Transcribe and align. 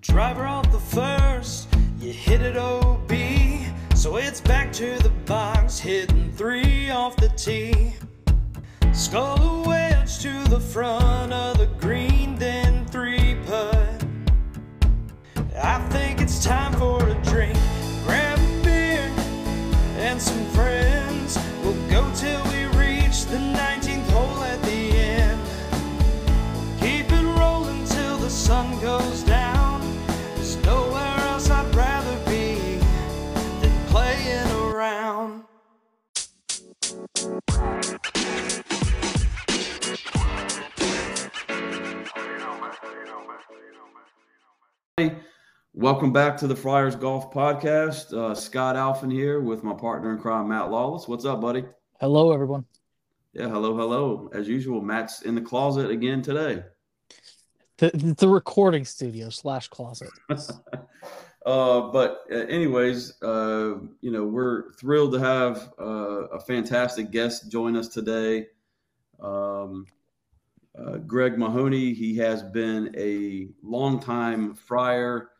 Driver 0.00 0.46
off 0.46 0.70
the 0.70 0.78
first, 0.78 1.68
you 1.98 2.12
hit 2.12 2.40
it 2.40 2.56
OB. 2.56 3.10
So 3.94 4.16
it's 4.16 4.40
back 4.40 4.72
to 4.74 4.96
the 5.02 5.10
box, 5.26 5.78
hitting 5.78 6.30
three 6.32 6.88
off 6.88 7.16
the 7.16 7.28
tee. 7.30 7.94
Skull 8.92 9.64
a 9.64 9.68
wedge 9.68 10.20
to 10.20 10.44
the 10.44 10.60
front 10.60 11.32
of 11.32 11.58
the 11.58 11.66
green, 11.80 12.36
then 12.36 12.86
three 12.86 13.36
putt. 13.46 14.04
I 15.60 15.80
think 15.90 16.20
it's 16.20 16.44
time 16.44 16.72
for 16.74 17.04
a 17.04 17.14
drink. 17.24 17.58
Grab 18.04 18.38
a 18.38 18.62
beer 18.62 19.10
and 19.98 20.22
some 20.22 20.44
friends. 20.50 21.36
We'll 21.64 21.74
go 21.90 22.08
till 22.14 22.42
we 22.52 22.66
reach 22.78 23.24
the 23.26 23.38
19th 23.38 24.08
hole 24.10 24.44
at 24.44 24.62
the 24.62 24.96
end. 24.96 25.40
Keep 26.80 27.10
it 27.12 27.24
rolling 27.36 27.84
till 27.86 28.16
the 28.18 28.30
sun 28.30 28.80
goes 28.80 29.17
Welcome 45.78 46.12
back 46.12 46.36
to 46.38 46.48
the 46.48 46.56
Friars 46.56 46.96
Golf 46.96 47.32
Podcast. 47.32 48.12
Uh, 48.12 48.34
Scott 48.34 48.74
Alphin 48.74 49.12
here 49.12 49.40
with 49.40 49.62
my 49.62 49.72
partner 49.72 50.10
in 50.10 50.18
crime, 50.18 50.48
Matt 50.48 50.72
Lawless. 50.72 51.06
What's 51.06 51.24
up, 51.24 51.40
buddy? 51.40 51.64
Hello, 52.00 52.32
everyone. 52.32 52.64
Yeah, 53.32 53.46
hello, 53.46 53.76
hello. 53.76 54.28
As 54.34 54.48
usual, 54.48 54.80
Matt's 54.80 55.22
in 55.22 55.36
the 55.36 55.40
closet 55.40 55.88
again 55.88 56.20
today. 56.20 56.64
The, 57.76 57.90
the 58.18 58.28
recording 58.28 58.84
studio 58.84 59.30
slash 59.30 59.68
closet. 59.68 60.08
uh, 60.30 61.80
but 61.92 62.24
uh, 62.28 62.34
anyways, 62.34 63.22
uh, 63.22 63.76
you 64.00 64.10
know, 64.10 64.24
we're 64.24 64.72
thrilled 64.72 65.12
to 65.12 65.20
have 65.20 65.74
uh, 65.80 66.26
a 66.32 66.40
fantastic 66.40 67.12
guest 67.12 67.52
join 67.52 67.76
us 67.76 67.86
today. 67.86 68.48
Um, 69.20 69.86
uh, 70.76 70.96
Greg 70.96 71.38
Mahony, 71.38 71.94
he 71.94 72.16
has 72.16 72.42
been 72.42 72.92
a 72.98 73.46
longtime 73.62 74.56
Friar. 74.56 75.30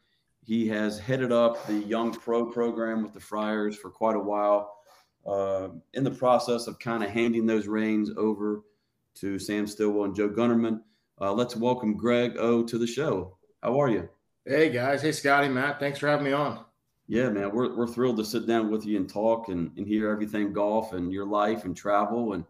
He 0.49 0.67
has 0.69 0.99
headed 0.99 1.31
up 1.31 1.67
the 1.67 1.75
Young 1.75 2.11
Pro 2.11 2.47
program 2.47 3.03
with 3.03 3.13
the 3.13 3.21
Friars 3.21 3.77
for 3.77 3.91
quite 3.91 4.17
a 4.17 4.19
while. 4.19 4.79
Uh, 5.27 5.69
in 5.93 6.03
the 6.03 6.11
process 6.11 6.67
of 6.67 6.79
kind 6.79 7.05
of 7.05 7.11
handing 7.11 7.45
those 7.45 7.67
reins 7.67 8.11
over 8.17 8.63
to 9.17 9.39
Sam 9.39 9.67
Stillwell 9.67 10.07
and 10.07 10.17
Joe 10.17 10.31
Gunnerman. 10.31 10.81
Uh, 11.21 11.35
let's 11.35 11.55
welcome 11.55 11.99
Greg 11.99 12.39
O 12.39 12.63
to 12.63 12.79
the 12.79 12.87
show. 12.87 13.37
How 13.63 13.79
are 13.79 13.91
you? 13.91 14.09
Hey 14.47 14.71
guys, 14.71 15.03
hey 15.03 15.13
Scotty, 15.13 15.51
Matt, 15.51 15.79
thanks 15.81 15.99
for 15.99 16.09
having 16.09 16.25
me 16.25 16.33
on. 16.33 16.65
Yeah, 17.09 17.29
man, 17.29 17.55
we're, 17.55 17.77
we're 17.77 17.87
thrilled 17.87 18.17
to 18.17 18.25
sit 18.25 18.47
down 18.47 18.71
with 18.71 18.87
you 18.87 18.97
and 18.97 19.07
talk 19.07 19.49
and, 19.49 19.71
and 19.77 19.87
hear 19.87 20.09
everything 20.09 20.55
golf 20.55 20.95
and 20.95 21.13
your 21.13 21.27
life 21.27 21.67
and 21.67 21.77
travel. 21.77 22.33
And 22.33 22.45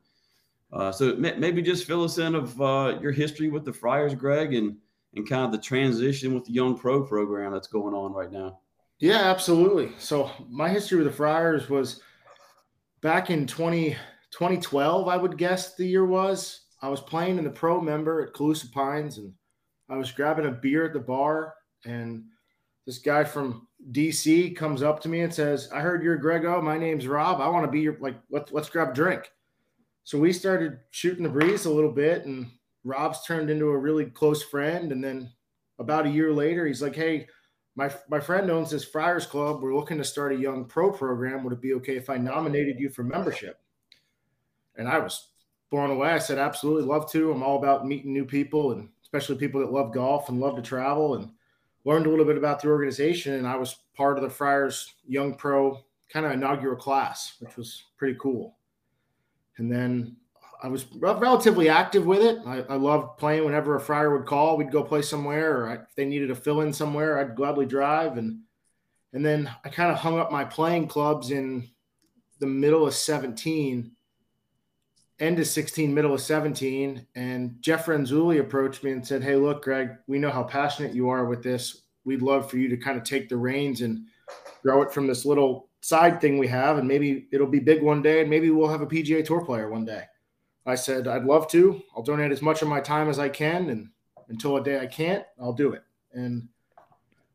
uh, 0.72 0.92
so 0.92 1.16
maybe 1.16 1.62
just 1.62 1.84
fill 1.84 2.04
us 2.04 2.18
in 2.18 2.36
of 2.36 2.62
uh, 2.62 3.00
your 3.02 3.10
history 3.10 3.48
with 3.48 3.64
the 3.64 3.72
Friars, 3.72 4.14
Greg, 4.14 4.54
and 4.54 4.76
and 5.14 5.28
kind 5.28 5.44
of 5.44 5.52
the 5.52 5.58
transition 5.58 6.34
with 6.34 6.44
the 6.44 6.52
Young 6.52 6.76
Pro 6.76 7.02
program 7.02 7.52
that's 7.52 7.68
going 7.68 7.94
on 7.94 8.12
right 8.12 8.30
now. 8.30 8.60
Yeah, 8.98 9.30
absolutely. 9.30 9.92
So 9.98 10.30
my 10.48 10.68
history 10.68 10.98
with 10.98 11.06
the 11.06 11.12
Friars 11.12 11.70
was 11.70 12.02
back 13.00 13.30
in 13.30 13.46
20, 13.46 13.90
2012, 14.30 15.08
I 15.08 15.16
would 15.16 15.38
guess 15.38 15.74
the 15.74 15.86
year 15.86 16.04
was. 16.04 16.62
I 16.82 16.88
was 16.88 17.00
playing 17.00 17.38
in 17.38 17.44
the 17.44 17.50
pro 17.50 17.80
member 17.80 18.22
at 18.22 18.32
Calusa 18.32 18.70
Pines 18.70 19.18
and 19.18 19.32
I 19.88 19.96
was 19.96 20.12
grabbing 20.12 20.46
a 20.46 20.50
beer 20.50 20.86
at 20.86 20.92
the 20.92 21.00
bar 21.00 21.54
and 21.84 22.24
this 22.86 22.98
guy 22.98 23.22
from 23.22 23.66
DC 23.92 24.56
comes 24.56 24.82
up 24.82 25.00
to 25.00 25.08
me 25.08 25.20
and 25.20 25.32
says, 25.32 25.68
I 25.72 25.80
heard 25.80 26.02
you're 26.02 26.16
Grego. 26.16 26.60
My 26.60 26.78
name's 26.78 27.06
Rob. 27.06 27.40
I 27.40 27.48
want 27.48 27.66
to 27.66 27.70
be 27.70 27.80
your 27.80 27.98
like 28.00 28.16
let's 28.30 28.50
let's 28.50 28.70
grab 28.70 28.90
a 28.90 28.94
drink. 28.94 29.30
So 30.04 30.18
we 30.18 30.32
started 30.32 30.78
shooting 30.90 31.22
the 31.22 31.28
breeze 31.28 31.66
a 31.66 31.70
little 31.70 31.92
bit 31.92 32.24
and 32.24 32.50
Rob's 32.84 33.24
turned 33.24 33.50
into 33.50 33.68
a 33.68 33.78
really 33.78 34.06
close 34.06 34.42
friend. 34.42 34.92
And 34.92 35.02
then 35.02 35.30
about 35.78 36.06
a 36.06 36.10
year 36.10 36.32
later, 36.32 36.66
he's 36.66 36.82
like, 36.82 36.96
Hey, 36.96 37.26
my, 37.76 37.92
my 38.08 38.18
friend 38.18 38.50
owns 38.50 38.70
this 38.70 38.84
Friars 38.84 39.26
Club. 39.26 39.62
We're 39.62 39.76
looking 39.76 39.98
to 39.98 40.04
start 40.04 40.32
a 40.32 40.36
young 40.36 40.64
pro 40.64 40.90
program. 40.90 41.44
Would 41.44 41.52
it 41.52 41.60
be 41.60 41.74
okay 41.74 41.96
if 41.96 42.10
I 42.10 42.16
nominated 42.16 42.78
you 42.80 42.88
for 42.88 43.04
membership? 43.04 43.60
And 44.76 44.88
I 44.88 44.98
was 44.98 45.28
blown 45.70 45.90
away. 45.90 46.10
I 46.10 46.18
said, 46.18 46.38
Absolutely 46.38 46.84
love 46.84 47.10
to. 47.12 47.30
I'm 47.30 47.42
all 47.42 47.58
about 47.58 47.86
meeting 47.86 48.12
new 48.12 48.24
people 48.24 48.72
and 48.72 48.88
especially 49.02 49.36
people 49.36 49.60
that 49.60 49.72
love 49.72 49.92
golf 49.92 50.28
and 50.28 50.40
love 50.40 50.56
to 50.56 50.62
travel 50.62 51.14
and 51.14 51.30
learned 51.84 52.06
a 52.06 52.10
little 52.10 52.24
bit 52.24 52.36
about 52.36 52.60
the 52.60 52.68
organization. 52.68 53.34
And 53.34 53.46
I 53.46 53.56
was 53.56 53.76
part 53.96 54.18
of 54.18 54.24
the 54.24 54.30
Friars 54.30 54.94
Young 55.06 55.34
Pro 55.34 55.80
kind 56.12 56.26
of 56.26 56.32
inaugural 56.32 56.76
class, 56.76 57.36
which 57.40 57.56
was 57.56 57.84
pretty 57.96 58.18
cool. 58.20 58.56
And 59.56 59.70
then 59.70 60.16
I 60.62 60.68
was 60.68 60.86
relatively 60.96 61.68
active 61.68 62.04
with 62.04 62.20
it. 62.20 62.40
I, 62.46 62.62
I 62.68 62.74
loved 62.74 63.18
playing 63.18 63.44
whenever 63.44 63.76
a 63.76 63.80
friar 63.80 64.16
would 64.16 64.26
call. 64.26 64.56
We'd 64.56 64.72
go 64.72 64.82
play 64.82 65.02
somewhere, 65.02 65.58
or 65.60 65.70
I, 65.70 65.74
if 65.74 65.94
they 65.96 66.04
needed 66.04 66.30
a 66.30 66.34
fill 66.34 66.62
in 66.62 66.72
somewhere, 66.72 67.18
I'd 67.18 67.36
gladly 67.36 67.66
drive. 67.66 68.18
And 68.18 68.40
and 69.12 69.24
then 69.24 69.50
I 69.64 69.68
kind 69.68 69.90
of 69.90 69.98
hung 69.98 70.18
up 70.18 70.30
my 70.30 70.44
playing 70.44 70.88
clubs 70.88 71.30
in 71.30 71.68
the 72.40 72.46
middle 72.46 72.86
of 72.86 72.94
17, 72.94 73.90
end 75.20 75.38
of 75.38 75.46
16, 75.46 75.94
middle 75.94 76.14
of 76.14 76.20
17. 76.20 77.06
And 77.14 77.56
Jeff 77.60 77.86
Renzulli 77.86 78.40
approached 78.40 78.84
me 78.84 78.92
and 78.92 79.06
said, 79.06 79.22
Hey, 79.22 79.36
look, 79.36 79.62
Greg, 79.62 79.90
we 80.06 80.18
know 80.18 80.30
how 80.30 80.42
passionate 80.42 80.94
you 80.94 81.08
are 81.08 81.24
with 81.24 81.42
this. 81.42 81.82
We'd 82.04 82.22
love 82.22 82.50
for 82.50 82.58
you 82.58 82.68
to 82.68 82.76
kind 82.76 82.98
of 82.98 83.04
take 83.04 83.28
the 83.28 83.36
reins 83.36 83.80
and 83.80 84.06
grow 84.62 84.82
it 84.82 84.92
from 84.92 85.06
this 85.06 85.24
little 85.24 85.68
side 85.80 86.20
thing 86.20 86.38
we 86.38 86.48
have. 86.48 86.78
And 86.78 86.88
maybe 86.88 87.28
it'll 87.32 87.46
be 87.46 87.60
big 87.60 87.82
one 87.82 88.02
day, 88.02 88.20
and 88.20 88.30
maybe 88.30 88.50
we'll 88.50 88.68
have 88.68 88.82
a 88.82 88.86
PGA 88.86 89.24
Tour 89.24 89.44
player 89.44 89.70
one 89.70 89.84
day. 89.84 90.04
I 90.68 90.74
said, 90.74 91.08
I'd 91.08 91.24
love 91.24 91.48
to. 91.48 91.82
I'll 91.96 92.02
donate 92.02 92.30
as 92.30 92.42
much 92.42 92.62
of 92.62 92.68
my 92.68 92.80
time 92.80 93.08
as 93.08 93.18
I 93.18 93.28
can. 93.28 93.70
And 93.70 93.88
until 94.28 94.56
a 94.56 94.62
day 94.62 94.78
I 94.80 94.86
can't, 94.86 95.24
I'll 95.40 95.52
do 95.52 95.72
it. 95.72 95.82
And 96.12 96.48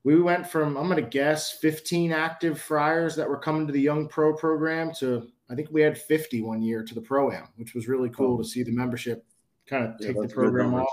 we 0.04 0.22
went 0.22 0.46
from, 0.46 0.78
I'm 0.78 0.88
going 0.88 1.04
to 1.04 1.10
guess, 1.10 1.52
15 1.54 2.12
active 2.12 2.60
friars 2.60 3.16
that 3.16 3.28
were 3.28 3.40
coming 3.40 3.66
to 3.66 3.74
the 3.74 3.82
Young 3.82 4.08
Pro 4.08 4.34
program 4.36 4.94
to, 5.00 5.28
I 5.50 5.56
think 5.56 5.70
we 5.72 5.82
had 5.82 5.98
50 5.98 6.42
one 6.42 6.62
year 6.62 6.84
to 6.84 6.94
the 6.94 7.02
Pro 7.02 7.32
Am, 7.32 7.48
which 7.56 7.74
was 7.74 7.88
really 7.88 8.10
cool 8.10 8.38
to 8.38 8.44
see 8.44 8.64
the 8.64 8.72
membership 8.72 9.26
kind 9.66 9.86
of 9.86 9.96
Yeah, 10.00 10.08
take 10.08 10.22
the 10.22 10.28
program 10.28 10.76
off. 10.76 10.88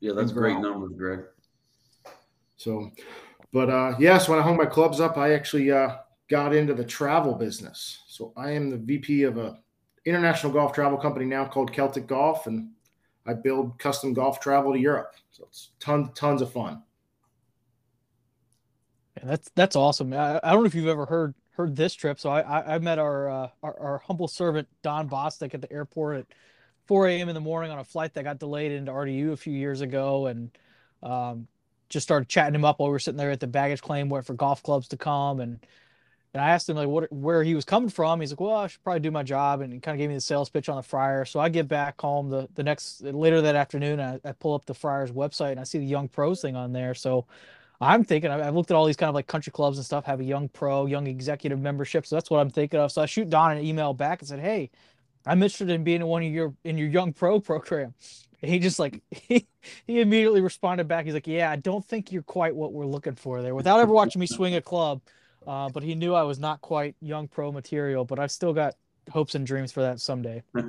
Yeah, 0.00 0.12
that's 0.12 0.32
great 0.32 0.58
numbers, 0.58 0.92
Greg. 0.96 1.20
So, 2.56 2.90
but 3.52 3.68
uh, 3.68 3.96
yeah, 3.98 4.18
so 4.18 4.32
when 4.32 4.40
I 4.40 4.42
hung 4.42 4.56
my 4.56 4.66
clubs 4.66 5.00
up, 5.00 5.18
I 5.18 5.32
actually 5.32 5.70
uh, 5.70 5.96
got 6.28 6.54
into 6.54 6.74
the 6.74 6.84
travel 6.84 7.34
business. 7.34 8.02
So 8.06 8.32
I 8.36 8.52
am 8.52 8.70
the 8.70 8.78
VP 8.78 9.24
of 9.24 9.36
a 9.38 9.58
international 10.06 10.52
golf 10.52 10.72
travel 10.72 10.96
company 10.96 11.26
now 11.26 11.44
called 11.44 11.72
Celtic 11.72 12.06
Golf, 12.06 12.46
and 12.46 12.70
I 13.26 13.34
build 13.34 13.78
custom 13.78 14.14
golf 14.14 14.40
travel 14.40 14.72
to 14.72 14.78
Europe. 14.78 15.14
So 15.32 15.44
it's 15.48 15.70
tons 15.80 16.08
tons 16.14 16.40
of 16.40 16.52
fun. 16.52 16.82
And 19.16 19.28
that's 19.28 19.50
that's 19.54 19.76
awesome. 19.76 20.12
I, 20.12 20.40
I 20.42 20.52
don't 20.52 20.62
know 20.62 20.66
if 20.66 20.74
you've 20.74 20.86
ever 20.86 21.06
heard 21.06 21.34
heard 21.50 21.74
this 21.74 21.94
trip. 21.94 22.20
So 22.20 22.30
I 22.30 22.40
I, 22.40 22.74
I 22.76 22.78
met 22.78 22.98
our, 22.98 23.28
uh, 23.28 23.48
our 23.62 23.80
our 23.80 23.98
humble 23.98 24.28
servant 24.28 24.68
Don 24.82 25.08
Bostic 25.08 25.54
at 25.54 25.60
the 25.60 25.72
airport 25.72 26.18
at 26.18 26.26
4 26.86 27.08
a.m. 27.08 27.28
in 27.28 27.34
the 27.34 27.40
morning 27.40 27.72
on 27.72 27.78
a 27.78 27.84
flight 27.84 28.14
that 28.14 28.24
got 28.24 28.38
delayed 28.38 28.70
into 28.70 28.92
RDU 28.92 29.32
a 29.32 29.36
few 29.36 29.52
years 29.52 29.80
ago, 29.80 30.26
and 30.26 30.56
um, 31.02 31.48
just 31.88 32.06
started 32.06 32.28
chatting 32.28 32.54
him 32.54 32.64
up 32.64 32.78
while 32.78 32.88
we 32.88 32.92
were 32.92 32.98
sitting 32.98 33.18
there 33.18 33.30
at 33.30 33.40
the 33.40 33.46
baggage 33.46 33.82
claim, 33.82 34.08
waiting 34.08 34.24
for 34.24 34.34
golf 34.34 34.62
clubs 34.62 34.88
to 34.88 34.96
come, 34.96 35.40
and 35.40 35.58
and 36.36 36.44
I 36.44 36.50
asked 36.50 36.68
him 36.68 36.76
like 36.76 36.88
what 36.88 37.10
where 37.10 37.42
he 37.42 37.54
was 37.54 37.64
coming 37.64 37.88
from. 37.88 38.20
He's 38.20 38.30
like, 38.30 38.40
well, 38.40 38.56
I 38.56 38.66
should 38.66 38.82
probably 38.84 39.00
do 39.00 39.10
my 39.10 39.22
job, 39.22 39.62
and 39.62 39.82
kind 39.82 39.94
of 39.94 39.98
gave 39.98 40.10
me 40.10 40.16
the 40.16 40.20
sales 40.20 40.50
pitch 40.50 40.68
on 40.68 40.76
the 40.76 40.82
Friar. 40.82 41.24
So 41.24 41.40
I 41.40 41.48
get 41.48 41.66
back 41.66 41.98
home 41.98 42.28
the 42.28 42.46
the 42.54 42.62
next 42.62 43.00
later 43.02 43.40
that 43.40 43.56
afternoon. 43.56 44.00
I, 44.00 44.20
I 44.22 44.32
pull 44.32 44.54
up 44.54 44.66
the 44.66 44.74
Friars 44.74 45.12
website 45.12 45.52
and 45.52 45.60
I 45.60 45.64
see 45.64 45.78
the 45.78 45.86
Young 45.86 46.08
Pros 46.08 46.42
thing 46.42 46.54
on 46.54 46.72
there. 46.72 46.94
So 46.94 47.26
I'm 47.80 48.04
thinking 48.04 48.30
I've 48.30 48.54
looked 48.54 48.70
at 48.70 48.74
all 48.76 48.84
these 48.84 48.96
kind 48.96 49.08
of 49.08 49.14
like 49.14 49.26
country 49.26 49.50
clubs 49.50 49.78
and 49.78 49.84
stuff 49.84 50.04
have 50.04 50.20
a 50.20 50.24
young 50.24 50.50
pro, 50.50 50.84
young 50.84 51.06
executive 51.06 51.58
membership. 51.58 52.06
So 52.06 52.16
that's 52.16 52.30
what 52.30 52.40
I'm 52.40 52.50
thinking 52.50 52.80
of. 52.80 52.92
So 52.92 53.00
I 53.00 53.06
shoot 53.06 53.30
Don 53.30 53.52
an 53.52 53.64
email 53.64 53.94
back 53.94 54.20
and 54.20 54.28
said, 54.28 54.40
Hey, 54.40 54.70
I'm 55.24 55.42
interested 55.42 55.70
in 55.70 55.84
being 55.84 56.02
in 56.02 56.06
one 56.06 56.22
of 56.22 56.30
your 56.30 56.54
in 56.64 56.76
your 56.76 56.88
young 56.88 57.14
pro 57.14 57.40
program. 57.50 57.94
He 58.42 58.58
just 58.58 58.78
like 58.78 59.00
he, 59.10 59.46
he 59.86 60.00
immediately 60.02 60.42
responded 60.42 60.86
back. 60.86 61.06
He's 61.06 61.14
like, 61.14 61.26
Yeah, 61.26 61.50
I 61.50 61.56
don't 61.56 61.84
think 61.84 62.12
you're 62.12 62.22
quite 62.22 62.54
what 62.54 62.74
we're 62.74 62.86
looking 62.86 63.14
for 63.14 63.40
there 63.40 63.54
without 63.54 63.80
ever 63.80 63.92
watching 63.92 64.20
me 64.20 64.26
swing 64.26 64.54
a 64.54 64.60
club. 64.60 65.00
Uh, 65.46 65.68
but 65.68 65.82
he 65.82 65.94
knew 65.94 66.14
I 66.14 66.22
was 66.22 66.38
not 66.38 66.60
quite 66.60 66.96
young 67.00 67.28
pro 67.28 67.52
material, 67.52 68.04
but 68.04 68.18
I've 68.18 68.32
still 68.32 68.52
got 68.52 68.74
hopes 69.10 69.34
and 69.34 69.46
dreams 69.46 69.72
for 69.72 69.80
that 69.82 70.00
someday. 70.00 70.42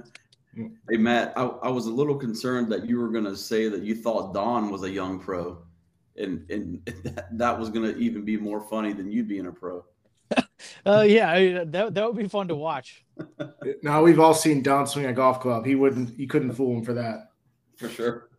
Hey, 0.89 0.97
Matt, 0.97 1.33
I, 1.35 1.43
I 1.43 1.69
was 1.69 1.85
a 1.85 1.91
little 1.91 2.15
concerned 2.15 2.71
that 2.71 2.87
you 2.87 2.97
were 2.97 3.09
going 3.09 3.25
to 3.25 3.35
say 3.35 3.69
that 3.69 3.83
you 3.83 3.93
thought 3.93 4.33
Don 4.33 4.71
was 4.71 4.81
a 4.81 4.89
young 4.89 5.19
pro, 5.19 5.59
and 6.15 6.49
and 6.49 6.83
that, 7.03 7.27
that 7.37 7.59
was 7.59 7.69
going 7.69 7.93
to 7.93 7.99
even 7.99 8.25
be 8.25 8.37
more 8.37 8.59
funny 8.61 8.91
than 8.91 9.11
you 9.11 9.23
being 9.23 9.45
a 9.45 9.51
pro. 9.51 9.85
Uh, 10.83 11.05
yeah, 11.07 11.31
I, 11.31 11.63
that 11.65 11.93
that 11.93 12.07
would 12.07 12.17
be 12.17 12.27
fun 12.27 12.47
to 12.47 12.55
watch. 12.55 13.05
Now 13.83 14.01
we've 14.01 14.19
all 14.19 14.33
seen 14.33 14.63
Don 14.63 14.87
swing 14.87 15.05
a 15.05 15.13
golf 15.13 15.39
club. 15.39 15.65
He 15.65 15.75
wouldn't. 15.75 16.15
he 16.17 16.25
couldn't 16.25 16.53
fool 16.53 16.77
him 16.77 16.83
for 16.83 16.93
that. 16.93 17.29
For 17.75 17.87
sure. 17.87 18.29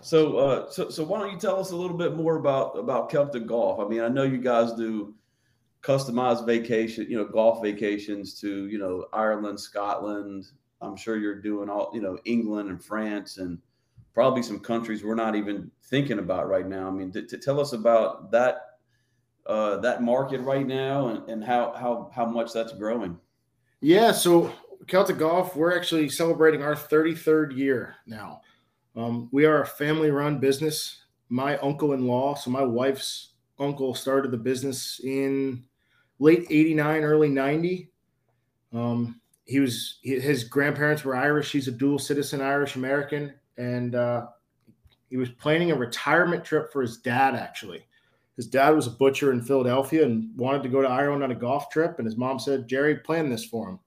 So, 0.00 0.36
uh, 0.36 0.70
so, 0.70 0.90
so 0.90 1.04
why 1.04 1.18
don't 1.18 1.32
you 1.32 1.38
tell 1.38 1.58
us 1.58 1.70
a 1.70 1.76
little 1.76 1.96
bit 1.96 2.14
more 2.14 2.36
about 2.36 2.78
about 2.78 3.10
Celtic 3.10 3.46
golf? 3.46 3.80
I 3.80 3.88
mean, 3.88 4.00
I 4.00 4.08
know 4.08 4.22
you 4.22 4.38
guys 4.38 4.72
do 4.72 5.14
customized 5.82 6.46
vacation, 6.46 7.06
you 7.08 7.16
know, 7.16 7.24
golf 7.24 7.62
vacations 7.62 8.40
to 8.40 8.68
you 8.68 8.78
know 8.78 9.06
Ireland, 9.12 9.58
Scotland. 9.58 10.46
I'm 10.80 10.96
sure 10.96 11.16
you're 11.16 11.40
doing 11.40 11.68
all 11.68 11.90
you 11.92 12.00
know 12.00 12.18
England 12.24 12.70
and 12.70 12.82
France 12.82 13.38
and 13.38 13.58
probably 14.14 14.42
some 14.42 14.58
countries 14.58 15.04
we're 15.04 15.14
not 15.14 15.36
even 15.36 15.70
thinking 15.84 16.18
about 16.18 16.48
right 16.48 16.66
now. 16.66 16.88
I 16.88 16.90
mean, 16.90 17.12
to, 17.12 17.22
to 17.26 17.38
tell 17.38 17.60
us 17.60 17.72
about 17.72 18.30
that 18.30 18.78
uh, 19.46 19.78
that 19.78 20.02
market 20.02 20.40
right 20.40 20.66
now 20.66 21.08
and, 21.08 21.28
and 21.28 21.44
how 21.44 21.72
how 21.72 22.10
how 22.14 22.26
much 22.26 22.52
that's 22.52 22.72
growing. 22.72 23.18
Yeah, 23.80 24.12
so 24.12 24.52
Celtic 24.86 25.18
Golf, 25.18 25.54
we're 25.54 25.76
actually 25.76 26.08
celebrating 26.08 26.62
our 26.62 26.74
33rd 26.74 27.56
year 27.56 27.94
now. 28.06 28.40
Um, 28.98 29.28
we 29.30 29.44
are 29.44 29.62
a 29.62 29.66
family 29.66 30.10
run 30.10 30.40
business. 30.40 31.04
My 31.28 31.56
uncle 31.58 31.92
in 31.92 32.06
law, 32.06 32.34
so 32.34 32.50
my 32.50 32.64
wife's 32.64 33.34
uncle, 33.60 33.94
started 33.94 34.32
the 34.32 34.38
business 34.38 35.00
in 35.04 35.64
late 36.18 36.46
89, 36.50 37.04
early 37.04 37.28
90. 37.28 37.90
Um, 38.72 39.20
he 39.44 39.60
was 39.60 40.00
his 40.02 40.44
grandparents 40.44 41.04
were 41.04 41.16
Irish. 41.16 41.52
He's 41.52 41.68
a 41.68 41.72
dual 41.72 41.98
citizen, 41.98 42.42
Irish 42.42 42.76
American, 42.76 43.32
and 43.56 43.94
uh, 43.94 44.26
he 45.08 45.16
was 45.16 45.30
planning 45.30 45.70
a 45.70 45.76
retirement 45.76 46.44
trip 46.44 46.70
for 46.72 46.82
his 46.82 46.98
dad. 46.98 47.34
Actually, 47.34 47.86
his 48.36 48.46
dad 48.46 48.70
was 48.70 48.88
a 48.88 48.90
butcher 48.90 49.32
in 49.32 49.40
Philadelphia 49.40 50.04
and 50.04 50.36
wanted 50.36 50.62
to 50.64 50.68
go 50.68 50.82
to 50.82 50.88
Ireland 50.88 51.22
on 51.22 51.30
a 51.30 51.36
golf 51.36 51.70
trip. 51.70 51.98
And 51.98 52.04
his 52.04 52.18
mom 52.18 52.38
said, 52.38 52.68
"Jerry, 52.68 52.96
plan 52.96 53.30
this 53.30 53.44
for 53.44 53.70
him." 53.70 53.78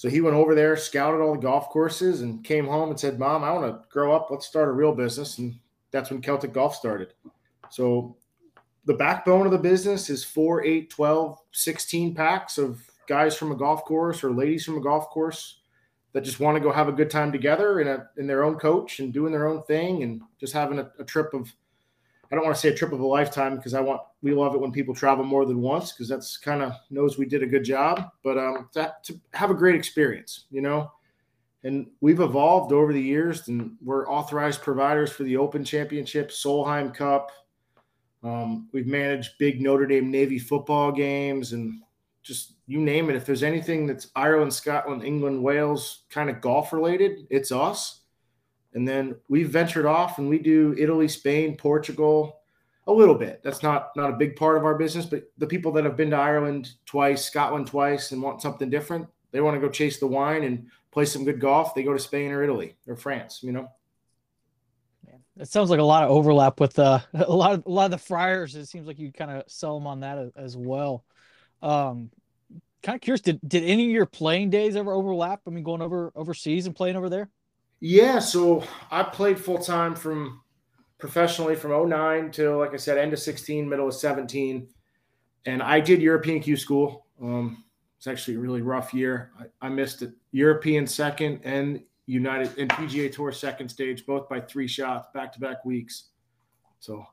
So 0.00 0.08
he 0.08 0.22
went 0.22 0.34
over 0.34 0.54
there, 0.54 0.78
scouted 0.78 1.20
all 1.20 1.34
the 1.34 1.42
golf 1.42 1.68
courses, 1.68 2.22
and 2.22 2.42
came 2.42 2.66
home 2.66 2.88
and 2.88 2.98
said, 2.98 3.18
Mom, 3.18 3.44
I 3.44 3.52
want 3.52 3.66
to 3.66 3.86
grow 3.90 4.16
up. 4.16 4.28
Let's 4.30 4.46
start 4.46 4.70
a 4.70 4.72
real 4.72 4.94
business. 4.94 5.36
And 5.36 5.56
that's 5.90 6.08
when 6.08 6.22
Celtic 6.22 6.54
Golf 6.54 6.74
started. 6.74 7.12
So 7.68 8.16
the 8.86 8.94
backbone 8.94 9.44
of 9.44 9.52
the 9.52 9.58
business 9.58 10.08
is 10.08 10.24
4, 10.24 10.64
8, 10.64 10.88
12, 10.88 11.38
16 11.52 12.14
packs 12.14 12.56
of 12.56 12.80
guys 13.08 13.36
from 13.36 13.52
a 13.52 13.54
golf 13.54 13.84
course 13.84 14.24
or 14.24 14.30
ladies 14.32 14.64
from 14.64 14.78
a 14.78 14.82
golf 14.82 15.10
course 15.10 15.60
that 16.14 16.24
just 16.24 16.40
want 16.40 16.56
to 16.56 16.62
go 16.62 16.72
have 16.72 16.88
a 16.88 16.92
good 16.92 17.10
time 17.10 17.30
together 17.30 17.80
in, 17.80 17.86
a, 17.88 18.08
in 18.16 18.26
their 18.26 18.42
own 18.42 18.56
coach 18.58 19.00
and 19.00 19.12
doing 19.12 19.32
their 19.32 19.48
own 19.48 19.62
thing 19.64 20.02
and 20.02 20.22
just 20.40 20.54
having 20.54 20.78
a, 20.78 20.90
a 20.98 21.04
trip 21.04 21.34
of 21.34 21.54
I 22.30 22.36
don't 22.36 22.44
want 22.44 22.54
to 22.54 22.60
say 22.60 22.68
a 22.68 22.74
trip 22.74 22.92
of 22.92 23.00
a 23.00 23.06
lifetime 23.06 23.56
because 23.56 23.74
I 23.74 23.80
want 23.80 24.02
we 24.22 24.32
love 24.32 24.54
it 24.54 24.60
when 24.60 24.70
people 24.70 24.94
travel 24.94 25.24
more 25.24 25.44
than 25.44 25.60
once 25.60 25.92
because 25.92 26.08
that's 26.08 26.36
kind 26.36 26.62
of 26.62 26.72
knows 26.90 27.18
we 27.18 27.26
did 27.26 27.42
a 27.42 27.46
good 27.46 27.64
job. 27.64 28.10
But 28.22 28.38
um, 28.38 28.68
to, 28.72 28.94
to 29.04 29.20
have 29.32 29.50
a 29.50 29.54
great 29.54 29.74
experience, 29.74 30.46
you 30.50 30.60
know, 30.60 30.92
and 31.64 31.88
we've 32.00 32.20
evolved 32.20 32.72
over 32.72 32.92
the 32.92 33.02
years, 33.02 33.48
and 33.48 33.76
we're 33.82 34.08
authorized 34.08 34.62
providers 34.62 35.10
for 35.10 35.24
the 35.24 35.36
Open 35.36 35.64
Championship, 35.64 36.30
Solheim 36.30 36.94
Cup. 36.94 37.30
Um, 38.22 38.68
we've 38.72 38.86
managed 38.86 39.38
big 39.38 39.60
Notre 39.60 39.86
Dame 39.86 40.10
Navy 40.10 40.38
football 40.38 40.92
games, 40.92 41.52
and 41.52 41.82
just 42.22 42.54
you 42.66 42.78
name 42.78 43.10
it. 43.10 43.16
If 43.16 43.26
there's 43.26 43.42
anything 43.42 43.86
that's 43.86 44.10
Ireland, 44.14 44.54
Scotland, 44.54 45.02
England, 45.04 45.42
Wales 45.42 46.04
kind 46.10 46.30
of 46.30 46.40
golf 46.40 46.72
related, 46.72 47.26
it's 47.28 47.50
us. 47.50 47.99
And 48.74 48.86
then 48.86 49.16
we've 49.28 49.50
ventured 49.50 49.86
off 49.86 50.18
and 50.18 50.28
we 50.28 50.38
do 50.38 50.74
Italy, 50.78 51.08
Spain, 51.08 51.56
Portugal, 51.56 52.40
a 52.86 52.92
little 52.92 53.14
bit. 53.14 53.42
That's 53.42 53.62
not 53.62 53.90
not 53.96 54.10
a 54.10 54.16
big 54.16 54.36
part 54.36 54.56
of 54.56 54.64
our 54.64 54.76
business, 54.76 55.06
but 55.06 55.24
the 55.38 55.46
people 55.46 55.72
that 55.72 55.84
have 55.84 55.96
been 55.96 56.10
to 56.10 56.16
Ireland 56.16 56.72
twice, 56.86 57.24
Scotland 57.24 57.66
twice, 57.66 58.12
and 58.12 58.22
want 58.22 58.42
something 58.42 58.70
different, 58.70 59.06
they 59.32 59.40
want 59.40 59.54
to 59.54 59.60
go 59.60 59.68
chase 59.68 59.98
the 59.98 60.06
wine 60.06 60.44
and 60.44 60.66
play 60.90 61.04
some 61.04 61.24
good 61.24 61.40
golf. 61.40 61.74
They 61.74 61.82
go 61.82 61.92
to 61.92 61.98
Spain 61.98 62.30
or 62.30 62.42
Italy 62.42 62.76
or 62.86 62.96
France. 62.96 63.40
You 63.42 63.52
know. 63.52 63.68
It 65.38 65.48
sounds 65.48 65.70
like 65.70 65.80
a 65.80 65.84
lot 65.84 66.04
of 66.04 66.10
overlap 66.10 66.60
with 66.60 66.78
uh, 66.78 67.00
a 67.14 67.32
lot 67.32 67.52
of 67.52 67.66
a 67.66 67.70
lot 67.70 67.86
of 67.86 67.90
the 67.92 67.98
Friars. 67.98 68.54
It 68.54 68.66
seems 68.66 68.86
like 68.86 68.98
you 68.98 69.10
kind 69.10 69.30
of 69.30 69.44
sell 69.46 69.78
them 69.78 69.86
on 69.86 70.00
that 70.00 70.18
as, 70.18 70.30
as 70.36 70.56
well. 70.56 71.04
Um, 71.62 72.10
kind 72.82 72.96
of 72.96 73.00
curious, 73.00 73.20
did 73.20 73.40
did 73.46 73.64
any 73.64 73.86
of 73.86 73.90
your 73.90 74.06
playing 74.06 74.50
days 74.50 74.76
ever 74.76 74.92
overlap? 74.92 75.40
I 75.46 75.50
mean, 75.50 75.64
going 75.64 75.82
over 75.82 76.12
overseas 76.14 76.66
and 76.66 76.76
playing 76.76 76.96
over 76.96 77.08
there. 77.08 77.30
Yeah, 77.80 78.18
so 78.18 78.62
I 78.90 79.02
played 79.02 79.38
full 79.38 79.58
time 79.58 79.94
from 79.94 80.42
professionally 80.98 81.56
from 81.56 81.88
09 81.88 82.30
till 82.30 82.58
like 82.58 82.74
I 82.74 82.76
said, 82.76 82.98
end 82.98 83.12
of 83.12 83.18
16, 83.18 83.68
middle 83.68 83.88
of 83.88 83.94
17. 83.94 84.68
And 85.46 85.62
I 85.62 85.80
did 85.80 86.02
European 86.02 86.40
Q 86.40 86.56
school. 86.56 87.06
Um, 87.22 87.64
it's 87.96 88.06
actually 88.06 88.36
a 88.36 88.40
really 88.40 88.62
rough 88.62 88.92
year. 88.92 89.32
I, 89.38 89.66
I 89.66 89.68
missed 89.70 90.02
it. 90.02 90.12
European 90.32 90.86
second 90.86 91.40
and 91.44 91.82
United 92.06 92.56
and 92.58 92.70
PGA 92.70 93.12
Tour 93.12 93.32
second 93.32 93.68
stage, 93.68 94.04
both 94.04 94.28
by 94.28 94.40
three 94.40 94.68
shots, 94.68 95.08
back 95.14 95.32
to 95.32 95.40
back 95.40 95.64
weeks. 95.64 96.10
So 96.80 97.06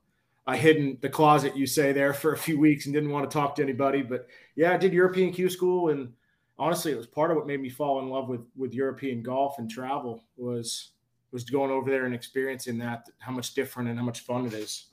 I 0.46 0.58
hid 0.58 0.78
in 0.78 0.98
the 1.02 1.10
closet, 1.10 1.56
you 1.56 1.66
say, 1.66 1.94
there 1.94 2.14
for 2.14 2.34
a 2.34 2.38
few 2.38 2.60
weeks 2.60 2.86
and 2.86 2.94
didn't 2.94 3.12
want 3.12 3.30
to 3.30 3.34
talk 3.34 3.56
to 3.56 3.64
anybody. 3.64 4.02
But 4.02 4.28
yeah, 4.56 4.74
I 4.74 4.78
did 4.78 4.94
European 4.94 5.32
Q 5.32 5.50
school 5.50 5.90
and 5.90 6.14
honestly, 6.60 6.92
it 6.92 6.98
was 6.98 7.08
part 7.08 7.32
of 7.32 7.38
what 7.38 7.48
made 7.48 7.62
me 7.62 7.70
fall 7.70 8.00
in 8.00 8.10
love 8.10 8.30
with 8.30 8.42
with 8.56 8.74
European 8.74 9.22
golf 9.22 9.60
and 9.60 9.70
travel 9.70 10.24
was 10.36 10.92
was 11.32 11.44
going 11.44 11.72
over 11.72 11.90
there 11.90 12.06
and 12.06 12.16
experiencing 12.16 12.78
that 12.80 13.08
how 13.20 13.32
much 13.32 13.54
different 13.54 13.90
and 13.90 13.98
how 13.98 14.06
much 14.06 14.22
fun 14.22 14.46
it 14.46 14.54
is. 14.54 14.88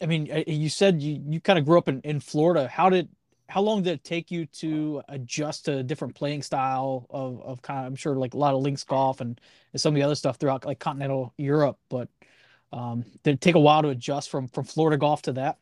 I 0.00 0.06
mean, 0.06 0.44
you 0.46 0.68
said 0.68 1.02
you 1.02 1.22
you 1.28 1.40
kind 1.40 1.58
of 1.58 1.64
grew 1.64 1.78
up 1.78 1.88
in 1.88 2.00
in 2.02 2.20
Florida. 2.20 2.68
How 2.68 2.88
did 2.90 3.08
how 3.48 3.60
long 3.60 3.82
did 3.82 3.92
it 3.92 4.04
take 4.04 4.30
you 4.30 4.46
to 4.46 5.02
adjust 5.08 5.66
to 5.66 5.78
a 5.78 5.82
different 5.82 6.14
playing 6.14 6.42
style 6.42 7.06
of, 7.10 7.40
of 7.42 7.62
kind 7.62 7.80
of, 7.80 7.86
I'm 7.86 7.96
sure 7.96 8.16
like 8.16 8.34
a 8.34 8.38
lot 8.38 8.54
of 8.54 8.60
links 8.60 8.82
golf 8.84 9.20
and, 9.20 9.40
and 9.72 9.80
some 9.80 9.94
of 9.94 9.94
the 9.94 10.02
other 10.02 10.16
stuff 10.16 10.36
throughout 10.36 10.64
like 10.64 10.80
continental 10.80 11.32
Europe, 11.38 11.78
but 11.88 12.08
um, 12.72 13.04
did 13.22 13.34
it 13.34 13.40
take 13.40 13.54
a 13.54 13.60
while 13.60 13.82
to 13.82 13.90
adjust 13.90 14.30
from, 14.30 14.48
from 14.48 14.64
Florida 14.64 14.96
golf 14.96 15.22
to 15.22 15.32
that? 15.34 15.58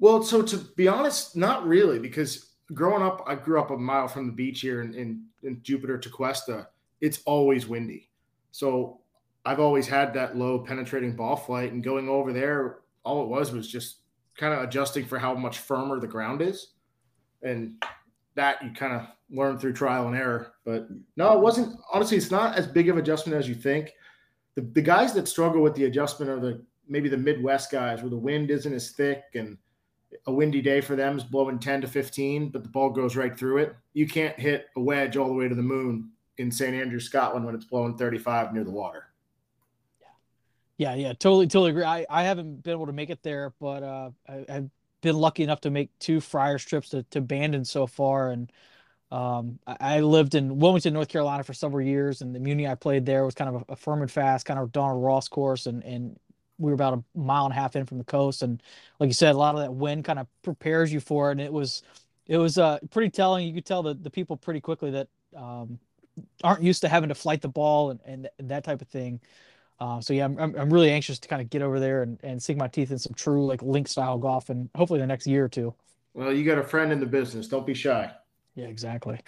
Well, 0.00 0.22
so 0.22 0.42
to 0.42 0.56
be 0.76 0.88
honest, 0.88 1.36
not 1.36 1.66
really, 1.66 1.98
because 1.98 2.49
growing 2.74 3.02
up, 3.02 3.24
I 3.26 3.34
grew 3.34 3.60
up 3.60 3.70
a 3.70 3.76
mile 3.76 4.08
from 4.08 4.26
the 4.26 4.32
beach 4.32 4.60
here 4.60 4.82
in, 4.82 4.94
in, 4.94 5.24
in 5.42 5.60
Jupiter 5.62 5.98
Tequesta. 5.98 6.66
It's 7.00 7.20
always 7.24 7.66
windy. 7.66 8.10
So 8.52 9.00
I've 9.44 9.60
always 9.60 9.86
had 9.86 10.12
that 10.14 10.36
low 10.36 10.58
penetrating 10.58 11.16
ball 11.16 11.36
flight 11.36 11.72
and 11.72 11.82
going 11.82 12.08
over 12.08 12.32
there, 12.32 12.78
all 13.04 13.22
it 13.22 13.28
was 13.28 13.52
was 13.52 13.68
just 13.68 13.98
kind 14.36 14.54
of 14.54 14.62
adjusting 14.62 15.04
for 15.04 15.18
how 15.18 15.34
much 15.34 15.58
firmer 15.58 15.98
the 16.00 16.06
ground 16.06 16.42
is. 16.42 16.72
And 17.42 17.82
that 18.34 18.62
you 18.62 18.70
kind 18.70 18.92
of 18.92 19.06
learn 19.30 19.58
through 19.58 19.72
trial 19.72 20.06
and 20.06 20.16
error. 20.16 20.54
But 20.64 20.88
no, 21.16 21.32
it 21.32 21.40
wasn't 21.40 21.78
honestly, 21.92 22.16
it's 22.16 22.30
not 22.30 22.56
as 22.56 22.66
big 22.66 22.88
of 22.88 22.96
adjustment 22.96 23.38
as 23.38 23.48
you 23.48 23.54
think. 23.54 23.92
The, 24.54 24.62
the 24.62 24.82
guys 24.82 25.12
that 25.14 25.28
struggle 25.28 25.62
with 25.62 25.74
the 25.74 25.84
adjustment 25.84 26.30
are 26.30 26.40
the 26.40 26.64
maybe 26.86 27.08
the 27.08 27.16
Midwest 27.16 27.70
guys 27.70 28.02
where 28.02 28.10
the 28.10 28.16
wind 28.16 28.50
isn't 28.50 28.72
as 28.72 28.90
thick 28.90 29.22
and– 29.34 29.56
a 30.26 30.32
windy 30.32 30.60
day 30.60 30.80
for 30.80 30.96
them 30.96 31.16
is 31.16 31.24
blowing 31.24 31.58
10 31.58 31.82
to 31.82 31.88
15, 31.88 32.48
but 32.48 32.62
the 32.62 32.68
ball 32.68 32.90
goes 32.90 33.16
right 33.16 33.36
through 33.36 33.58
it. 33.58 33.76
You 33.92 34.06
can't 34.06 34.38
hit 34.38 34.66
a 34.76 34.80
wedge 34.80 35.16
all 35.16 35.28
the 35.28 35.34
way 35.34 35.48
to 35.48 35.54
the 35.54 35.62
moon 35.62 36.10
in 36.38 36.50
St. 36.50 36.74
Andrews, 36.74 37.04
Scotland 37.04 37.44
when 37.44 37.54
it's 37.54 37.64
blowing 37.64 37.96
35 37.96 38.52
near 38.52 38.64
the 38.64 38.70
water. 38.70 39.04
Yeah. 40.00 40.06
Yeah. 40.78 40.94
Yeah. 40.94 41.12
Totally. 41.12 41.46
Totally 41.46 41.70
agree. 41.70 41.84
I, 41.84 42.06
I 42.08 42.24
haven't 42.24 42.62
been 42.62 42.72
able 42.72 42.86
to 42.86 42.92
make 42.92 43.10
it 43.10 43.22
there, 43.22 43.52
but 43.60 43.82
uh, 43.82 44.10
I, 44.28 44.44
have 44.48 44.70
been 45.00 45.16
lucky 45.16 45.42
enough 45.42 45.60
to 45.62 45.70
make 45.70 45.90
two 45.98 46.20
Friars 46.20 46.64
trips 46.64 46.90
to, 46.90 47.02
to 47.04 47.20
Bandon 47.20 47.64
so 47.64 47.86
far. 47.86 48.30
And 48.30 48.50
um, 49.10 49.58
I, 49.66 49.76
I, 49.80 50.00
lived 50.00 50.34
in 50.34 50.58
Wilmington, 50.58 50.92
North 50.92 51.08
Carolina 51.08 51.42
for 51.44 51.54
several 51.54 51.84
years, 51.84 52.20
and 52.22 52.34
the 52.34 52.40
Muni 52.40 52.66
I 52.66 52.74
played 52.74 53.06
there 53.06 53.24
was 53.24 53.34
kind 53.34 53.54
of 53.54 53.64
a, 53.68 53.72
a 53.72 53.76
firm 53.76 54.02
and 54.02 54.10
fast, 54.10 54.46
kind 54.46 54.58
of 54.58 54.72
Donald 54.72 55.02
Ross 55.02 55.28
course, 55.28 55.66
and 55.66 55.82
and 55.84 56.18
we 56.60 56.70
were 56.70 56.74
about 56.74 56.94
a 56.94 57.18
mile 57.18 57.44
and 57.46 57.52
a 57.52 57.56
half 57.56 57.74
in 57.74 57.86
from 57.86 57.98
the 57.98 58.04
coast, 58.04 58.42
and 58.42 58.62
like 58.98 59.08
you 59.08 59.14
said, 59.14 59.34
a 59.34 59.38
lot 59.38 59.54
of 59.54 59.60
that 59.62 59.72
wind 59.72 60.04
kind 60.04 60.18
of 60.18 60.26
prepares 60.42 60.92
you 60.92 61.00
for 61.00 61.28
it. 61.28 61.32
And 61.32 61.40
it 61.40 61.52
was 61.52 61.82
it 62.26 62.36
was 62.36 62.58
uh, 62.58 62.78
pretty 62.90 63.10
telling. 63.10 63.46
You 63.46 63.54
could 63.54 63.66
tell 63.66 63.82
the 63.82 63.94
the 63.94 64.10
people 64.10 64.36
pretty 64.36 64.60
quickly 64.60 64.90
that 64.92 65.08
um, 65.36 65.78
aren't 66.44 66.62
used 66.62 66.82
to 66.82 66.88
having 66.88 67.08
to 67.08 67.14
flight 67.14 67.40
the 67.40 67.48
ball 67.48 67.90
and, 67.90 68.00
and, 68.04 68.28
and 68.38 68.50
that 68.50 68.64
type 68.64 68.82
of 68.82 68.88
thing. 68.88 69.20
Uh, 69.80 70.00
so 70.00 70.12
yeah, 70.12 70.26
I'm, 70.26 70.38
I'm 70.38 70.70
really 70.70 70.90
anxious 70.90 71.18
to 71.18 71.28
kind 71.28 71.40
of 71.40 71.48
get 71.48 71.62
over 71.62 71.80
there 71.80 72.02
and, 72.02 72.20
and 72.22 72.42
sink 72.42 72.58
my 72.58 72.68
teeth 72.68 72.90
in 72.90 72.98
some 72.98 73.14
true 73.14 73.46
like 73.46 73.62
link 73.62 73.88
style 73.88 74.18
golf, 74.18 74.50
and 74.50 74.68
hopefully 74.74 75.00
the 75.00 75.06
next 75.06 75.26
year 75.26 75.44
or 75.44 75.48
two. 75.48 75.74
Well, 76.12 76.32
you 76.32 76.44
got 76.44 76.58
a 76.58 76.62
friend 76.64 76.92
in 76.92 77.00
the 77.00 77.06
business. 77.06 77.48
Don't 77.48 77.66
be 77.66 77.74
shy. 77.74 78.12
Yeah, 78.54 78.66
exactly. 78.66 79.18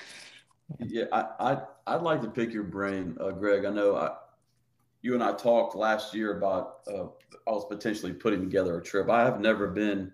Yeah, 0.79 1.05
I, 1.13 1.27
I 1.39 1.63
I'd 1.87 2.03
like 2.03 2.21
to 2.23 2.29
pick 2.29 2.53
your 2.53 2.65
brain, 2.65 3.17
uh, 3.21 3.31
Greg. 3.31 3.65
I 3.65 3.71
know 3.71 3.97
I, 3.97 4.13
you 5.03 5.15
and 5.15 5.23
I 5.23 5.33
talked 5.33 5.75
last 5.75 6.15
year 6.15 6.39
about 6.39 6.79
uh, 6.87 7.07
I 7.47 7.51
was 7.51 7.67
potentially 7.69 8.13
putting 8.13 8.41
together 8.41 8.79
a 8.79 8.83
trip. 8.83 9.11
I 9.11 9.25
have 9.25 9.41
never 9.41 9.69
been 9.69 10.13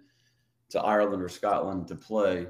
to 0.70 0.80
Ireland 0.80 1.22
or 1.22 1.28
Scotland 1.28 1.88
to 1.88 1.94
play. 1.94 2.46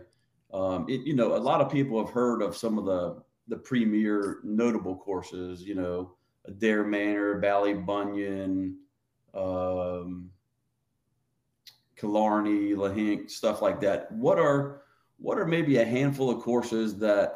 Um, 0.52 0.86
it, 0.88 1.02
you 1.02 1.14
know, 1.14 1.36
a 1.36 1.38
lot 1.38 1.60
of 1.60 1.70
people 1.70 2.02
have 2.04 2.14
heard 2.14 2.40
of 2.42 2.56
some 2.56 2.78
of 2.78 2.84
the 2.84 3.22
the 3.48 3.56
premier 3.56 4.38
notable 4.44 4.96
courses. 4.96 5.62
You 5.62 5.74
know, 5.74 6.14
Adare 6.48 6.86
Manor, 6.86 7.40
Ballybunion, 7.42 8.74
um, 9.34 10.30
Killarney, 11.96 12.74
Lahinch, 12.74 13.30
stuff 13.30 13.60
like 13.60 13.80
that. 13.80 14.10
What 14.12 14.38
are 14.38 14.82
what 15.18 15.38
are 15.38 15.46
maybe 15.46 15.78
a 15.78 15.84
handful 15.84 16.30
of 16.30 16.40
courses 16.40 16.96
that 16.98 17.34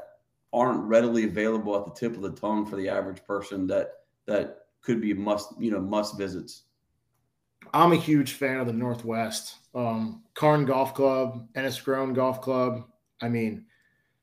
aren't 0.52 0.85
readily 0.85 1.25
available 1.25 1.76
at 1.76 1.87
the 1.87 1.92
tip 1.92 2.14
of 2.14 2.23
the 2.23 2.30
tongue 2.30 2.64
for 2.64 2.76
the 2.76 2.88
average 2.88 3.25
person 3.25 3.66
that 3.66 3.94
that 4.26 4.62
could 4.82 5.00
be 5.00 5.12
a 5.12 5.14
must 5.14 5.54
you 5.58 5.70
know 5.70 5.80
must 5.80 6.18
visits. 6.18 6.64
I'm 7.72 7.92
a 7.92 7.96
huge 7.96 8.32
fan 8.32 8.58
of 8.58 8.66
the 8.66 8.72
Northwest. 8.72 9.56
Um, 9.74 10.22
Carne 10.34 10.66
Golf 10.66 10.94
Club, 10.94 11.48
Enniscrone 11.54 12.14
Golf 12.14 12.42
Club. 12.42 12.84
I 13.20 13.28
mean, 13.28 13.64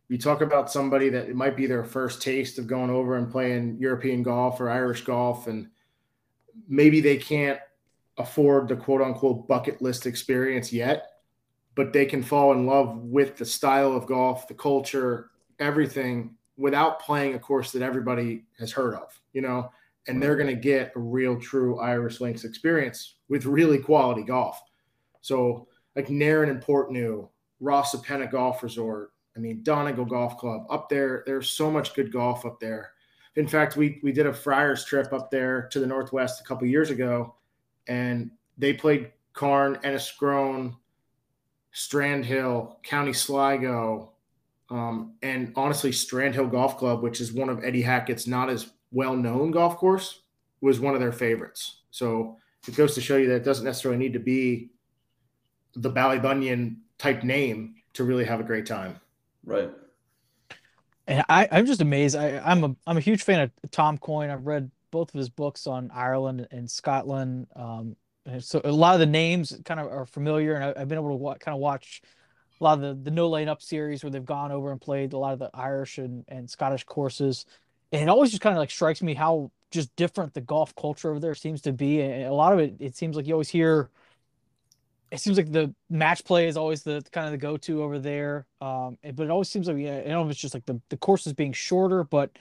you 0.09 0.17
talk 0.17 0.41
about 0.41 0.71
somebody 0.71 1.09
that 1.09 1.29
it 1.29 1.35
might 1.35 1.55
be 1.55 1.65
their 1.65 1.83
first 1.83 2.21
taste 2.21 2.59
of 2.59 2.67
going 2.67 2.89
over 2.89 3.15
and 3.15 3.31
playing 3.31 3.77
European 3.79 4.23
golf 4.23 4.59
or 4.59 4.69
Irish 4.69 5.03
golf, 5.03 5.47
and 5.47 5.69
maybe 6.67 6.99
they 7.01 7.17
can't 7.17 7.59
afford 8.17 8.67
the 8.67 8.75
quote 8.75 9.01
unquote 9.01 9.47
bucket 9.47 9.81
list 9.81 10.05
experience 10.05 10.73
yet, 10.73 11.07
but 11.75 11.93
they 11.93 12.05
can 12.05 12.21
fall 12.21 12.51
in 12.51 12.65
love 12.65 12.97
with 12.97 13.37
the 13.37 13.45
style 13.45 13.93
of 13.93 14.05
golf, 14.05 14.47
the 14.47 14.53
culture, 14.53 15.31
everything 15.59 16.35
without 16.57 16.99
playing 16.99 17.35
a 17.35 17.39
course 17.39 17.71
that 17.71 17.81
everybody 17.81 18.43
has 18.59 18.71
heard 18.71 18.93
of, 18.95 19.19
you 19.31 19.41
know, 19.41 19.71
and 20.09 20.21
they're 20.21 20.35
going 20.35 20.53
to 20.53 20.61
get 20.61 20.91
a 20.95 20.99
real 20.99 21.39
true 21.39 21.79
Irish 21.79 22.19
Links 22.19 22.43
experience 22.43 23.15
with 23.29 23.45
really 23.45 23.77
quality 23.77 24.23
golf. 24.23 24.61
So, 25.21 25.67
like 25.95 26.07
Narin 26.07 26.49
and 26.49 26.61
Portnoo, 26.61 27.29
Rosapenna 27.61 28.29
Golf 28.29 28.63
Resort, 28.63 29.11
I 29.35 29.39
mean, 29.39 29.61
Donegal 29.63 30.05
Golf 30.05 30.37
Club 30.37 30.65
up 30.69 30.89
there. 30.89 31.23
There's 31.25 31.49
so 31.49 31.69
much 31.69 31.93
good 31.93 32.11
golf 32.11 32.45
up 32.45 32.59
there. 32.59 32.91
In 33.35 33.47
fact, 33.47 33.77
we 33.77 33.99
we 34.03 34.11
did 34.11 34.25
a 34.25 34.33
Friars 34.33 34.83
trip 34.83 35.13
up 35.13 35.29
there 35.29 35.69
to 35.71 35.79
the 35.79 35.87
Northwest 35.87 36.41
a 36.41 36.43
couple 36.43 36.67
years 36.67 36.89
ago, 36.89 37.35
and 37.87 38.31
they 38.57 38.73
played 38.73 39.11
Carne, 39.33 39.75
Enniscrone, 39.77 40.75
Strandhill, 41.73 42.81
County 42.83 43.13
Sligo, 43.13 44.11
um, 44.69 45.13
and 45.21 45.53
honestly, 45.55 45.91
Strandhill 45.91 46.51
Golf 46.51 46.77
Club, 46.77 47.01
which 47.01 47.21
is 47.21 47.31
one 47.31 47.49
of 47.49 47.63
Eddie 47.63 47.81
Hackett's 47.81 48.27
not 48.27 48.49
as 48.49 48.71
well 48.91 49.15
known 49.15 49.51
golf 49.51 49.77
course, 49.77 50.21
was 50.61 50.79
one 50.79 50.93
of 50.93 50.99
their 50.99 51.11
favorites. 51.11 51.81
So 51.91 52.37
it 52.67 52.75
goes 52.75 52.95
to 52.95 53.01
show 53.01 53.17
you 53.17 53.27
that 53.27 53.35
it 53.35 53.43
doesn't 53.43 53.65
necessarily 53.65 53.97
need 53.97 54.13
to 54.13 54.19
be 54.19 54.69
the 55.75 55.91
Ballybunion 55.91 56.77
type 56.97 57.23
name 57.23 57.75
to 57.93 58.03
really 58.03 58.25
have 58.25 58.39
a 58.39 58.43
great 58.43 58.65
time. 58.65 58.99
Right. 59.43 59.71
And 61.07 61.23
I, 61.29 61.47
I'm 61.51 61.65
just 61.65 61.81
amazed. 61.81 62.15
I, 62.15 62.39
I'm 62.43 62.63
a 62.63 62.75
I'm 62.85 62.97
a 62.97 63.01
huge 63.01 63.23
fan 63.23 63.41
of 63.41 63.71
Tom 63.71 63.97
Coyne. 63.97 64.29
I've 64.29 64.45
read 64.45 64.69
both 64.91 65.13
of 65.13 65.17
his 65.17 65.29
books 65.29 65.67
on 65.67 65.91
Ireland 65.93 66.47
and 66.51 66.69
Scotland. 66.69 67.47
Um, 67.55 67.95
and 68.25 68.43
so 68.43 68.61
a 68.63 68.71
lot 68.71 68.93
of 68.93 68.99
the 68.99 69.05
names 69.05 69.59
kind 69.65 69.79
of 69.79 69.87
are 69.87 70.05
familiar, 70.05 70.55
and 70.55 70.63
I, 70.63 70.79
have 70.79 70.87
been 70.87 70.97
able 70.97 71.09
to 71.09 71.15
wa- 71.15 71.35
kind 71.35 71.55
of 71.55 71.61
watch 71.61 72.01
a 72.59 72.63
lot 72.63 72.73
of 72.73 72.81
the, 72.81 73.03
the 73.09 73.11
No 73.11 73.29
Laying 73.29 73.49
Up 73.49 73.61
series 73.61 74.03
where 74.03 74.11
they've 74.11 74.25
gone 74.25 74.51
over 74.51 74.71
and 74.71 74.79
played 74.79 75.13
a 75.13 75.17
lot 75.17 75.33
of 75.33 75.39
the 75.39 75.49
Irish 75.53 75.97
and, 75.97 76.25
and 76.27 76.49
Scottish 76.49 76.83
courses. 76.83 77.45
And 77.91 78.01
it 78.01 78.09
always 78.09 78.29
just 78.29 78.41
kind 78.41 78.55
of 78.55 78.59
like 78.59 78.71
strikes 78.71 79.01
me 79.01 79.13
how 79.13 79.51
just 79.71 79.95
different 79.95 80.33
the 80.33 80.41
golf 80.41 80.75
culture 80.75 81.09
over 81.09 81.19
there 81.19 81.35
seems 81.35 81.61
to 81.61 81.73
be. 81.73 82.01
And 82.01 82.23
a 82.25 82.33
lot 82.33 82.53
of 82.53 82.59
it, 82.59 82.75
it 82.79 82.95
seems 82.95 83.15
like 83.15 83.27
you 83.27 83.33
always 83.33 83.49
hear, 83.49 83.89
it 85.11 85.19
seems 85.19 85.37
like 85.37 85.51
the 85.51 85.73
match 85.89 86.23
play 86.23 86.47
is 86.47 86.57
always 86.57 86.83
the 86.83 87.03
kind 87.11 87.25
of 87.25 87.31
the 87.31 87.37
go 87.37 87.57
to 87.57 87.83
over 87.83 87.97
there. 87.99 88.45
Um, 88.61 88.97
but 89.03 89.23
it 89.23 89.29
always 89.31 89.49
seems 89.49 89.67
like, 89.67 89.77
yeah, 89.77 89.97
I 89.97 90.01
don't 90.01 90.09
know 90.09 90.25
if 90.25 90.31
it's 90.31 90.39
just 90.39 90.53
like 90.53 90.65
the, 90.65 90.79
the 90.89 90.97
courses 90.97 91.33
being 91.33 91.53
shorter, 91.53 92.03
but 92.03 92.31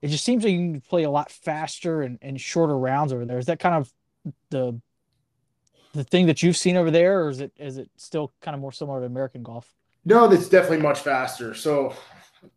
it 0.00 0.08
just 0.08 0.24
seems 0.24 0.44
like 0.44 0.52
you 0.52 0.58
can 0.58 0.80
play 0.80 1.02
a 1.02 1.10
lot 1.10 1.30
faster 1.30 2.02
and, 2.02 2.18
and 2.22 2.40
shorter 2.40 2.78
rounds 2.78 3.12
over 3.12 3.24
there. 3.24 3.38
Is 3.38 3.46
that 3.46 3.58
kind 3.58 3.74
of 3.74 3.92
the 4.50 4.80
the 5.94 6.04
thing 6.04 6.26
that 6.26 6.42
you've 6.42 6.56
seen 6.56 6.76
over 6.76 6.90
there, 6.90 7.24
or 7.24 7.30
is 7.30 7.40
it 7.40 7.52
is 7.56 7.78
it 7.78 7.90
still 7.96 8.32
kind 8.40 8.54
of 8.54 8.60
more 8.60 8.72
similar 8.72 9.00
to 9.00 9.06
American 9.06 9.42
golf? 9.42 9.74
No, 10.04 10.28
that's 10.28 10.48
definitely 10.48 10.82
much 10.82 11.00
faster. 11.00 11.54
So, 11.54 11.94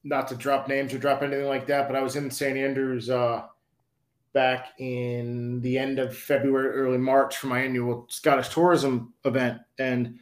not 0.03 0.27
to 0.29 0.35
drop 0.35 0.67
names 0.67 0.93
or 0.93 0.97
drop 0.97 1.21
anything 1.21 1.47
like 1.47 1.67
that, 1.67 1.87
but 1.87 1.95
I 1.95 2.01
was 2.01 2.15
in 2.15 2.29
St. 2.29 2.57
Andrews 2.57 3.09
uh, 3.09 3.43
back 4.33 4.69
in 4.79 5.61
the 5.61 5.77
end 5.77 5.99
of 5.99 6.15
February, 6.15 6.69
early 6.69 6.97
March 6.97 7.37
for 7.37 7.47
my 7.47 7.61
annual 7.61 8.05
Scottish 8.09 8.49
tourism 8.49 9.13
event, 9.25 9.59
and 9.79 10.19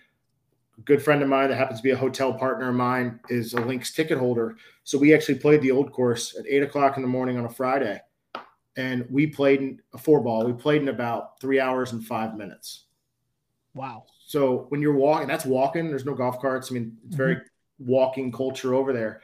a 0.77 0.81
good 0.81 1.01
friend 1.01 1.21
of 1.21 1.29
mine 1.29 1.49
that 1.49 1.57
happens 1.57 1.79
to 1.79 1.83
be 1.83 1.91
a 1.91 1.97
hotel 1.97 2.33
partner 2.33 2.69
of 2.69 2.75
mine 2.75 3.19
is 3.29 3.53
a 3.53 3.61
Links 3.61 3.93
ticket 3.93 4.17
holder. 4.17 4.57
So 4.83 4.97
we 4.97 5.13
actually 5.13 5.39
played 5.39 5.61
the 5.61 5.71
old 5.71 5.91
course 5.91 6.35
at 6.37 6.45
eight 6.47 6.63
o'clock 6.63 6.97
in 6.97 7.03
the 7.03 7.09
morning 7.09 7.37
on 7.37 7.45
a 7.45 7.49
Friday, 7.49 8.01
and 8.77 9.05
we 9.09 9.27
played 9.27 9.81
a 9.93 9.97
four 9.97 10.21
ball. 10.21 10.45
We 10.45 10.53
played 10.53 10.81
in 10.81 10.89
about 10.89 11.39
three 11.39 11.59
hours 11.59 11.91
and 11.91 12.05
five 12.05 12.35
minutes. 12.35 12.85
Wow. 13.73 14.05
So 14.25 14.65
when 14.69 14.81
you're 14.81 14.93
walking, 14.93 15.27
that's 15.27 15.45
walking. 15.45 15.89
There's 15.89 16.05
no 16.05 16.15
golf 16.15 16.39
carts. 16.39 16.71
I 16.71 16.73
mean, 16.75 16.97
it's 17.05 17.15
very 17.15 17.35
mm-hmm. 17.35 17.85
walking 17.87 18.31
culture 18.31 18.73
over 18.73 18.93
there. 18.93 19.21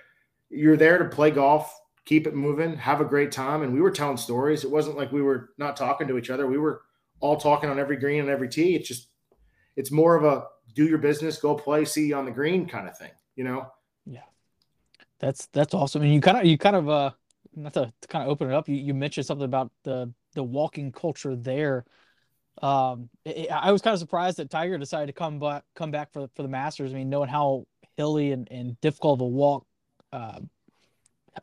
You're 0.50 0.78
there 0.78 0.98
to 0.98 1.06
play 1.06 1.32
golf, 1.32 1.74
keep 2.06 2.28
it 2.28 2.36
moving, 2.36 2.78
have 2.78 3.02
a 3.02 3.06
great 3.06 3.32
time. 3.32 3.64
And 3.64 3.74
we 3.74 3.82
were 3.82 3.92
telling 3.92 4.18
stories. 4.18 4.64
It 4.64 4.72
wasn't 4.72 4.98
like 4.98 5.12
we 5.12 5.22
were 5.22 5.52
not 5.58 5.76
talking 5.76 6.08
to 6.08 6.18
each 6.18 6.30
other. 6.30 6.48
We 6.48 6.58
were 6.58 6.82
all 7.20 7.38
talking 7.38 7.70
on 7.70 7.80
every 7.80 7.98
green 7.98 8.22
and 8.22 8.30
every 8.30 8.50
tee. 8.50 8.76
It's 8.76 8.88
just, 8.88 9.08
it's 9.76 9.92
more 9.92 10.16
of 10.16 10.24
a 10.24 10.46
do 10.74 10.86
your 10.86 10.98
business, 10.98 11.38
go 11.38 11.56
play, 11.56 11.86
see 11.86 12.08
you 12.08 12.16
on 12.16 12.26
the 12.26 12.32
green 12.32 12.68
kind 12.68 12.88
of 12.88 12.98
thing, 12.98 13.12
you 13.36 13.44
know? 13.44 13.68
Yeah. 14.06 14.22
That's, 15.20 15.48
that's 15.48 15.74
awesome. 15.74 16.02
And 16.02 16.14
you 16.14 16.22
kind 16.22 16.38
of, 16.38 16.46
you 16.46 16.58
kind 16.58 16.76
of, 16.76 16.90
uh, 16.90 17.12
not 17.56 17.74
to, 17.74 17.94
to 18.02 18.08
kind 18.08 18.24
of 18.24 18.30
open 18.30 18.50
it 18.50 18.54
up, 18.54 18.68
you, 18.68 18.76
you 18.76 18.94
mentioned 18.94 19.26
something 19.26 19.46
about 19.46 19.72
the, 19.84 20.12
the 20.34 20.44
walking 20.44 20.92
culture 20.92 21.36
there 21.36 21.86
um, 22.62 23.10
it, 23.26 23.52
I 23.52 23.72
was 23.72 23.82
kind 23.82 23.94
of 23.94 24.00
surprised 24.00 24.38
that 24.38 24.50
Tiger 24.50 24.78
decided 24.78 25.08
to 25.08 25.14
come 25.14 25.40
back, 25.40 25.64
come 25.76 25.92
back 25.92 26.12
for 26.12 26.28
for 26.36 26.42
the 26.42 26.48
Masters. 26.48 26.94
I 26.94 26.96
mean, 26.96 27.10
knowing 27.10 27.30
how 27.30 27.66
hilly 27.98 28.32
and, 28.32 28.48
and 28.52 28.80
difficult 28.82 29.18
of 29.18 29.22
a 29.22 29.28
walk 29.28 29.66
uh, 30.12 30.40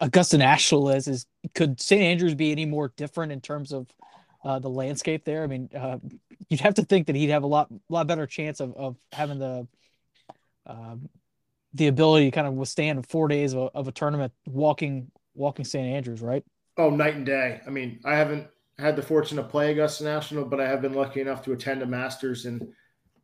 Augusta 0.00 0.38
National 0.38 0.90
is, 0.90 1.08
is 1.08 1.26
could 1.54 1.80
St 1.80 2.02
Andrews 2.02 2.34
be 2.34 2.52
any 2.52 2.64
more 2.64 2.92
different 2.96 3.32
in 3.32 3.40
terms 3.40 3.72
of 3.72 3.88
uh, 4.44 4.58
the 4.58 4.70
landscape 4.70 5.24
there? 5.24 5.42
I 5.42 5.46
mean, 5.46 5.68
uh, 5.76 5.98
you'd 6.48 6.60
have 6.60 6.74
to 6.74 6.84
think 6.84 7.06
that 7.06 7.16
he'd 7.16 7.30
have 7.30 7.42
a 7.42 7.48
lot 7.48 7.68
lot 7.88 8.06
better 8.06 8.26
chance 8.26 8.60
of 8.60 8.74
of 8.76 8.96
having 9.12 9.38
the 9.38 9.66
um, 10.66 11.08
the 11.74 11.88
ability 11.88 12.26
to 12.26 12.30
kind 12.30 12.46
of 12.46 12.54
withstand 12.54 13.06
four 13.08 13.28
days 13.28 13.52
of 13.52 13.60
a, 13.60 13.64
of 13.74 13.88
a 13.88 13.92
tournament 13.92 14.32
walking 14.46 15.10
walking 15.34 15.64
St 15.64 15.86
Andrews, 15.86 16.20
right? 16.20 16.44
Oh, 16.76 16.90
night 16.90 17.14
and 17.14 17.26
day. 17.26 17.60
I 17.66 17.70
mean, 17.70 18.00
I 18.04 18.16
haven't 18.16 18.48
had 18.78 18.96
the 18.96 19.02
fortune 19.02 19.36
to 19.36 19.42
play 19.42 19.72
Augusta 19.72 20.04
National, 20.04 20.44
but 20.44 20.60
I 20.60 20.68
have 20.68 20.82
been 20.82 20.94
lucky 20.94 21.20
enough 21.20 21.42
to 21.44 21.52
attend 21.52 21.82
a 21.82 21.86
Masters, 21.86 22.46
and 22.46 22.66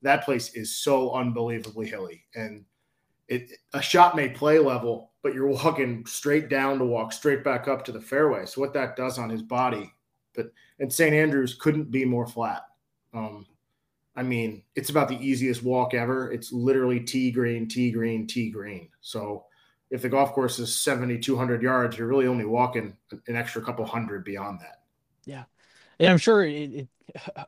that 0.03 0.25
place 0.25 0.55
is 0.55 0.79
so 0.79 1.13
unbelievably 1.13 1.89
hilly. 1.89 2.25
And 2.35 2.65
it 3.29 3.53
a 3.73 3.83
shot 3.83 4.17
may 4.17 4.29
play 4.29 4.59
level, 4.59 5.08
but 5.23 5.35
you're 5.35 5.49
walking 5.49 6.05
straight 6.07 6.49
down 6.49 6.79
to 6.79 6.85
walk 6.85 7.13
straight 7.13 7.45
back 7.45 7.69
up 7.69 7.85
to 7.85 7.93
the 7.93 8.01
fairway. 8.01 8.47
So 8.47 8.61
what 8.61 8.75
that 8.75 8.97
does 8.97 9.19
on 9.19 9.31
his 9.31 9.43
body, 9.43 9.93
but 10.35 10.53
and 10.79 10.93
St 10.93 11.15
Andrews 11.15 11.55
couldn't 11.55 11.91
be 11.91 12.05
more 12.05 12.27
flat. 12.27 12.63
Um, 13.13 13.47
I 14.15 14.23
mean, 14.23 14.65
it's 14.75 14.91
about 14.91 15.09
the 15.09 15.25
easiest 15.25 15.63
walk 15.63 15.95
ever. 15.95 16.33
It's 16.33 16.53
literally 16.53 17.01
tee 17.01 17.31
green, 17.31 17.69
tee 17.69 17.91
green, 17.91 18.27
tee 18.27 18.51
green. 18.51 18.89
So 19.01 19.45
if 19.91 20.03
the 20.03 20.09
golf 20.09 20.33
course 20.33 20.59
is 20.59 20.75
70, 20.75 21.19
200 21.19 21.63
yards, 21.63 21.97
you're 21.97 22.09
really 22.09 22.27
only 22.27 22.45
walking 22.45 22.97
an 23.27 23.37
extra 23.37 23.63
couple 23.63 23.85
hundred 23.85 24.25
beyond 24.25 24.61
that. 24.61 24.83
Yeah, 25.25 25.45
and 25.99 26.11
I'm 26.11 26.19
sure 26.19 26.45
it, 26.45 26.53
it, 26.53 26.89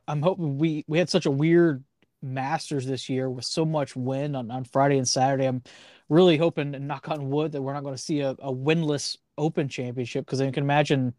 I'm 0.07 0.21
hoping 0.21 0.57
we 0.57 0.85
we 0.87 0.97
had 0.97 1.09
such 1.09 1.25
a 1.25 1.31
weird 1.31 1.83
Masters 2.21 2.85
this 2.85 3.09
year 3.09 3.29
with 3.29 3.45
so 3.45 3.65
much 3.65 3.95
wind 3.95 4.35
on, 4.35 4.51
on 4.51 4.63
Friday 4.63 4.97
and 4.97 5.07
Saturday. 5.07 5.45
I'm 5.45 5.63
really 6.11 6.37
hoping, 6.37 6.75
and 6.75 6.87
knock 6.87 7.09
on 7.09 7.29
wood, 7.29 7.53
that 7.53 7.61
we're 7.61 7.73
not 7.73 7.83
going 7.83 7.95
to 7.95 8.01
see 8.01 8.19
a, 8.21 8.35
a 8.39 8.51
windless 8.51 9.17
Open 9.37 9.67
Championship 9.67 10.25
because 10.25 10.41
I 10.41 10.51
can 10.51 10.63
imagine. 10.63 11.13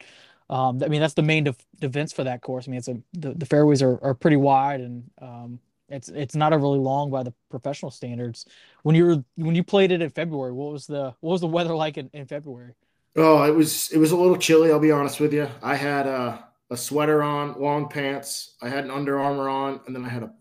Um, 0.50 0.82
I 0.84 0.88
mean, 0.88 1.00
that's 1.00 1.14
the 1.14 1.22
main 1.22 1.48
defense 1.80 2.12
for 2.12 2.24
that 2.24 2.42
course. 2.42 2.68
I 2.68 2.70
mean, 2.70 2.78
it's 2.78 2.88
a 2.88 3.00
the, 3.14 3.34
the 3.34 3.46
fairways 3.46 3.82
are, 3.82 3.98
are 4.04 4.14
pretty 4.14 4.36
wide 4.36 4.80
and 4.80 5.04
um, 5.20 5.60
it's 5.88 6.08
it's 6.08 6.34
not 6.34 6.52
a 6.52 6.58
really 6.58 6.78
long 6.78 7.10
by 7.10 7.22
the 7.22 7.32
professional 7.50 7.90
standards. 7.90 8.46
When 8.82 8.96
you 8.96 9.06
were 9.06 9.24
when 9.36 9.54
you 9.54 9.62
played 9.62 9.92
it 9.92 10.02
in 10.02 10.10
February, 10.10 10.52
what 10.52 10.72
was 10.72 10.86
the 10.86 11.14
what 11.20 11.32
was 11.32 11.40
the 11.40 11.46
weather 11.46 11.74
like 11.74 11.98
in, 11.98 12.10
in 12.12 12.26
February? 12.26 12.74
Oh, 13.16 13.42
it 13.44 13.54
was 13.54 13.90
it 13.92 13.98
was 13.98 14.12
a 14.12 14.16
little 14.16 14.36
chilly. 14.36 14.70
I'll 14.72 14.80
be 14.80 14.90
honest 14.90 15.20
with 15.20 15.32
you. 15.32 15.48
I 15.62 15.74
had 15.74 16.06
uh 16.06 16.38
a 16.70 16.76
sweater 16.76 17.22
on, 17.22 17.60
long 17.60 17.88
pants. 17.88 18.54
I 18.62 18.70
had 18.70 18.84
an 18.84 18.90
Under 18.90 19.20
Armour 19.20 19.48
on, 19.50 19.80
and 19.86 19.94
then 19.94 20.06
I 20.06 20.08
had 20.08 20.22
a, 20.22 20.32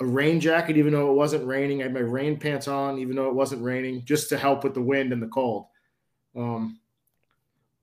a 0.00 0.06
rain 0.06 0.40
jacket, 0.40 0.76
even 0.76 0.92
though 0.92 1.10
it 1.10 1.14
wasn't 1.14 1.46
raining. 1.46 1.80
I 1.80 1.84
had 1.84 1.94
my 1.94 2.00
rain 2.00 2.38
pants 2.38 2.68
on, 2.68 2.98
even 2.98 3.16
though 3.16 3.28
it 3.28 3.34
wasn't 3.34 3.62
raining, 3.62 4.04
just 4.04 4.28
to 4.28 4.38
help 4.38 4.64
with 4.64 4.74
the 4.74 4.82
wind 4.82 5.12
and 5.12 5.22
the 5.22 5.28
cold. 5.28 5.66
Um, 6.36 6.78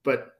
but 0.02 0.32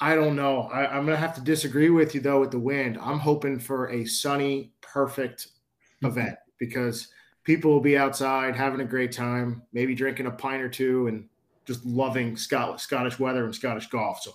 I 0.00 0.14
don't 0.14 0.36
know. 0.36 0.62
I, 0.72 0.86
I'm 0.86 1.04
going 1.04 1.16
to 1.16 1.20
have 1.20 1.34
to 1.34 1.40
disagree 1.40 1.90
with 1.90 2.14
you, 2.14 2.20
though, 2.20 2.40
with 2.40 2.52
the 2.52 2.58
wind. 2.58 2.98
I'm 3.00 3.18
hoping 3.18 3.58
for 3.58 3.90
a 3.90 4.04
sunny, 4.04 4.72
perfect 4.80 5.48
event 6.02 6.36
because 6.58 7.08
people 7.42 7.72
will 7.72 7.80
be 7.80 7.98
outside 7.98 8.54
having 8.54 8.80
a 8.80 8.84
great 8.84 9.10
time, 9.10 9.62
maybe 9.72 9.94
drinking 9.94 10.26
a 10.26 10.30
pint 10.30 10.62
or 10.62 10.68
two 10.68 11.08
and 11.08 11.28
just 11.66 11.84
loving 11.84 12.36
Scottish, 12.36 12.82
Scottish 12.82 13.18
weather 13.18 13.44
and 13.44 13.54
Scottish 13.54 13.88
golf. 13.88 14.22
So 14.22 14.34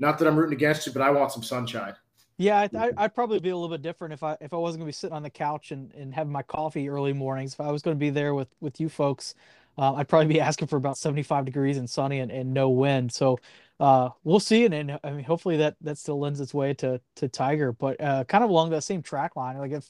not 0.00 0.18
that 0.18 0.26
I'm 0.26 0.36
rooting 0.36 0.56
against 0.56 0.86
you, 0.86 0.92
but 0.92 1.02
I 1.02 1.10
want 1.10 1.30
some 1.30 1.42
sunshine. 1.42 1.94
Yeah, 2.36 2.66
I, 2.76 2.90
would 3.02 3.14
probably 3.14 3.38
be 3.38 3.50
a 3.50 3.56
little 3.56 3.68
bit 3.68 3.82
different 3.82 4.12
if 4.12 4.22
I 4.22 4.36
if 4.40 4.52
I 4.52 4.56
wasn't 4.56 4.80
going 4.80 4.86
to 4.86 4.96
be 4.96 4.98
sitting 4.98 5.14
on 5.14 5.22
the 5.22 5.30
couch 5.30 5.70
and, 5.70 5.92
and 5.94 6.12
having 6.12 6.32
my 6.32 6.42
coffee 6.42 6.88
early 6.88 7.12
mornings. 7.12 7.54
If 7.54 7.60
I 7.60 7.70
was 7.70 7.80
going 7.80 7.96
to 7.96 8.00
be 8.00 8.10
there 8.10 8.34
with 8.34 8.48
with 8.60 8.80
you 8.80 8.88
folks, 8.88 9.34
uh, 9.78 9.94
I'd 9.94 10.08
probably 10.08 10.32
be 10.32 10.40
asking 10.48 10.68
for 10.68 10.76
about 10.76 10.98
75 10.98 11.44
degrees 11.44 11.76
and 11.76 11.88
sunny 11.88 12.18
and, 12.18 12.32
and 12.32 12.52
no 12.52 12.70
wind. 12.70 13.12
So 13.12 13.38
uh, 13.78 14.10
we'll 14.24 14.40
see. 14.40 14.64
And, 14.64 14.74
and 14.74 14.98
I 15.04 15.10
mean, 15.10 15.24
hopefully 15.24 15.58
that 15.58 15.76
that 15.82 15.96
still 15.96 16.18
lends 16.18 16.40
its 16.40 16.52
way 16.52 16.74
to 16.74 17.00
to 17.16 17.28
Tiger. 17.28 17.72
But 17.72 18.00
uh, 18.00 18.24
kind 18.24 18.42
of 18.42 18.50
along 18.50 18.70
that 18.70 18.82
same 18.82 19.02
track 19.02 19.36
line, 19.36 19.58
like 19.58 19.72
if 19.72 19.88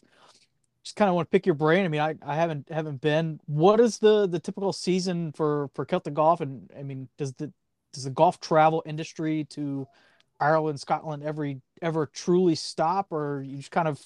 just 0.84 0.96
kind 0.96 1.08
of 1.08 1.14
want 1.14 1.28
to 1.28 1.30
pick 1.30 1.46
your 1.46 1.54
brain. 1.54 1.86
I 1.86 1.88
mean, 1.88 2.02
I, 2.02 2.14
I 2.22 2.34
haven't 2.34 2.68
haven't 2.68 3.00
been. 3.00 3.40
What 3.46 3.80
is 3.80 3.98
the 3.98 4.26
the 4.26 4.38
typical 4.38 4.72
season 4.72 5.32
for 5.32 5.70
for 5.74 5.86
Celtic 5.86 6.12
golf? 6.12 6.42
And 6.42 6.70
I 6.78 6.82
mean, 6.82 7.08
does 7.16 7.32
the 7.32 7.50
does 7.94 8.04
the 8.04 8.10
golf 8.10 8.38
travel 8.38 8.82
industry 8.84 9.44
to 9.50 9.86
Ireland, 10.40 10.80
Scotland 10.80 11.22
every 11.22 11.60
ever 11.84 12.06
truly 12.06 12.54
stop, 12.54 13.12
or 13.12 13.42
you 13.46 13.58
just 13.58 13.70
kind 13.70 13.86
of? 13.86 14.00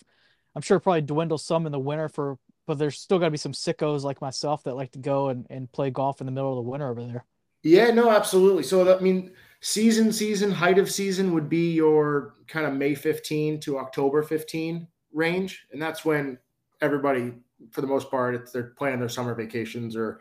I'm 0.55 0.63
sure 0.63 0.81
probably 0.81 1.03
dwindle 1.03 1.39
some 1.39 1.67
in 1.67 1.73
the 1.73 1.79
winter 1.79 2.09
for, 2.09 2.39
but 2.67 2.79
there's 2.79 2.99
still 2.99 3.19
got 3.19 3.27
to 3.27 3.31
be 3.31 3.37
some 3.37 3.53
sickos 3.53 4.03
like 4.03 4.21
myself 4.21 4.65
that 4.65 4.75
like 4.75 4.91
to 4.93 4.99
go 4.99 5.29
and, 5.29 5.47
and 5.51 5.71
play 5.71 5.91
golf 5.91 6.21
in 6.21 6.27
the 6.27 6.33
middle 6.33 6.51
of 6.51 6.65
the 6.65 6.71
winter 6.71 6.89
over 6.91 7.05
there. 7.05 7.25
Yeah, 7.63 7.91
no, 7.91 8.11
absolutely. 8.11 8.65
So 8.65 8.97
I 8.97 9.01
mean, 9.01 9.33
season, 9.61 10.13
season, 10.13 10.51
height 10.51 10.79
of 10.79 10.91
season 10.91 11.33
would 11.33 11.49
be 11.49 11.73
your 11.73 12.35
kind 12.49 12.67
of 12.67 12.75
May 12.75 12.95
15 12.95 13.61
to 13.61 13.79
October 13.79 14.23
15 14.23 14.87
range, 15.13 15.67
and 15.73 15.81
that's 15.81 16.05
when 16.05 16.39
everybody, 16.81 17.33
for 17.71 17.81
the 17.81 17.87
most 17.87 18.11
part, 18.11 18.35
it's 18.35 18.53
they're 18.53 18.75
planning 18.77 19.01
their 19.01 19.09
summer 19.09 19.35
vacations. 19.35 19.97
Or 19.97 20.21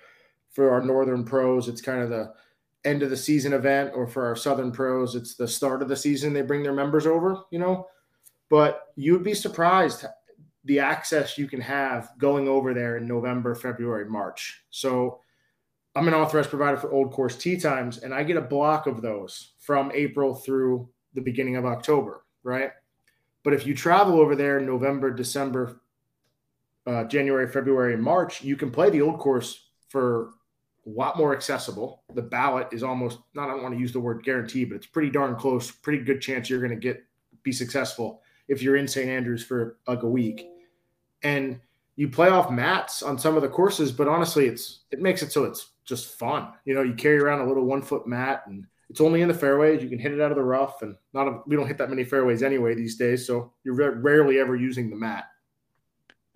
for 0.52 0.72
our 0.72 0.82
northern 0.82 1.24
pros, 1.24 1.68
it's 1.68 1.82
kind 1.82 2.02
of 2.02 2.10
the 2.10 2.34
end 2.88 3.04
of 3.04 3.10
the 3.10 3.18
season 3.18 3.54
event, 3.54 3.92
or 3.94 4.08
for 4.08 4.26
our 4.26 4.36
southern 4.36 4.72
pros, 4.72 5.16
it's 5.16 5.36
the 5.36 5.48
start 5.48 5.82
of 5.82 5.90
the 5.90 5.96
season. 5.96 6.34
They 6.34 6.42
bring 6.42 6.64
their 6.64 6.74
members 6.74 7.06
over, 7.06 7.44
you 7.52 7.60
know. 7.60 7.88
But 8.50 8.88
you'd 8.96 9.24
be 9.24 9.34
surprised 9.34 10.06
the 10.64 10.80
access 10.80 11.38
you 11.38 11.48
can 11.48 11.62
have 11.62 12.12
going 12.18 12.48
over 12.48 12.74
there 12.74 12.98
in 12.98 13.08
November, 13.08 13.56
February, 13.56 14.10
March. 14.10 14.64
So 14.70 15.22
I'm 15.96 16.08
an 16.08 16.14
authorized 16.14 16.50
provider 16.50 16.78
for 16.78 16.92
Old 16.92 17.12
Course 17.12 17.36
tee 17.36 17.58
times, 17.58 18.00
and 18.00 18.14
I 18.14 18.24
get 18.24 18.38
a 18.38 18.42
block 18.42 18.88
of 18.88 19.02
those 19.02 19.54
from 19.60 19.92
April 19.94 20.36
through 20.36 20.90
the 21.14 21.22
beginning 21.22 21.56
of 21.56 21.66
October, 21.66 22.24
right? 22.44 22.72
But 23.44 23.54
if 23.54 23.66
you 23.66 23.74
travel 23.74 24.20
over 24.20 24.36
there 24.36 24.60
in 24.60 24.66
November, 24.66 25.12
December, 25.12 25.82
uh, 26.86 27.06
January, 27.06 27.48
February, 27.48 27.98
March, 27.98 28.44
you 28.44 28.56
can 28.56 28.72
play 28.72 28.90
the 28.90 29.02
Old 29.02 29.20
Course 29.20 29.70
for 29.90 30.32
a 30.88 30.90
lot 30.90 31.18
more 31.18 31.36
accessible. 31.36 32.04
The 32.14 32.22
ballot 32.22 32.70
is 32.72 32.84
almost 32.84 33.20
not. 33.34 33.50
I 33.50 33.54
don't 33.54 33.64
want 33.64 33.76
to 33.76 33.80
use 33.80 33.92
the 33.92 34.00
word 34.00 34.24
guarantee, 34.24 34.66
but 34.66 34.76
it's 34.76 34.86
pretty 34.86 35.10
darn 35.10 35.36
close. 35.36 35.70
Pretty 35.70 36.04
good 36.04 36.22
chance 36.22 36.50
you're 36.50 36.62
going 36.62 36.72
to 36.72 36.78
get 36.78 37.04
be 37.44 37.52
successful 37.52 38.22
if 38.48 38.62
you're 38.62 38.78
in 38.78 38.88
St. 38.88 39.10
Andrews 39.10 39.44
for 39.44 39.78
like 39.88 40.04
a 40.04 40.08
week, 40.08 40.48
and 41.24 41.60
you 41.96 42.08
play 42.08 42.30
off 42.30 42.50
mats 42.50 43.04
on 43.04 43.20
some 43.20 43.36
of 43.36 43.42
the 43.42 43.50
courses. 43.50 43.92
But 43.92 44.08
honestly, 44.08 44.48
it's 44.48 44.86
it 44.92 45.02
makes 45.02 45.22
it 45.22 45.32
so 45.32 45.44
it's 45.44 45.72
just 45.86 46.18
fun. 46.18 46.50
You 46.66 46.74
know, 46.74 46.84
you 46.84 46.94
carry 46.94 47.20
around 47.20 47.42
a 47.42 47.48
little 47.48 47.66
one 47.66 47.82
foot 47.82 48.08
mat 48.08 48.44
and 48.48 48.66
it's 48.90 49.02
only 49.02 49.22
in 49.22 49.28
the 49.28 49.34
fairways. 49.34 49.84
You 49.84 49.90
can 49.90 50.00
hit 50.00 50.14
it 50.14 50.22
out 50.22 50.32
of 50.32 50.38
the 50.38 50.44
rough, 50.44 50.82
and 50.82 50.96
not 51.14 51.28
a, 51.28 51.42
we 51.46 51.56
don't 51.56 51.68
hit 51.68 51.78
that 51.78 51.90
many 51.90 52.04
fairways 52.04 52.42
anyway 52.44 52.74
these 52.74 52.96
days, 52.96 53.28
so 53.28 53.52
you're 53.64 54.00
rarely 54.00 54.40
ever 54.40 54.56
using 54.56 54.90
the 54.90 54.96
mat. 54.96 55.26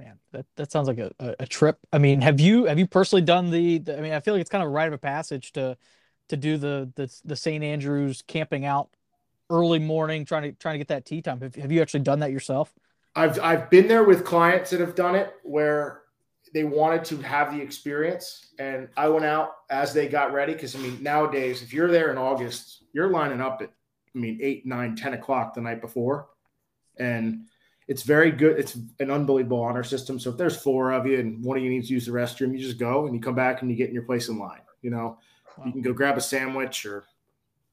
Man, 0.01 0.17
that, 0.31 0.45
that 0.55 0.71
sounds 0.71 0.87
like 0.87 0.97
a, 0.97 1.11
a, 1.39 1.45
trip. 1.45 1.77
I 1.93 1.99
mean, 1.99 2.21
have 2.21 2.39
you 2.39 2.65
have 2.65 2.79
you 2.79 2.87
personally 2.87 3.21
done 3.21 3.51
the, 3.51 3.77
the, 3.77 3.99
I 3.99 4.01
mean, 4.01 4.13
I 4.13 4.19
feel 4.19 4.33
like 4.33 4.41
it's 4.41 4.49
kind 4.49 4.63
of 4.63 4.69
a 4.69 4.71
rite 4.71 4.87
of 4.87 4.93
a 4.93 4.97
passage 4.97 5.51
to 5.53 5.77
to 6.29 6.37
do 6.37 6.57
the 6.57 6.91
the, 6.95 7.13
the 7.23 7.35
St. 7.35 7.63
Andrews 7.63 8.23
camping 8.25 8.65
out 8.65 8.89
early 9.51 9.77
morning, 9.77 10.25
trying 10.25 10.41
to 10.41 10.51
trying 10.53 10.73
to 10.73 10.77
get 10.79 10.87
that 10.87 11.05
tee 11.05 11.21
time. 11.21 11.39
Have, 11.41 11.53
have 11.53 11.71
you 11.71 11.83
actually 11.83 11.99
done 11.99 12.19
that 12.19 12.31
yourself? 12.31 12.73
I've 13.15 13.39
I've 13.41 13.69
been 13.69 13.87
there 13.87 14.03
with 14.03 14.25
clients 14.25 14.71
that 14.71 14.79
have 14.79 14.95
done 14.95 15.13
it 15.13 15.33
where 15.43 16.01
they 16.51 16.63
wanted 16.63 17.05
to 17.05 17.17
have 17.17 17.53
the 17.53 17.61
experience. 17.61 18.47
And 18.57 18.89
I 18.97 19.07
went 19.07 19.25
out 19.25 19.51
as 19.69 19.93
they 19.93 20.07
got 20.07 20.33
ready 20.33 20.53
because 20.53 20.75
I 20.75 20.79
mean, 20.79 21.01
nowadays, 21.03 21.61
if 21.61 21.73
you're 21.73 21.91
there 21.91 22.11
in 22.11 22.17
August, 22.17 22.85
you're 22.91 23.11
lining 23.11 23.39
up 23.39 23.61
at 23.61 23.69
I 24.15 24.17
mean 24.17 24.39
eight, 24.41 24.65
nine, 24.65 24.95
10 24.95 25.13
o'clock 25.13 25.53
the 25.53 25.61
night 25.61 25.79
before. 25.79 26.27
And 26.97 27.45
it's 27.87 28.03
very 28.03 28.31
good. 28.31 28.59
It's 28.59 28.77
an 28.99 29.11
unbelievable 29.11 29.61
honor 29.61 29.83
system. 29.83 30.19
So 30.19 30.29
if 30.29 30.37
there's 30.37 30.55
four 30.55 30.91
of 30.91 31.05
you 31.05 31.19
and 31.19 31.43
one 31.43 31.57
of 31.57 31.63
you 31.63 31.69
needs 31.69 31.87
to 31.87 31.93
use 31.93 32.05
the 32.05 32.11
restroom, 32.11 32.53
you 32.53 32.59
just 32.59 32.77
go 32.77 33.05
and 33.05 33.15
you 33.15 33.21
come 33.21 33.35
back 33.35 33.61
and 33.61 33.69
you 33.69 33.75
get 33.75 33.89
in 33.89 33.93
your 33.93 34.03
place 34.03 34.29
in 34.29 34.37
line. 34.37 34.61
You 34.81 34.91
know, 34.91 35.17
wow. 35.57 35.65
you 35.65 35.71
can 35.71 35.81
go 35.81 35.93
grab 35.93 36.17
a 36.17 36.21
sandwich 36.21 36.85
or 36.85 37.05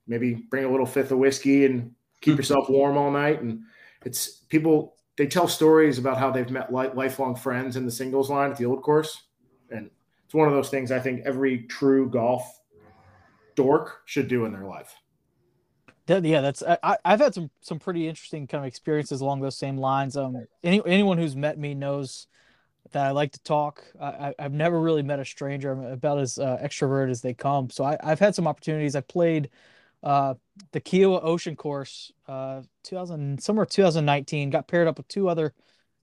maybe 0.07 0.35
bring 0.35 0.65
a 0.65 0.71
little 0.71 0.87
fifth 0.87 1.13
of 1.13 1.19
whiskey 1.19 1.67
and 1.67 1.95
keep 2.21 2.35
hmm. 2.35 2.39
yourself 2.39 2.69
warm 2.69 2.97
all 2.97 3.11
night. 3.11 3.43
And 3.43 3.63
it's 4.05 4.29
people 4.49 4.97
they 5.19 5.27
tell 5.27 5.49
stories 5.49 5.99
about 5.99 6.17
how 6.17 6.31
they've 6.31 6.51
met 6.51 6.73
lifelong 6.73 7.35
friends 7.35 7.77
in 7.77 7.85
the 7.85 7.91
singles 7.91 8.31
line 8.31 8.53
at 8.53 8.57
the 8.57 8.65
old 8.65 8.83
course, 8.83 9.25
and 9.69 9.91
it's 10.25 10.35
one 10.35 10.47
of 10.47 10.55
those 10.55 10.71
things 10.71 10.93
I 10.93 11.01
think 11.01 11.23
every 11.27 11.65
true 11.65 12.09
golf 12.09 12.61
dork 13.57 14.03
should 14.07 14.29
do 14.29 14.45
in 14.45 14.53
their 14.53 14.65
life. 14.65 14.95
Yeah, 16.09 16.41
that's 16.41 16.63
I, 16.63 16.97
have 17.05 17.21
had 17.21 17.35
some 17.35 17.51
some 17.61 17.79
pretty 17.79 18.09
interesting 18.09 18.47
kind 18.47 18.65
of 18.65 18.69
experiences 18.69 19.21
along 19.21 19.41
those 19.41 19.59
same 19.59 19.77
lines. 19.77 20.17
Um, 20.17 20.47
any 20.65 20.81
anyone 20.87 21.19
who's 21.19 21.37
met 21.37 21.59
me 21.59 21.75
knows 21.75 22.27
that 22.93 23.07
I 23.07 23.11
like 23.11 23.33
to 23.33 23.43
talk. 23.43 23.85
I, 24.01 24.35
have 24.39 24.53
never 24.53 24.81
really 24.81 25.03
met 25.03 25.21
a 25.21 25.25
stranger. 25.25 25.73
I'm 25.73 25.85
about 25.85 26.19
as 26.19 26.39
uh, 26.39 26.59
extroverted 26.63 27.11
as 27.11 27.21
they 27.21 27.35
come. 27.35 27.69
So 27.71 27.85
I, 27.85 27.99
have 28.03 28.19
had 28.19 28.35
some 28.35 28.47
opportunities. 28.47 28.97
I 28.97 29.03
played 29.03 29.51
uh, 30.03 30.35
the 30.73 30.81
Kiawah 30.81 31.23
Ocean 31.23 31.57
Course, 31.57 32.13
uh, 32.27 32.63
2000 32.85 33.43
somewhere 33.43 33.67
2019. 33.67 34.51
Got 34.51 34.69
paired 34.69 34.89
up 34.89 34.97
with 34.97 35.09
two 35.09 35.29
other 35.29 35.53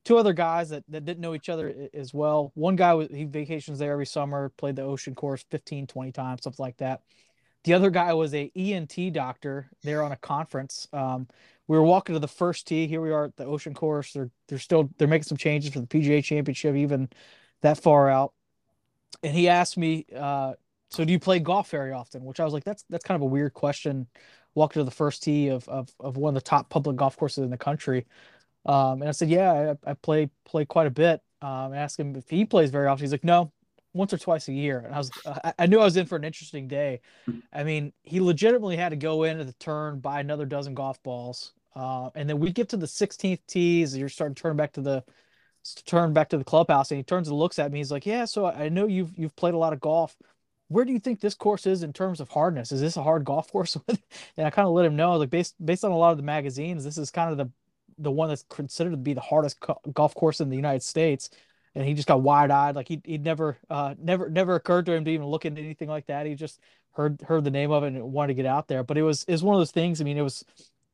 two 0.04 0.18
other 0.18 0.34
guys 0.34 0.70
that, 0.70 0.84
that 0.89 1.04
didn't 1.04 1.22
know 1.22 1.34
each 1.34 1.50
other 1.50 1.89
as 1.94 2.13
well. 2.13 2.52
One 2.54 2.76
guy 2.76 3.08
he 3.08 3.24
vacations 3.24 3.80
there 3.80 3.91
every 3.91 4.06
summer, 4.06 4.50
played 4.56 4.76
the 4.76 4.84
Ocean 4.84 5.15
Course 5.15 5.44
15, 5.50 5.88
20 5.88 6.12
times, 6.12 6.44
something 6.44 6.63
like 6.63 6.78
that. 6.78 7.02
The 7.65 7.73
other 7.73 7.89
guy 7.89 8.13
was 8.13 8.34
a 8.36 8.51
ENT 8.56 9.12
doctor 9.12 9.69
there 9.82 10.04
on 10.04 10.12
a 10.12 10.15
conference. 10.17 10.88
Um, 10.93 11.28
we 11.67 11.75
were 11.75 11.84
walking 11.84 12.13
to 12.13 12.19
the 12.19 12.28
first 12.28 12.67
tee. 12.67 12.86
Here 12.86 13.01
we 13.01 13.12
are 13.12 13.25
at 13.25 13.36
the 13.38 13.45
Ocean 13.45 13.73
Course. 13.73 14.13
They're 14.13 14.30
they're 14.47 14.60
still 14.60 14.91
they're 14.97 15.08
making 15.08 15.23
some 15.23 15.38
changes 15.38 15.73
for 15.73 15.80
the 15.80 15.88
PGA 15.88 16.23
Championship, 16.23 16.75
even 16.75 17.10
that 17.62 17.80
far 17.80 18.08
out. 18.08 18.34
And 19.23 19.34
he 19.34 19.49
asked 19.49 19.78
me, 19.78 20.06
uh, 20.15 20.54
so 20.91 21.04
do 21.04 21.12
you 21.12 21.19
play 21.19 21.39
golf 21.39 21.71
very 21.71 21.91
often? 21.91 22.23
Which 22.23 22.39
I 22.39 22.45
was 22.45 22.54
like, 22.54 22.63
that's 22.63 22.86
that's 22.88 23.04
kind 23.04 23.15
of 23.15 23.23
a 23.23 23.25
weird 23.25 23.56
question. 23.56 24.06
Walking 24.54 24.82
to 24.82 24.84
the 24.84 24.91
first 24.91 25.23
tee 25.23 25.47
of 25.47 25.67
of, 25.67 25.89
of 25.99 26.17
one 26.17 26.38
of 26.38 26.43
the 26.43 26.47
top 26.47 26.69
public 26.69 26.97
golf 26.97 27.17
courses 27.17 27.43
in 27.43 27.49
the 27.49 27.58
country. 27.58 28.06
Um, 28.67 29.01
and 29.01 29.10
I 29.10 29.12
said, 29.12 29.30
yeah, 29.30 29.73
I, 29.86 29.91
I 29.91 29.93
play 29.95 30.30
play 30.45 30.65
quite 30.65 30.86
a 30.86 30.91
bit. 30.91 31.19
Um, 31.41 31.73
asked 31.73 31.99
him 31.99 32.15
if 32.15 32.30
he 32.30 32.45
plays 32.45 32.69
very 32.69 32.86
often. 32.86 33.04
He's 33.04 33.12
like, 33.12 33.23
no, 33.23 33.51
once 33.95 34.13
or 34.13 34.17
twice 34.17 34.47
a 34.47 34.53
year. 34.53 34.79
And 34.79 34.93
I 34.93 34.97
was, 34.97 35.12
I, 35.25 35.53
I 35.60 35.65
knew 35.65 35.79
I 35.79 35.86
was 35.86 35.97
in 35.97 36.05
for 36.05 36.15
an 36.15 36.23
interesting 36.23 36.67
day. 36.67 37.01
I 37.53 37.63
mean, 37.63 37.93
he 38.03 38.19
legitimately 38.19 38.77
had 38.77 38.89
to 38.89 38.95
go 38.95 39.23
into 39.23 39.43
the 39.43 39.53
turn, 39.53 39.99
buy 39.99 40.19
another 40.19 40.45
dozen 40.45 40.73
golf 40.73 41.01
balls, 41.01 41.53
uh, 41.75 42.10
and 42.15 42.29
then 42.29 42.39
we 42.39 42.51
get 42.51 42.69
to 42.69 42.77
the 42.77 42.86
16th 42.86 43.39
tees. 43.47 43.97
You're 43.97 44.10
starting 44.10 44.36
to 44.36 44.41
turn 44.41 44.55
back 44.55 44.73
to 44.73 44.81
the 44.81 45.03
turn 45.86 46.13
back 46.13 46.29
to 46.29 46.38
the 46.38 46.43
clubhouse, 46.43 46.91
and 46.91 46.97
he 46.97 47.03
turns 47.03 47.27
and 47.27 47.38
looks 47.38 47.58
at 47.58 47.71
me. 47.71 47.79
He's 47.79 47.91
like, 47.91 48.05
yeah, 48.05 48.25
so 48.25 48.45
I 48.45 48.69
know 48.69 48.86
you've 48.86 49.17
you've 49.17 49.36
played 49.36 49.55
a 49.55 49.58
lot 49.58 49.73
of 49.73 49.79
golf 49.79 50.15
where 50.67 50.86
do 50.86 50.91
you 50.91 50.99
think 50.99 51.19
this 51.19 51.36
course 51.36 51.65
is 51.65 51.84
in 51.84 51.93
terms 51.93 52.19
of 52.19 52.29
hardness? 52.29 52.71
Is 52.71 52.81
this 52.81 52.97
a 52.97 53.03
hard 53.03 53.23
golf 53.23 53.51
course? 53.51 53.77
and 53.88 54.47
I 54.47 54.49
kind 54.49 54.67
of 54.67 54.73
let 54.73 54.86
him 54.86 54.95
know, 54.95 55.15
like 55.17 55.29
based 55.29 55.55
based 55.63 55.84
on 55.84 55.91
a 55.91 55.97
lot 55.97 56.12
of 56.12 56.17
the 56.17 56.23
magazines, 56.23 56.84
this 56.84 56.97
is 56.97 57.12
kind 57.12 57.31
of 57.31 57.38
the 57.38 57.51
the 57.97 58.12
one 58.12 58.27
that's 58.27 58.43
considered 58.49 58.91
to 58.91 58.97
be 58.97 59.13
the 59.13 59.21
hardest 59.21 59.60
co- 59.62 59.79
golf 59.93 60.13
course 60.15 60.41
in 60.41 60.49
the 60.49 60.55
United 60.55 60.84
States. 60.84 61.29
And 61.75 61.85
he 61.85 61.93
just 61.93 62.07
got 62.07 62.21
wide 62.21 62.51
eyed, 62.51 62.75
like 62.75 62.88
he 62.88 63.01
he 63.03 63.17
never 63.17 63.57
uh 63.69 63.95
never 63.97 64.29
never 64.29 64.55
occurred 64.55 64.85
to 64.85 64.93
him 64.93 65.05
to 65.05 65.11
even 65.11 65.27
look 65.27 65.45
into 65.45 65.61
anything 65.61 65.89
like 65.89 66.07
that. 66.07 66.25
He 66.25 66.35
just 66.35 66.59
heard 66.93 67.21
heard 67.21 67.43
the 67.43 67.51
name 67.51 67.71
of 67.71 67.83
it 67.83 67.88
and 67.88 68.13
wanted 68.13 68.29
to 68.29 68.33
get 68.33 68.45
out 68.45 68.67
there. 68.67 68.83
But 68.83 68.97
it 68.97 69.03
was 69.03 69.25
is 69.25 69.43
one 69.43 69.55
of 69.55 69.59
those 69.59 69.71
things. 69.71 69.99
I 69.99 70.05
mean, 70.05 70.17
it 70.17 70.21
was 70.21 70.45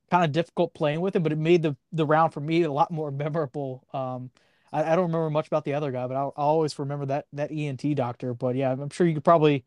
kind 0.09 0.25
of 0.25 0.31
difficult 0.31 0.73
playing 0.73 1.01
with 1.01 1.15
him, 1.15 1.23
but 1.23 1.31
it 1.31 1.37
made 1.37 1.61
the 1.61 1.75
the 1.91 2.05
round 2.05 2.33
for 2.33 2.41
me 2.41 2.63
a 2.63 2.71
lot 2.71 2.91
more 2.91 3.11
memorable. 3.11 3.85
Um, 3.93 4.31
I, 4.73 4.83
I 4.83 4.95
don't 4.95 5.05
remember 5.05 5.29
much 5.29 5.47
about 5.47 5.65
the 5.65 5.73
other 5.73 5.91
guy, 5.91 6.07
but 6.07 6.17
I'll, 6.17 6.33
I'll, 6.35 6.47
always 6.47 6.77
remember 6.79 7.05
that 7.07 7.27
that 7.33 7.51
ENT 7.51 7.95
doctor. 7.95 8.33
But 8.33 8.55
yeah, 8.55 8.71
I'm 8.71 8.89
sure 8.89 9.07
you 9.07 9.13
could 9.13 9.23
probably 9.23 9.65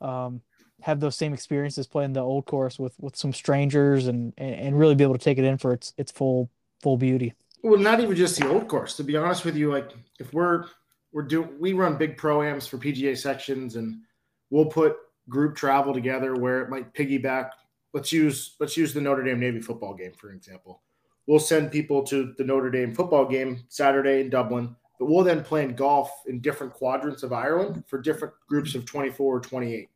um, 0.00 0.40
have 0.80 1.00
those 1.00 1.16
same 1.16 1.34
experiences 1.34 1.86
playing 1.86 2.12
the 2.14 2.20
old 2.20 2.46
course 2.46 2.78
with 2.78 2.94
with 3.00 3.16
some 3.16 3.32
strangers 3.32 4.06
and, 4.06 4.32
and 4.38 4.54
and 4.54 4.78
really 4.78 4.94
be 4.94 5.04
able 5.04 5.18
to 5.18 5.24
take 5.24 5.38
it 5.38 5.44
in 5.44 5.58
for 5.58 5.72
its 5.72 5.92
its 5.98 6.12
full 6.12 6.50
full 6.80 6.96
beauty. 6.96 7.34
Well, 7.64 7.80
not 7.80 8.00
even 8.00 8.14
just 8.14 8.38
the 8.38 8.48
old 8.48 8.68
course. 8.68 8.96
To 8.96 9.04
be 9.04 9.16
honest 9.16 9.44
with 9.44 9.56
you, 9.56 9.72
like 9.72 9.90
if 10.20 10.32
we're 10.32 10.66
we're 11.12 11.22
doing 11.22 11.50
we 11.58 11.72
run 11.72 11.96
big 11.96 12.16
proams 12.16 12.68
for 12.68 12.78
PGA 12.78 13.16
sections, 13.16 13.76
and 13.76 13.96
we'll 14.50 14.66
put 14.66 14.96
group 15.28 15.56
travel 15.56 15.92
together 15.92 16.36
where 16.36 16.62
it 16.62 16.70
might 16.70 16.94
piggyback. 16.94 17.50
Let's 17.92 18.12
use 18.12 18.54
let's 18.60 18.76
use 18.76 18.94
the 18.94 19.00
Notre 19.00 19.24
Dame 19.24 19.40
Navy 19.40 19.60
football 19.60 19.94
game 19.94 20.12
for 20.16 20.30
example 20.30 20.82
we'll 21.26 21.38
send 21.38 21.72
people 21.72 22.02
to 22.04 22.34
the 22.36 22.44
Notre 22.44 22.70
Dame 22.70 22.94
football 22.94 23.26
game 23.26 23.64
Saturday 23.68 24.20
in 24.20 24.30
Dublin, 24.30 24.74
but 24.98 25.06
we'll 25.06 25.24
then 25.24 25.42
plan 25.42 25.74
golf 25.74 26.10
in 26.26 26.40
different 26.40 26.72
quadrants 26.72 27.22
of 27.22 27.32
Ireland 27.32 27.84
for 27.86 28.00
different 28.00 28.34
groups 28.48 28.74
of 28.74 28.84
24 28.84 29.36
or 29.36 29.40
28. 29.40 29.88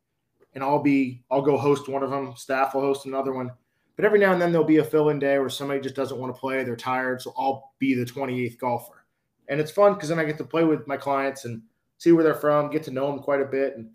And 0.55 0.63
I'll 0.63 0.81
be, 0.81 1.23
I'll 1.29 1.41
go 1.41 1.57
host 1.57 1.87
one 1.87 2.03
of 2.03 2.09
them, 2.09 2.33
staff 2.35 2.73
will 2.73 2.81
host 2.81 3.05
another 3.05 3.33
one. 3.33 3.51
But 3.99 4.05
every 4.05 4.19
now 4.19 4.31
and 4.31 4.41
then 4.41 4.53
there'll 4.53 4.65
be 4.65 4.77
a 4.77 4.83
fill 4.85 5.09
in 5.09 5.19
day 5.19 5.37
where 5.39 5.49
somebody 5.49 5.81
just 5.81 5.93
doesn't 5.93 6.17
want 6.17 6.33
to 6.33 6.39
play, 6.39 6.63
they're 6.63 6.77
tired. 6.77 7.21
So 7.21 7.33
I'll 7.37 7.73
be 7.79 7.95
the 7.95 8.05
28th 8.05 8.57
golfer. 8.57 9.05
And 9.49 9.59
it's 9.59 9.71
fun 9.71 9.93
because 9.93 10.07
then 10.07 10.17
I 10.17 10.23
get 10.23 10.37
to 10.37 10.45
play 10.45 10.63
with 10.63 10.87
my 10.87 10.95
clients 10.95 11.43
and 11.43 11.63
see 11.97 12.13
where 12.13 12.23
they're 12.23 12.33
from, 12.33 12.69
get 12.69 12.83
to 12.83 12.91
know 12.91 13.07
them 13.07 13.19
quite 13.19 13.41
a 13.41 13.45
bit. 13.45 13.75
And 13.75 13.91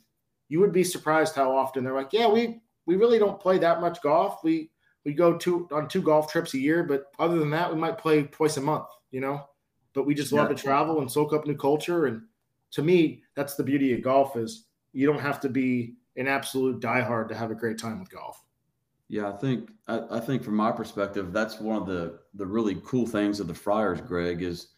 you 0.50 0.60
would 0.60 0.74
be 0.74 0.84
surprised 0.84 1.34
how 1.34 1.56
often 1.56 1.84
they're 1.84 1.94
like, 1.94 2.12
yeah, 2.12 2.28
we, 2.28 2.60
we 2.84 2.96
really 2.96 3.18
don't 3.18 3.40
play 3.40 3.56
that 3.60 3.80
much 3.80 4.02
golf. 4.02 4.44
We 4.44 4.68
we 5.06 5.14
go 5.14 5.38
two 5.38 5.66
on 5.72 5.88
two 5.88 6.02
golf 6.02 6.30
trips 6.30 6.52
a 6.52 6.58
year, 6.58 6.84
but 6.84 7.06
other 7.18 7.38
than 7.38 7.48
that, 7.52 7.72
we 7.72 7.80
might 7.80 7.96
play 7.96 8.24
twice 8.24 8.58
a 8.58 8.60
month, 8.60 8.88
you 9.10 9.22
know. 9.22 9.48
But 9.94 10.04
we 10.04 10.14
just 10.14 10.34
love 10.34 10.50
Yeah. 10.50 10.56
to 10.56 10.62
travel 10.62 11.00
and 11.00 11.10
soak 11.10 11.32
up 11.32 11.46
new 11.46 11.56
culture. 11.56 12.04
And 12.04 12.24
to 12.72 12.82
me, 12.82 13.22
that's 13.36 13.54
the 13.54 13.64
beauty 13.64 13.94
of 13.94 14.02
golf 14.02 14.36
is 14.36 14.66
you 14.92 15.06
don't 15.06 15.20
have 15.20 15.40
to 15.40 15.48
be 15.48 15.94
an 16.18 16.28
absolute 16.28 16.82
diehard 16.82 17.28
to 17.28 17.34
have 17.34 17.50
a 17.50 17.54
great 17.54 17.78
time 17.78 18.00
with 18.00 18.10
golf. 18.10 18.43
Yeah, 19.14 19.28
I 19.28 19.32
think 19.36 19.70
I, 19.86 20.00
I 20.10 20.18
think 20.18 20.42
from 20.42 20.56
my 20.56 20.72
perspective, 20.72 21.32
that's 21.32 21.60
one 21.60 21.80
of 21.80 21.86
the 21.86 22.18
the 22.34 22.44
really 22.44 22.80
cool 22.84 23.06
things 23.06 23.38
of 23.38 23.46
the 23.46 23.54
Friars, 23.54 24.00
Greg, 24.00 24.42
is 24.42 24.70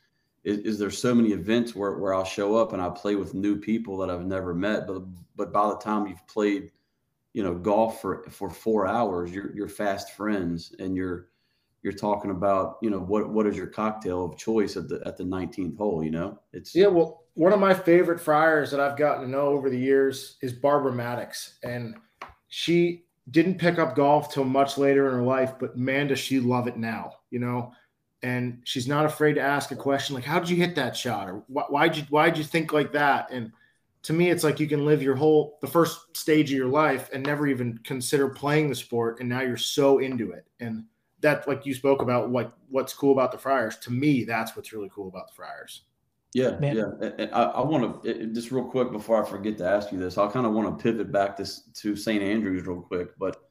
is, 0.44 0.58
is 0.58 0.78
there's 0.78 0.98
so 0.98 1.14
many 1.14 1.32
events 1.32 1.74
where, 1.74 1.96
where 1.96 2.12
I'll 2.12 2.22
show 2.22 2.54
up 2.54 2.74
and 2.74 2.82
I 2.82 2.90
play 2.90 3.14
with 3.14 3.32
new 3.32 3.58
people 3.58 3.96
that 3.96 4.10
I've 4.10 4.26
never 4.26 4.54
met, 4.54 4.86
but 4.86 5.04
but 5.36 5.54
by 5.54 5.70
the 5.70 5.78
time 5.78 6.06
you've 6.06 6.26
played, 6.26 6.70
you 7.32 7.42
know, 7.42 7.54
golf 7.54 8.02
for 8.02 8.24
for 8.28 8.50
four 8.50 8.86
hours, 8.86 9.32
you're 9.32 9.56
you're 9.56 9.70
fast 9.70 10.12
friends 10.12 10.74
and 10.80 10.94
you're 10.94 11.28
you're 11.82 11.94
talking 11.94 12.30
about, 12.30 12.76
you 12.82 12.90
know, 12.90 13.00
what 13.00 13.30
what 13.30 13.46
is 13.46 13.56
your 13.56 13.68
cocktail 13.68 14.22
of 14.22 14.36
choice 14.36 14.76
at 14.76 14.86
the 14.86 15.00
at 15.06 15.16
the 15.16 15.24
19th 15.24 15.78
hole, 15.78 16.04
you 16.04 16.10
know? 16.10 16.38
It's 16.52 16.74
Yeah, 16.74 16.88
well, 16.88 17.24
one 17.32 17.54
of 17.54 17.58
my 17.58 17.72
favorite 17.72 18.20
friars 18.20 18.70
that 18.70 18.80
I've 18.80 18.98
gotten 18.98 19.24
to 19.24 19.30
know 19.30 19.46
over 19.46 19.70
the 19.70 19.80
years 19.80 20.36
is 20.42 20.52
Barbara 20.52 20.92
Maddox, 20.92 21.58
and 21.62 21.96
she 22.48 23.05
didn't 23.30 23.58
pick 23.58 23.78
up 23.78 23.96
golf 23.96 24.32
till 24.32 24.44
much 24.44 24.78
later 24.78 25.08
in 25.08 25.14
her 25.14 25.22
life, 25.22 25.54
but 25.58 25.76
man, 25.76 26.06
does 26.08 26.18
she 26.18 26.38
love 26.40 26.68
it 26.68 26.76
now, 26.76 27.12
you 27.30 27.38
know? 27.38 27.72
And 28.22 28.60
she's 28.64 28.88
not 28.88 29.04
afraid 29.04 29.34
to 29.34 29.40
ask 29.40 29.70
a 29.72 29.76
question 29.76 30.14
like, 30.14 30.24
"How 30.24 30.38
did 30.38 30.48
you 30.48 30.56
hit 30.56 30.74
that 30.76 30.96
shot?" 30.96 31.28
or 31.28 31.44
"Why- 31.48 31.64
"Why'd 31.68 31.96
you 31.96 32.02
Why'd 32.04 32.38
you 32.38 32.44
think 32.44 32.72
like 32.72 32.92
that?" 32.92 33.30
And 33.30 33.52
to 34.04 34.12
me, 34.12 34.30
it's 34.30 34.44
like 34.44 34.60
you 34.60 34.68
can 34.68 34.84
live 34.84 35.02
your 35.02 35.16
whole 35.16 35.58
the 35.60 35.66
first 35.66 36.16
stage 36.16 36.50
of 36.52 36.56
your 36.56 36.68
life 36.68 37.10
and 37.12 37.24
never 37.26 37.46
even 37.46 37.78
consider 37.84 38.28
playing 38.28 38.68
the 38.68 38.74
sport, 38.74 39.20
and 39.20 39.28
now 39.28 39.40
you're 39.42 39.56
so 39.56 39.98
into 39.98 40.30
it. 40.30 40.46
And 40.60 40.84
that, 41.20 41.48
like 41.48 41.66
you 41.66 41.74
spoke 41.74 42.02
about, 42.02 42.30
what 42.30 42.56
what's 42.68 42.94
cool 42.94 43.12
about 43.12 43.32
the 43.32 43.38
Friars. 43.38 43.76
To 43.78 43.92
me, 43.92 44.24
that's 44.24 44.54
what's 44.54 44.72
really 44.72 44.90
cool 44.94 45.08
about 45.08 45.28
the 45.28 45.34
Friars. 45.34 45.82
Yeah, 46.36 46.58
Man. 46.58 46.76
yeah. 46.76 47.26
I, 47.32 47.44
I 47.44 47.64
want 47.64 48.04
to 48.04 48.26
just 48.26 48.52
real 48.52 48.64
quick 48.66 48.92
before 48.92 49.24
I 49.24 49.26
forget 49.26 49.56
to 49.56 49.66
ask 49.66 49.90
you 49.90 49.98
this. 49.98 50.18
I 50.18 50.26
kind 50.30 50.44
of 50.44 50.52
want 50.52 50.78
to 50.78 50.82
pivot 50.82 51.10
back 51.10 51.34
to 51.38 51.46
to 51.80 51.96
St. 51.96 52.22
Andrews 52.22 52.66
real 52.66 52.82
quick, 52.82 53.18
but 53.18 53.48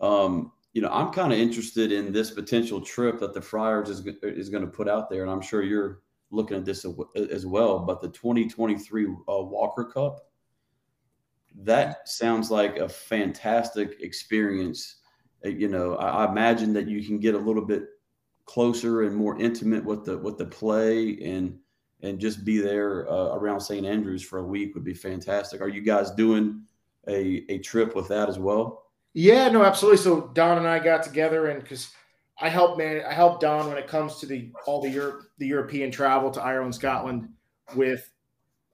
um, 0.00 0.50
you 0.72 0.82
know, 0.82 0.88
I'm 0.88 1.12
kind 1.12 1.32
of 1.32 1.38
interested 1.38 1.92
in 1.92 2.12
this 2.12 2.32
potential 2.32 2.80
trip 2.80 3.20
that 3.20 3.34
the 3.34 3.40
Friars 3.40 3.88
is 3.88 4.04
is 4.24 4.48
going 4.48 4.64
to 4.64 4.70
put 4.70 4.88
out 4.88 5.10
there, 5.10 5.22
and 5.22 5.30
I'm 5.30 5.40
sure 5.40 5.62
you're 5.62 6.00
looking 6.32 6.56
at 6.56 6.64
this 6.64 6.84
as 7.30 7.46
well. 7.46 7.78
But 7.78 8.00
the 8.00 8.08
2023 8.08 9.06
uh, 9.06 9.08
Walker 9.26 9.84
Cup, 9.84 10.26
that 11.62 12.08
sounds 12.08 12.50
like 12.50 12.78
a 12.78 12.88
fantastic 12.88 13.98
experience. 14.00 14.96
Uh, 15.44 15.50
You 15.50 15.68
know, 15.68 15.94
I, 15.94 16.24
I 16.24 16.30
imagine 16.32 16.72
that 16.72 16.88
you 16.88 17.06
can 17.06 17.20
get 17.20 17.36
a 17.36 17.38
little 17.48 17.64
bit 17.64 17.84
closer 18.46 19.02
and 19.02 19.14
more 19.14 19.38
intimate 19.40 19.84
with 19.84 20.04
the 20.04 20.18
with 20.18 20.36
the 20.36 20.46
play 20.46 21.16
and 21.22 21.60
and 22.02 22.18
just 22.18 22.44
be 22.44 22.58
there 22.58 23.10
uh, 23.10 23.34
around 23.34 23.60
St. 23.60 23.86
Andrews 23.86 24.22
for 24.22 24.40
a 24.40 24.44
week 24.44 24.74
would 24.74 24.84
be 24.84 24.94
fantastic. 24.94 25.60
Are 25.60 25.68
you 25.68 25.80
guys 25.80 26.10
doing 26.10 26.62
a 27.08 27.44
a 27.48 27.58
trip 27.58 27.94
with 27.94 28.08
that 28.08 28.28
as 28.28 28.38
well? 28.38 28.86
Yeah, 29.14 29.48
no, 29.48 29.62
absolutely. 29.64 29.98
So 29.98 30.30
Don 30.34 30.58
and 30.58 30.66
I 30.66 30.78
got 30.78 31.02
together, 31.02 31.48
and 31.48 31.62
because 31.62 31.92
I 32.40 32.48
help 32.48 32.78
man, 32.78 33.02
I 33.08 33.12
help 33.12 33.40
Don 33.40 33.68
when 33.68 33.78
it 33.78 33.86
comes 33.86 34.16
to 34.20 34.26
the 34.26 34.50
all 34.66 34.80
the 34.80 34.90
Europe, 34.90 35.22
the 35.38 35.46
European 35.46 35.90
travel 35.90 36.30
to 36.32 36.42
Ireland, 36.42 36.74
Scotland. 36.74 37.28
With 37.76 38.10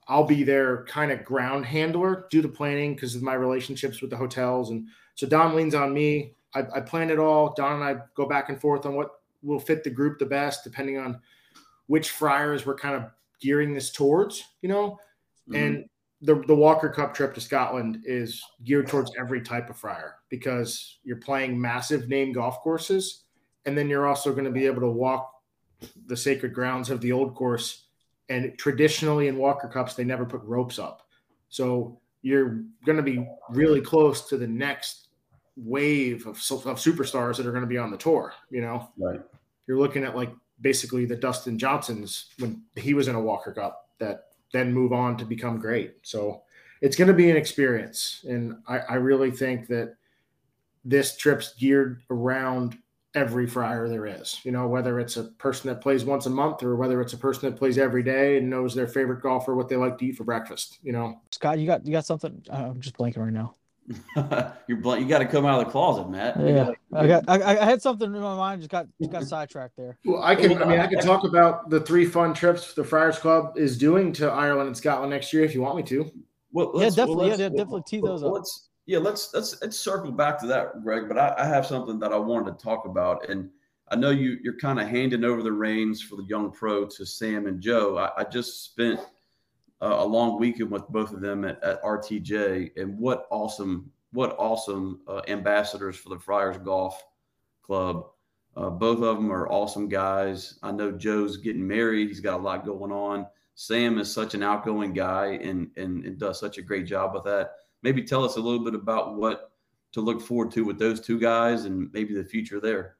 I'll 0.08 0.24
be 0.24 0.42
their 0.42 0.84
kind 0.86 1.12
of 1.12 1.24
ground 1.24 1.66
handler, 1.66 2.26
do 2.30 2.40
the 2.40 2.48
planning 2.48 2.94
because 2.94 3.14
of 3.14 3.22
my 3.22 3.34
relationships 3.34 4.00
with 4.00 4.10
the 4.10 4.16
hotels, 4.16 4.70
and 4.70 4.86
so 5.14 5.26
Don 5.26 5.54
leans 5.54 5.74
on 5.74 5.92
me. 5.92 6.34
I, 6.54 6.64
I 6.76 6.80
plan 6.80 7.10
it 7.10 7.18
all. 7.18 7.52
Don 7.54 7.82
and 7.82 7.84
I 7.84 8.02
go 8.14 8.26
back 8.26 8.48
and 8.48 8.58
forth 8.58 8.86
on 8.86 8.94
what 8.94 9.10
will 9.42 9.60
fit 9.60 9.84
the 9.84 9.90
group 9.90 10.18
the 10.18 10.26
best, 10.26 10.64
depending 10.64 10.96
on 10.96 11.20
which 11.88 12.10
friars 12.10 12.64
we're 12.64 12.74
kind 12.76 12.94
of 12.94 13.10
gearing 13.40 13.74
this 13.74 13.90
towards. 13.90 14.44
You 14.62 14.68
know, 14.68 14.98
mm-hmm. 15.48 15.54
and 15.54 15.84
the 16.20 16.42
the 16.46 16.54
Walker 16.54 16.88
Cup 16.88 17.14
trip 17.14 17.34
to 17.34 17.40
Scotland 17.40 18.02
is 18.04 18.42
geared 18.64 18.88
towards 18.88 19.12
every 19.18 19.40
type 19.40 19.70
of 19.70 19.76
friar 19.76 20.16
because 20.28 20.98
you're 21.04 21.16
playing 21.16 21.60
massive 21.60 22.08
name 22.08 22.32
golf 22.32 22.60
courses, 22.60 23.24
and 23.66 23.76
then 23.76 23.88
you're 23.88 24.06
also 24.06 24.32
going 24.32 24.44
to 24.44 24.50
be 24.50 24.66
able 24.66 24.80
to 24.80 24.90
walk 24.90 25.32
the 26.06 26.16
sacred 26.16 26.52
grounds 26.52 26.90
of 26.90 27.00
the 27.00 27.12
old 27.12 27.34
course. 27.34 27.84
And 28.30 28.58
traditionally 28.58 29.28
in 29.28 29.38
Walker 29.38 29.68
Cups, 29.68 29.94
they 29.94 30.04
never 30.04 30.26
put 30.26 30.42
ropes 30.42 30.78
up, 30.78 31.08
so 31.48 32.00
you're 32.22 32.62
going 32.84 32.96
to 32.96 33.02
be 33.02 33.26
really 33.50 33.80
close 33.80 34.28
to 34.28 34.36
the 34.36 34.46
next 34.46 35.08
wave 35.56 36.26
of, 36.26 36.36
of 36.36 36.78
superstars 36.78 37.36
that 37.36 37.46
are 37.46 37.52
going 37.52 37.62
to 37.62 37.68
be 37.68 37.78
on 37.78 37.90
the 37.90 37.96
tour. 37.96 38.34
You 38.50 38.60
know, 38.60 38.90
right. 38.98 39.20
you're 39.66 39.78
looking 39.78 40.04
at 40.04 40.16
like 40.16 40.30
basically 40.60 41.04
the 41.04 41.16
Dustin 41.16 41.58
Johnsons 41.58 42.26
when 42.38 42.62
he 42.76 42.94
was 42.94 43.08
in 43.08 43.14
a 43.14 43.20
Walker 43.20 43.52
Cup 43.52 43.88
that 43.98 44.26
then 44.52 44.72
move 44.72 44.92
on 44.92 45.16
to 45.18 45.24
become 45.24 45.58
great. 45.58 45.96
So 46.02 46.42
it's 46.80 46.96
going 46.96 47.08
to 47.08 47.14
be 47.14 47.30
an 47.30 47.36
experience. 47.36 48.24
And 48.28 48.56
I, 48.66 48.78
I 48.78 48.94
really 48.94 49.30
think 49.30 49.66
that 49.68 49.94
this 50.84 51.16
trip's 51.16 51.54
geared 51.54 52.02
around 52.10 52.78
every 53.14 53.46
friar 53.46 53.88
there 53.88 54.06
is, 54.06 54.38
you 54.44 54.52
know, 54.52 54.68
whether 54.68 55.00
it's 55.00 55.16
a 55.16 55.24
person 55.24 55.68
that 55.68 55.80
plays 55.80 56.04
once 56.04 56.26
a 56.26 56.30
month 56.30 56.62
or 56.62 56.76
whether 56.76 57.00
it's 57.00 57.14
a 57.14 57.18
person 57.18 57.50
that 57.50 57.58
plays 57.58 57.78
every 57.78 58.02
day 58.02 58.38
and 58.38 58.48
knows 58.48 58.74
their 58.74 58.86
favorite 58.86 59.22
golfer, 59.22 59.54
what 59.54 59.68
they 59.68 59.76
like 59.76 59.98
to 59.98 60.06
eat 60.06 60.16
for 60.16 60.24
breakfast, 60.24 60.78
you 60.82 60.92
know? 60.92 61.20
Scott, 61.32 61.58
you 61.58 61.66
got 61.66 61.84
you 61.84 61.92
got 61.92 62.06
something? 62.06 62.42
Uh, 62.50 62.68
I'm 62.70 62.80
just 62.80 62.96
blanking 62.96 63.18
right 63.18 63.32
now. 63.32 63.54
You're 64.66 64.78
bl- 64.78 64.96
you 64.96 65.06
got 65.06 65.18
to 65.18 65.26
come 65.26 65.46
out 65.46 65.60
of 65.60 65.66
the 65.66 65.70
closet, 65.72 66.08
Matt. 66.10 66.38
Yeah, 66.40 66.70
I 66.92 67.06
got 67.06 67.24
I, 67.28 67.56
I 67.58 67.64
had 67.64 67.80
something 67.80 68.14
in 68.14 68.20
my 68.20 68.36
mind, 68.36 68.60
just 68.60 68.70
got 68.70 68.86
just 69.00 69.10
got 69.12 69.24
sidetracked 69.24 69.76
there. 69.76 69.98
Well, 70.04 70.22
I 70.22 70.34
can, 70.34 70.62
I 70.62 70.66
mean, 70.66 70.78
I 70.80 70.86
can 70.86 71.00
talk 71.00 71.24
about 71.24 71.70
the 71.70 71.80
three 71.80 72.04
fun 72.04 72.34
trips 72.34 72.74
the 72.74 72.84
Friars 72.84 73.18
Club 73.18 73.56
is 73.56 73.78
doing 73.78 74.12
to 74.14 74.30
Ireland 74.30 74.66
and 74.68 74.76
Scotland 74.76 75.10
next 75.10 75.32
year 75.32 75.42
if 75.44 75.54
you 75.54 75.62
want 75.62 75.76
me 75.76 75.82
to. 75.84 76.10
Well, 76.52 76.72
Yeah, 76.74 76.84
let's- 76.84 76.96
well, 76.96 77.06
definitely, 77.06 77.24
yeah, 77.26 77.30
let's- 77.30 77.40
yeah, 77.40 77.48
definitely 77.48 77.82
tee 77.86 78.00
those 78.00 78.22
up. 78.22 78.32
Let's 78.32 78.68
yeah, 78.86 78.98
let's 78.98 79.32
let's 79.34 79.60
let's 79.62 79.78
circle 79.78 80.12
back 80.12 80.38
to 80.40 80.46
that, 80.48 80.82
Greg. 80.82 81.08
But 81.08 81.18
I, 81.18 81.34
I 81.38 81.46
have 81.46 81.66
something 81.66 81.98
that 82.00 82.12
I 82.12 82.16
wanted 82.18 82.58
to 82.58 82.62
talk 82.64 82.84
about, 82.86 83.28
and 83.28 83.48
I 83.90 83.96
know 83.96 84.10
you 84.10 84.38
you're 84.42 84.58
kind 84.58 84.78
of 84.80 84.88
handing 84.88 85.24
over 85.24 85.42
the 85.42 85.52
reins 85.52 86.02
for 86.02 86.16
the 86.16 86.24
young 86.24 86.50
pro 86.50 86.86
to 86.86 87.06
Sam 87.06 87.46
and 87.46 87.60
Joe. 87.60 87.96
I, 87.96 88.20
I 88.20 88.24
just 88.24 88.64
spent 88.64 89.00
a 89.80 90.04
long 90.04 90.38
weekend 90.38 90.70
with 90.70 90.88
both 90.88 91.12
of 91.12 91.20
them 91.20 91.44
at, 91.44 91.62
at 91.62 91.82
RTJ, 91.82 92.72
and 92.76 92.98
what 92.98 93.26
awesome 93.30 93.90
what 94.12 94.36
awesome 94.38 95.00
uh, 95.06 95.20
ambassadors 95.28 95.96
for 95.96 96.08
the 96.08 96.18
Friars 96.18 96.58
Golf 96.58 97.02
Club. 97.62 98.06
Uh, 98.56 98.70
both 98.70 99.02
of 99.02 99.16
them 99.16 99.30
are 99.30 99.48
awesome 99.48 99.88
guys. 99.88 100.58
I 100.62 100.72
know 100.72 100.90
Joe's 100.90 101.36
getting 101.36 101.66
married; 101.66 102.08
he's 102.08 102.20
got 102.20 102.40
a 102.40 102.42
lot 102.42 102.64
going 102.64 102.92
on. 102.92 103.26
Sam 103.54 103.98
is 103.98 104.12
such 104.12 104.34
an 104.34 104.42
outgoing 104.42 104.92
guy 104.92 105.38
and, 105.42 105.70
and 105.76 106.04
and 106.04 106.18
does 106.18 106.40
such 106.40 106.58
a 106.58 106.62
great 106.62 106.86
job 106.86 107.14
with 107.14 107.24
that. 107.24 107.52
Maybe 107.82 108.02
tell 108.02 108.24
us 108.24 108.36
a 108.36 108.40
little 108.40 108.64
bit 108.64 108.74
about 108.74 109.16
what 109.16 109.52
to 109.92 110.00
look 110.00 110.20
forward 110.20 110.50
to 110.52 110.64
with 110.64 110.78
those 110.78 111.00
two 111.00 111.18
guys 111.18 111.64
and 111.64 111.92
maybe 111.92 112.14
the 112.14 112.24
future 112.24 112.60
there. 112.60 112.96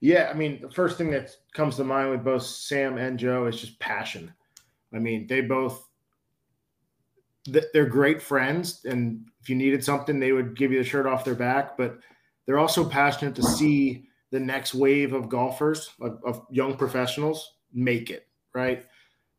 Yeah, 0.00 0.30
I 0.32 0.34
mean, 0.34 0.60
the 0.62 0.70
first 0.70 0.96
thing 0.96 1.10
that 1.10 1.36
comes 1.52 1.76
to 1.76 1.84
mind 1.84 2.10
with 2.10 2.24
both 2.24 2.42
Sam 2.42 2.98
and 2.98 3.18
Joe 3.18 3.46
is 3.46 3.60
just 3.60 3.78
passion. 3.78 4.32
I 4.94 4.98
mean, 4.98 5.26
they 5.26 5.42
both 5.42 5.74
th- 5.74 5.89
they're 7.46 7.86
great 7.86 8.22
friends, 8.22 8.84
and 8.84 9.26
if 9.40 9.48
you 9.48 9.56
needed 9.56 9.84
something, 9.84 10.20
they 10.20 10.32
would 10.32 10.56
give 10.56 10.72
you 10.72 10.78
the 10.78 10.88
shirt 10.88 11.06
off 11.06 11.24
their 11.24 11.34
back. 11.34 11.76
But 11.76 11.98
they're 12.46 12.58
also 12.58 12.88
passionate 12.88 13.34
to 13.36 13.42
see 13.42 14.08
the 14.30 14.40
next 14.40 14.74
wave 14.74 15.12
of 15.12 15.28
golfers, 15.28 15.90
of, 16.00 16.20
of 16.24 16.46
young 16.50 16.76
professionals, 16.76 17.54
make 17.72 18.10
it 18.10 18.26
right. 18.54 18.84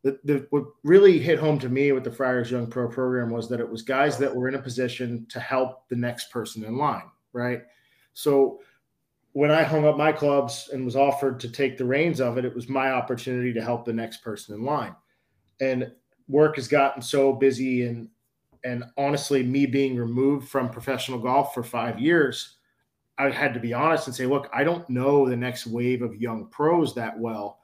The, 0.04 0.20
the, 0.24 0.48
what 0.50 0.66
really 0.84 1.20
hit 1.20 1.38
home 1.38 1.60
to 1.60 1.70
me 1.70 1.92
with 1.92 2.04
the 2.04 2.12
Friars 2.12 2.50
Young 2.50 2.68
Pro 2.68 2.88
program 2.88 3.30
was 3.30 3.48
that 3.50 3.60
it 3.60 3.70
was 3.70 3.84
guys 3.84 4.18
that 4.18 4.36
were 4.36 4.48
in 4.48 4.56
a 4.56 4.62
position 4.62 5.28
to 5.30 5.40
help 5.40 5.88
the 5.90 5.96
next 5.96 6.32
person 6.32 6.64
in 6.64 6.76
line, 6.76 7.10
right? 7.34 7.62
So 8.14 8.62
when 9.34 9.52
I 9.52 9.64
hung 9.64 9.86
up 9.86 9.98
my 9.98 10.12
clubs 10.12 10.70
and 10.74 10.84
was 10.84 10.96
offered 10.96 11.40
to 11.42 11.50
take 11.50 11.78
the 11.78 11.86
reins 11.86 12.20
of 12.20 12.38
it, 12.38 12.46
it 12.46 12.56
was 12.56 12.68
my 12.68 12.92
opportunity 12.92 13.54
to 13.54 13.62
help 13.62 13.86
the 13.86 13.94
next 13.94 14.24
person 14.24 14.56
in 14.56 14.64
line. 14.64 14.96
And 15.62 15.92
work 16.32 16.56
has 16.56 16.67
gotten 16.67 17.02
so 17.02 17.34
busy 17.34 17.86
and 17.86 18.10
and 18.63 18.84
honestly, 18.96 19.41
me 19.41 19.65
being 19.65 19.96
removed 19.98 20.48
from 20.48 20.70
professional 20.70 21.17
golf 21.17 21.54
for 21.54 21.63
five 21.63 22.00
years, 22.00 22.58
I 23.17 23.32
had 23.32 23.56
to 23.56 23.60
be 23.60 23.74
honest 23.74 24.06
and 24.06 24.15
say, 24.15 24.28
look, 24.28 24.50
I 24.54 24.63
don't 24.63 24.88
know 24.88 25.28
the 25.28 25.36
next 25.36 25.65
wave 25.65 26.04
of 26.04 26.22
young 26.22 26.46
pros 26.48 26.94
that 26.96 27.17
well. 27.17 27.60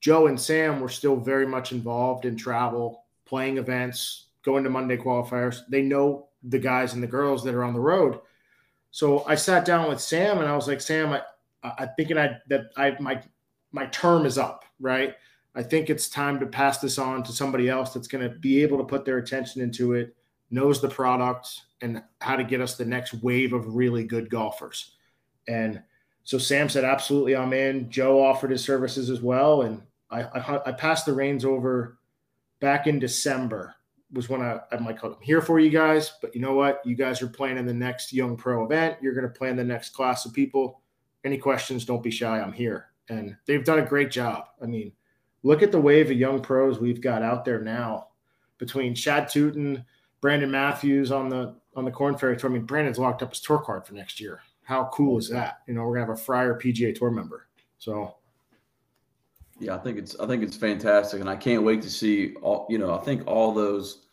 Joe 0.00 0.26
and 0.26 0.40
Sam 0.40 0.80
were 0.80 0.88
still 0.88 1.16
very 1.16 1.46
much 1.46 1.72
involved 1.72 2.24
in 2.24 2.36
travel, 2.36 3.04
playing 3.26 3.58
events, 3.58 4.26
going 4.42 4.64
to 4.64 4.70
Monday 4.70 4.96
qualifiers. 4.96 5.60
They 5.68 5.82
know 5.82 6.28
the 6.42 6.58
guys 6.58 6.94
and 6.94 7.02
the 7.02 7.06
girls 7.06 7.44
that 7.44 7.54
are 7.54 7.64
on 7.64 7.74
the 7.74 7.80
road. 7.80 8.18
So 8.90 9.24
I 9.26 9.36
sat 9.36 9.64
down 9.64 9.88
with 9.88 10.00
Sam 10.00 10.38
and 10.38 10.48
I 10.48 10.56
was 10.56 10.66
like, 10.66 10.80
Sam, 10.80 11.12
I, 11.12 11.22
I 11.62 11.86
thinking 11.96 12.18
I 12.18 12.38
that 12.48 12.70
I 12.76 12.96
my 12.98 13.22
my 13.72 13.86
term 13.86 14.26
is 14.26 14.38
up, 14.38 14.64
right? 14.80 15.14
I 15.54 15.62
think 15.62 15.90
it's 15.90 16.08
time 16.08 16.38
to 16.40 16.46
pass 16.46 16.78
this 16.78 16.98
on 16.98 17.22
to 17.24 17.32
somebody 17.32 17.68
else 17.68 17.92
that's 17.92 18.08
going 18.08 18.28
to 18.28 18.36
be 18.36 18.62
able 18.62 18.78
to 18.78 18.84
put 18.84 19.04
their 19.04 19.18
attention 19.18 19.62
into 19.62 19.94
it, 19.94 20.14
knows 20.50 20.80
the 20.80 20.88
product 20.88 21.48
and 21.80 22.02
how 22.20 22.36
to 22.36 22.44
get 22.44 22.60
us 22.60 22.76
the 22.76 22.84
next 22.84 23.14
wave 23.14 23.52
of 23.52 23.74
really 23.74 24.04
good 24.04 24.30
golfers. 24.30 24.92
And 25.48 25.82
so 26.24 26.38
Sam 26.38 26.68
said, 26.68 26.84
absolutely, 26.84 27.34
I'm 27.34 27.52
in. 27.52 27.90
Joe 27.90 28.22
offered 28.22 28.50
his 28.50 28.62
services 28.62 29.10
as 29.10 29.20
well. 29.20 29.62
And 29.62 29.82
I, 30.10 30.22
I, 30.22 30.60
I 30.66 30.72
passed 30.72 31.06
the 31.06 31.12
reins 31.12 31.44
over 31.44 31.98
back 32.60 32.86
in 32.86 32.98
December 32.98 33.74
was 34.12 34.28
when 34.28 34.42
I, 34.42 34.60
I'm 34.72 34.84
like, 34.84 34.98
here 35.22 35.40
for 35.40 35.60
you 35.60 35.70
guys, 35.70 36.12
but 36.20 36.34
you 36.34 36.40
know 36.40 36.54
what? 36.54 36.80
You 36.84 36.96
guys 36.96 37.22
are 37.22 37.28
planning 37.28 37.66
the 37.66 37.74
next 37.74 38.12
young 38.12 38.36
pro 38.36 38.64
event. 38.64 38.98
You're 39.00 39.14
going 39.14 39.26
to 39.26 39.38
plan 39.38 39.56
the 39.56 39.64
next 39.64 39.90
class 39.90 40.26
of 40.26 40.32
people. 40.32 40.80
Any 41.24 41.38
questions, 41.38 41.84
don't 41.84 42.02
be 42.02 42.10
shy. 42.10 42.40
I'm 42.40 42.52
here. 42.52 42.86
And 43.08 43.36
they've 43.46 43.64
done 43.64 43.78
a 43.78 43.86
great 43.86 44.10
job. 44.10 44.46
I 44.62 44.66
mean, 44.66 44.92
look 45.42 45.62
at 45.62 45.72
the 45.72 45.80
wave 45.80 46.10
of 46.10 46.16
young 46.16 46.40
pros 46.40 46.78
we've 46.78 47.00
got 47.00 47.22
out 47.22 47.44
there 47.44 47.60
now 47.60 48.08
between 48.58 48.94
Chad 48.94 49.28
Tootin, 49.28 49.84
Brandon 50.20 50.50
Matthews 50.50 51.10
on 51.10 51.28
the 51.28 51.56
on 51.76 51.84
the 51.84 51.90
Korn 51.90 52.16
Ferry 52.16 52.36
Tour. 52.36 52.50
I 52.50 52.52
mean, 52.54 52.64
Brandon's 52.64 52.98
locked 52.98 53.22
up 53.22 53.30
his 53.30 53.40
tour 53.40 53.58
card 53.58 53.86
for 53.86 53.94
next 53.94 54.20
year. 54.20 54.40
How 54.62 54.90
cool 54.92 55.18
is 55.18 55.28
that? 55.30 55.60
You 55.66 55.74
know, 55.74 55.82
we're 55.82 55.94
gonna 55.94 56.06
have 56.12 56.18
a 56.18 56.22
Friar 56.22 56.58
PGA 56.58 56.94
Tour 56.94 57.10
member. 57.10 57.48
So 57.78 58.16
yeah, 59.58 59.74
I 59.74 59.78
think 59.78 59.98
it's 59.98 60.18
I 60.20 60.26
think 60.26 60.42
it's 60.42 60.56
fantastic, 60.56 61.20
and 61.20 61.30
I 61.30 61.36
can't 61.36 61.62
wait 61.62 61.82
to 61.82 61.90
see 61.90 62.34
all. 62.42 62.66
You 62.68 62.78
know, 62.78 62.94
I 62.94 62.98
think 63.02 63.26
all 63.26 63.52
those 63.52 64.06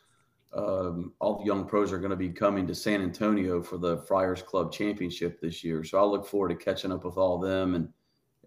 um, 0.53 1.13
all 1.19 1.39
the 1.39 1.45
young 1.45 1.65
pros 1.65 1.91
are 1.91 1.99
going 1.99 2.11
to 2.11 2.15
be 2.15 2.29
coming 2.29 2.65
to 2.67 2.75
San 2.75 3.01
Antonio 3.01 3.61
for 3.61 3.77
the 3.77 3.97
Friars 3.99 4.41
Club 4.41 4.71
Championship 4.71 5.39
this 5.39 5.63
year. 5.63 5.83
So 5.83 5.99
I 5.99 6.03
look 6.03 6.25
forward 6.25 6.49
to 6.49 6.55
catching 6.55 6.91
up 6.91 7.03
with 7.03 7.17
all 7.17 7.37
them 7.37 7.75
and 7.75 7.89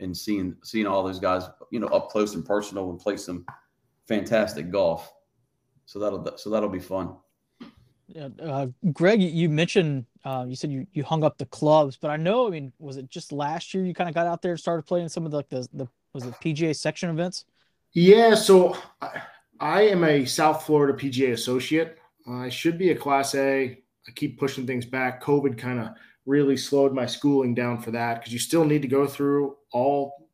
and 0.01 0.17
seeing 0.17 0.57
seeing 0.63 0.87
all 0.87 1.03
those 1.03 1.19
guys, 1.19 1.45
you 1.71 1.81
know, 1.81 1.89
up 1.89 2.11
close 2.11 2.35
and 2.35 2.45
personal 2.45 2.91
and 2.91 2.99
play 2.99 3.17
some 3.17 3.45
fantastic 4.09 4.71
golf. 4.71 5.13
So 5.87 5.99
that'll 5.99 6.37
so 6.37 6.51
that'll 6.51 6.69
be 6.69 6.81
fun. 6.81 7.17
Yeah, 8.09 8.29
uh, 8.43 8.67
Greg, 8.93 9.23
you 9.23 9.49
mentioned 9.49 10.07
uh, 10.25 10.45
you 10.49 10.57
said 10.57 10.73
you, 10.73 10.87
you 10.93 11.05
hung 11.05 11.23
up 11.23 11.39
the 11.39 11.47
clubs, 11.47 11.97
but 11.97 12.11
I 12.11 12.17
know, 12.17 12.47
I 12.47 12.51
mean, 12.51 12.73
was 12.79 12.97
it 12.97 13.09
just 13.09 13.31
last 13.31 13.73
year 13.73 13.85
you 13.85 13.95
kind 13.95 14.09
of 14.09 14.15
got 14.15 14.27
out 14.27 14.43
there 14.43 14.53
and 14.53 14.61
started 14.61 14.83
playing 14.83 15.09
some 15.09 15.25
of 15.25 15.31
the, 15.31 15.37
like 15.37 15.49
the 15.49 15.69
the 15.73 15.87
was 16.13 16.27
it 16.27 16.35
PGA 16.43 16.75
section 16.75 17.09
events? 17.11 17.45
Yeah, 17.93 18.35
so 18.35 18.77
I, 19.01 19.23
I 19.61 19.83
am 19.83 20.05
a 20.05 20.25
South 20.25 20.65
Florida 20.65 20.99
PGA 20.99 21.33
associate. 21.33 21.99
I 22.29 22.49
should 22.49 22.79
be 22.79 22.91
a 22.91 22.97
Class 22.97 23.35
A. 23.35 23.79
I 24.09 24.13
keep 24.15 24.39
pushing 24.39 24.67
things 24.67 24.87
back. 24.87 25.23
COVID 25.23 25.57
kind 25.57 25.79
of 25.79 25.91
really 26.27 26.57
slowed 26.57 26.93
my 26.93 27.07
schooling 27.07 27.55
down 27.55 27.81
for 27.81 27.91
that 27.91 28.21
because 28.21 28.33
you 28.33 28.39
still 28.39 28.65
need 28.65 28.83
to 28.83 28.89
go 28.89 29.07
through 29.07 29.57
all 29.73 30.29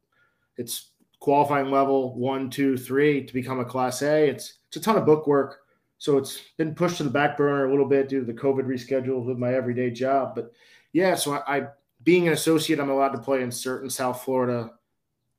it's 0.57 0.91
qualifying 1.21 1.71
level 1.71 2.15
one, 2.17 2.51
two, 2.51 2.77
three 2.77 3.25
to 3.25 3.33
become 3.33 3.61
a 3.61 3.65
Class 3.65 4.03
A. 4.03 4.29
It's 4.29 4.55
it's 4.69 4.77
a 4.77 4.81
ton 4.81 4.97
of 4.97 5.07
book 5.07 5.27
work. 5.27 5.61
So 5.99 6.19
it's 6.19 6.41
been 6.59 6.75
pushed 6.75 6.99
to 6.99 7.05
the 7.05 7.11
back 7.11 7.37
burner 7.37 7.67
a 7.67 7.71
little 7.71 7.89
bit 7.89 8.09
due 8.09 8.21
to 8.21 8.27
the 8.27 8.39
COVID 8.39 8.65
reschedules 8.65 9.25
with 9.25 9.39
my 9.39 9.55
everyday 9.55 9.91
job. 9.91 10.35
But 10.35 10.53
yeah, 10.93 11.15
so 11.15 11.33
I, 11.33 11.57
I 11.57 11.67
being 12.03 12.27
an 12.27 12.35
associate, 12.35 12.79
I'm 12.79 12.91
allowed 12.91 13.11
to 13.11 13.19
play 13.19 13.43
in 13.43 13.51
certain 13.51 13.89
South 13.89 14.23
Florida 14.23 14.71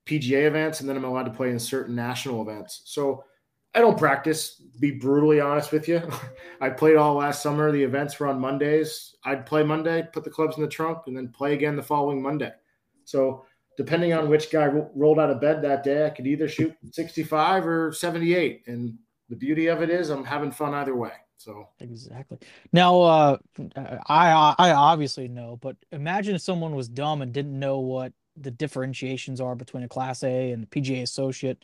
PGA 0.05 0.47
events, 0.47 0.79
and 0.79 0.89
then 0.89 0.97
I'm 0.97 1.03
allowed 1.03 1.23
to 1.23 1.31
play 1.31 1.51
in 1.51 1.59
certain 1.59 1.95
national 1.95 2.41
events. 2.41 2.81
So 2.85 3.23
I 3.77 3.79
don't 3.79 3.95
practice, 3.95 4.59
be 4.79 4.89
brutally 4.89 5.39
honest 5.39 5.71
with 5.71 5.87
you. 5.87 6.01
I 6.61 6.71
played 6.71 6.95
all 6.95 7.13
last 7.13 7.43
summer. 7.43 7.71
The 7.71 7.83
events 7.83 8.19
were 8.19 8.25
on 8.25 8.39
Mondays. 8.39 9.15
I'd 9.23 9.45
play 9.45 9.61
Monday, 9.61 10.07
put 10.11 10.23
the 10.23 10.31
clubs 10.31 10.57
in 10.57 10.63
the 10.63 10.67
trunk, 10.67 11.03
and 11.05 11.15
then 11.15 11.27
play 11.27 11.53
again 11.53 11.75
the 11.75 11.83
following 11.83 12.19
Monday. 12.19 12.51
So 13.05 13.45
depending 13.77 14.13
on 14.13 14.29
which 14.29 14.49
guy 14.49 14.65
ro- 14.65 14.89
rolled 14.95 15.19
out 15.19 15.29
of 15.29 15.39
bed 15.39 15.61
that 15.61 15.83
day, 15.83 16.07
I 16.07 16.09
could 16.09 16.25
either 16.25 16.47
shoot 16.47 16.75
65 16.89 17.67
or 17.67 17.93
78. 17.93 18.63
And 18.65 18.97
the 19.29 19.35
beauty 19.35 19.67
of 19.67 19.83
it 19.83 19.91
is 19.91 20.09
I'm 20.09 20.25
having 20.25 20.51
fun 20.51 20.73
either 20.73 20.95
way. 20.95 21.11
So 21.37 21.69
exactly. 21.79 22.39
Now, 22.73 22.99
uh, 22.99 23.37
I 24.07 24.55
I 24.57 24.71
obviously 24.71 25.27
know, 25.27 25.59
but 25.61 25.75
imagine 25.91 26.33
if 26.33 26.41
someone 26.41 26.73
was 26.73 26.89
dumb 26.89 27.21
and 27.21 27.31
didn't 27.31 27.59
know 27.59 27.77
what 27.77 28.11
the 28.35 28.49
differentiations 28.49 29.39
are 29.39 29.53
between 29.53 29.83
a 29.83 29.87
Class 29.87 30.23
A 30.23 30.51
and 30.51 30.63
a 30.63 30.67
PGA 30.67 31.03
Associate. 31.03 31.63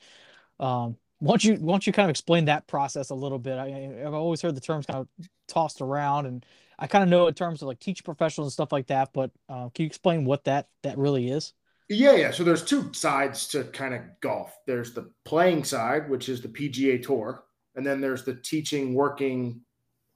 Um, 0.59 0.97
once 1.23 1.45
you 1.45 1.55
once 1.55 1.87
you 1.87 1.93
kind 1.93 2.05
of 2.05 2.09
explain 2.09 2.45
that 2.45 2.67
process 2.67 3.09
a 3.09 3.15
little 3.15 3.39
bit, 3.39 3.57
I, 3.57 3.69
have 4.03 4.13
always 4.13 4.41
heard 4.41 4.55
the 4.55 4.61
terms 4.61 4.85
kind 4.85 4.99
of 4.99 5.07
tossed 5.47 5.79
around, 5.79 6.25
and 6.25 6.45
I 6.77 6.87
kind 6.87 7.03
of 7.03 7.09
know 7.09 7.27
in 7.27 7.33
terms 7.33 7.61
of 7.61 7.69
like 7.69 7.79
teach 7.79 8.03
professionals 8.03 8.47
and 8.47 8.53
stuff 8.53 8.73
like 8.73 8.87
that. 8.87 9.11
But 9.13 9.31
uh, 9.47 9.69
can 9.69 9.83
you 9.83 9.87
explain 9.87 10.25
what 10.25 10.43
that 10.43 10.67
that 10.83 10.97
really 10.97 11.29
is? 11.29 11.53
Yeah, 11.89 12.13
yeah. 12.13 12.31
So 12.31 12.43
there's 12.43 12.63
two 12.63 12.91
sides 12.93 13.47
to 13.49 13.63
kind 13.65 13.93
of 13.93 14.01
golf. 14.19 14.57
There's 14.67 14.93
the 14.93 15.11
playing 15.23 15.63
side, 15.63 16.09
which 16.09 16.27
is 16.27 16.41
the 16.41 16.49
PGA 16.49 17.01
Tour, 17.01 17.43
and 17.75 17.85
then 17.85 18.01
there's 18.01 18.25
the 18.25 18.35
teaching, 18.35 18.93
working, 18.93 19.61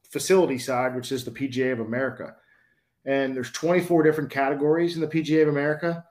facility 0.10 0.60
side, 0.60 0.94
which 0.94 1.12
is 1.14 1.24
the 1.24 1.32
PGA 1.32 1.72
of 1.72 1.80
America. 1.80 2.36
And 3.06 3.34
there's 3.34 3.52
24 3.52 4.04
different 4.04 4.30
categories 4.30 4.96
in 4.96 5.02
the 5.02 5.08
PGA 5.08 5.44
of 5.44 5.48
America 5.48 6.04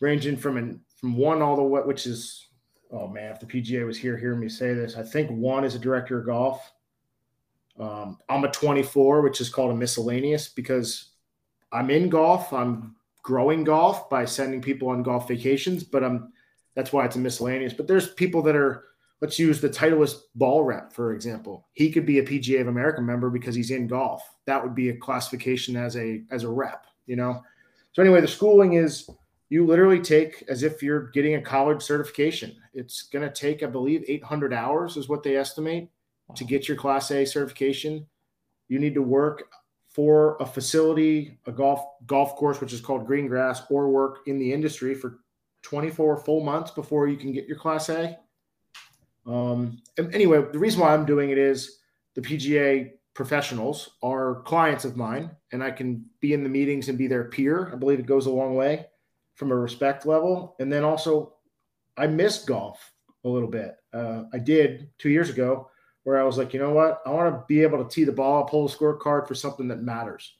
ranging 0.00 0.36
from 0.36 0.58
an, 0.58 0.80
from 1.00 1.16
one 1.16 1.40
all 1.40 1.56
the 1.56 1.62
way, 1.62 1.80
which 1.82 2.06
is 2.06 2.45
oh 2.90 3.08
man, 3.08 3.32
if 3.32 3.40
the 3.40 3.46
PGA 3.46 3.86
was 3.86 3.98
here 3.98 4.16
hearing 4.16 4.40
me 4.40 4.48
say 4.48 4.74
this, 4.74 4.96
I 4.96 5.02
think 5.02 5.30
one 5.30 5.64
is 5.64 5.74
a 5.74 5.78
director 5.78 6.20
of 6.20 6.26
golf. 6.26 6.72
Um, 7.78 8.18
I'm 8.28 8.44
a 8.44 8.50
24, 8.50 9.22
which 9.22 9.40
is 9.40 9.50
called 9.50 9.70
a 9.70 9.74
miscellaneous 9.74 10.48
because 10.48 11.10
I'm 11.72 11.90
in 11.90 12.08
golf. 12.08 12.52
I'm 12.52 12.96
growing 13.22 13.64
golf 13.64 14.08
by 14.08 14.24
sending 14.24 14.62
people 14.62 14.88
on 14.88 15.02
golf 15.02 15.28
vacations, 15.28 15.84
but 15.84 16.04
I'm 16.04 16.32
that's 16.74 16.92
why 16.92 17.04
it's 17.04 17.16
a 17.16 17.18
miscellaneous. 17.18 17.72
But 17.72 17.86
there's 17.86 18.14
people 18.14 18.42
that 18.42 18.56
are 18.56 18.84
let's 19.20 19.38
use 19.38 19.60
the 19.60 19.68
Titleist 19.68 20.20
ball 20.34 20.62
rep 20.62 20.92
for 20.92 21.12
example. 21.12 21.66
He 21.72 21.90
could 21.90 22.06
be 22.06 22.18
a 22.18 22.24
PGA 22.24 22.60
of 22.60 22.68
America 22.68 23.02
member 23.02 23.30
because 23.30 23.54
he's 23.54 23.70
in 23.70 23.88
golf. 23.88 24.22
That 24.46 24.62
would 24.62 24.74
be 24.74 24.90
a 24.90 24.96
classification 24.96 25.76
as 25.76 25.96
a 25.96 26.22
as 26.30 26.44
a 26.44 26.48
rep, 26.48 26.86
you 27.06 27.16
know. 27.16 27.42
So 27.92 28.02
anyway, 28.02 28.20
the 28.20 28.28
schooling 28.28 28.74
is 28.74 29.10
you 29.48 29.64
literally 29.64 30.00
take 30.00 30.44
as 30.48 30.62
if 30.62 30.82
you're 30.82 31.08
getting 31.10 31.36
a 31.36 31.42
college 31.42 31.82
certification. 31.82 32.56
It's 32.74 33.02
going 33.02 33.26
to 33.26 33.32
take, 33.32 33.62
I 33.62 33.66
believe, 33.66 34.04
800 34.08 34.52
hours 34.52 34.96
is 34.96 35.08
what 35.08 35.22
they 35.22 35.36
estimate 35.36 35.88
wow. 36.28 36.34
to 36.34 36.44
get 36.44 36.66
your 36.66 36.76
Class 36.76 37.10
A 37.10 37.24
certification. 37.24 38.06
You 38.68 38.78
need 38.78 38.94
to 38.94 39.02
work 39.02 39.44
for 39.88 40.36
a 40.40 40.46
facility, 40.46 41.38
a 41.46 41.52
golf 41.52 41.80
golf 42.06 42.34
course, 42.36 42.60
which 42.60 42.72
is 42.72 42.80
called 42.80 43.06
green 43.06 43.28
grass, 43.28 43.62
or 43.70 43.88
work 43.88 44.18
in 44.26 44.38
the 44.38 44.52
industry 44.52 44.94
for 44.94 45.20
24 45.62 46.18
full 46.18 46.44
months 46.44 46.70
before 46.72 47.08
you 47.08 47.16
can 47.16 47.32
get 47.32 47.46
your 47.46 47.56
Class 47.56 47.88
A. 47.88 48.18
Um, 49.26 49.80
anyway, 49.98 50.44
the 50.52 50.58
reason 50.58 50.80
why 50.80 50.92
I'm 50.92 51.06
doing 51.06 51.30
it 51.30 51.38
is 51.38 51.78
the 52.14 52.20
PGA 52.20 52.90
professionals 53.14 53.90
are 54.02 54.42
clients 54.42 54.84
of 54.84 54.96
mine, 54.96 55.30
and 55.52 55.62
I 55.62 55.70
can 55.70 56.04
be 56.20 56.34
in 56.34 56.42
the 56.42 56.48
meetings 56.48 56.88
and 56.88 56.98
be 56.98 57.06
their 57.06 57.24
peer. 57.24 57.70
I 57.72 57.76
believe 57.76 58.00
it 58.00 58.06
goes 58.06 58.26
a 58.26 58.30
long 58.30 58.56
way 58.56 58.86
from 59.36 59.52
a 59.52 59.56
respect 59.56 60.04
level. 60.04 60.56
And 60.58 60.72
then 60.72 60.82
also, 60.82 61.34
I 61.96 62.06
missed 62.06 62.46
golf 62.46 62.92
a 63.24 63.28
little 63.28 63.48
bit. 63.48 63.76
Uh, 63.92 64.24
I 64.32 64.38
did 64.38 64.90
two 64.98 65.10
years 65.10 65.30
ago 65.30 65.70
where 66.02 66.20
I 66.20 66.24
was 66.24 66.38
like, 66.38 66.52
you 66.52 66.60
know 66.60 66.72
what? 66.72 67.02
I 67.06 67.10
want 67.10 67.34
to 67.34 67.44
be 67.46 67.62
able 67.62 67.82
to 67.82 67.90
tee 67.90 68.04
the 68.04 68.12
ball, 68.12 68.44
pull 68.44 68.66
a 68.66 68.70
scorecard 68.70 69.28
for 69.28 69.34
something 69.34 69.68
that 69.68 69.82
matters. 69.82 70.36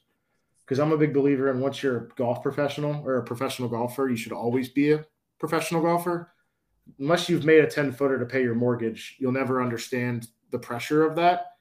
Because 0.65 0.79
I'm 0.79 0.91
a 0.91 0.97
big 0.97 1.13
believer 1.13 1.49
in 1.49 1.61
once 1.61 1.81
you're 1.81 1.97
a 1.97 2.07
golf 2.15 2.41
professional 2.41 3.01
or 3.05 3.17
a 3.17 3.23
professional 3.23 3.69
golfer, 3.69 4.09
you 4.09 4.17
should 4.17 4.33
always 4.33 4.69
be 4.69 4.91
a 4.91 5.05
professional 5.39 5.81
golfer. 5.81 6.31
Unless 6.99 7.29
you've 7.29 7.45
made 7.45 7.63
a 7.63 7.67
10 7.67 7.91
footer 7.93 8.19
to 8.19 8.25
pay 8.25 8.41
your 8.41 8.55
mortgage, 8.55 9.15
you'll 9.19 9.31
never 9.31 9.61
understand 9.61 10.27
the 10.51 10.59
pressure 10.59 11.05
of 11.05 11.15
that. 11.15 11.57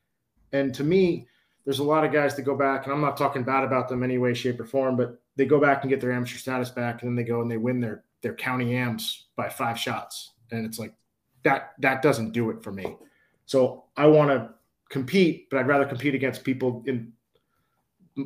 And 0.53 0.75
to 0.75 0.85
me, 0.85 1.29
there's 1.65 1.81
a 1.81 1.85
lot 1.85 2.05
of 2.05 2.13
guys 2.13 2.37
that 2.37 2.43
go 2.43 2.57
back, 2.57 2.85
and 2.85 2.93
I'm 2.93 3.01
not 3.01 3.17
talking 3.17 3.43
bad 3.43 3.65
about 3.65 3.89
them 3.89 4.05
any 4.05 4.19
way, 4.19 4.35
shape, 4.35 4.61
or 4.61 4.65
form, 4.65 4.97
but 4.97 5.21
they 5.37 5.45
go 5.45 5.61
back 5.61 5.83
and 5.83 5.91
get 5.91 6.01
their 6.01 6.13
amateur 6.13 6.39
status 6.39 6.71
back, 6.71 7.03
and 7.03 7.11
then 7.11 7.17
they 7.17 7.29
go 7.29 7.41
and 7.41 7.51
they 7.51 7.57
win 7.57 7.81
their 7.81 8.05
their 8.23 8.35
county 8.35 8.77
AMs 8.77 9.27
by 9.37 9.49
five 9.49 9.79
shots, 9.79 10.33
and 10.51 10.65
it's 10.65 10.79
like 10.79 10.95
that 11.45 11.75
that 11.79 12.03
doesn't 12.03 12.33
do 12.33 12.51
it 12.51 12.63
for 12.63 12.73
me. 12.73 12.97
So 13.45 13.85
I 13.97 14.07
want 14.07 14.31
to 14.31 14.51
compete, 14.89 15.49
but 15.51 15.59
I'd 15.59 15.69
rather 15.69 15.85
compete 15.85 16.15
against 16.15 16.45
people 16.45 16.83
in 16.87 17.13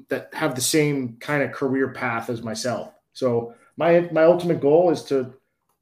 that 0.08 0.32
have 0.32 0.54
the 0.54 0.60
same 0.60 1.16
kind 1.18 1.42
of 1.42 1.52
career 1.52 1.92
path 1.92 2.30
as 2.30 2.42
myself. 2.42 2.92
So 3.12 3.54
my 3.76 4.08
my 4.12 4.24
ultimate 4.24 4.60
goal 4.60 4.90
is 4.90 5.02
to 5.04 5.34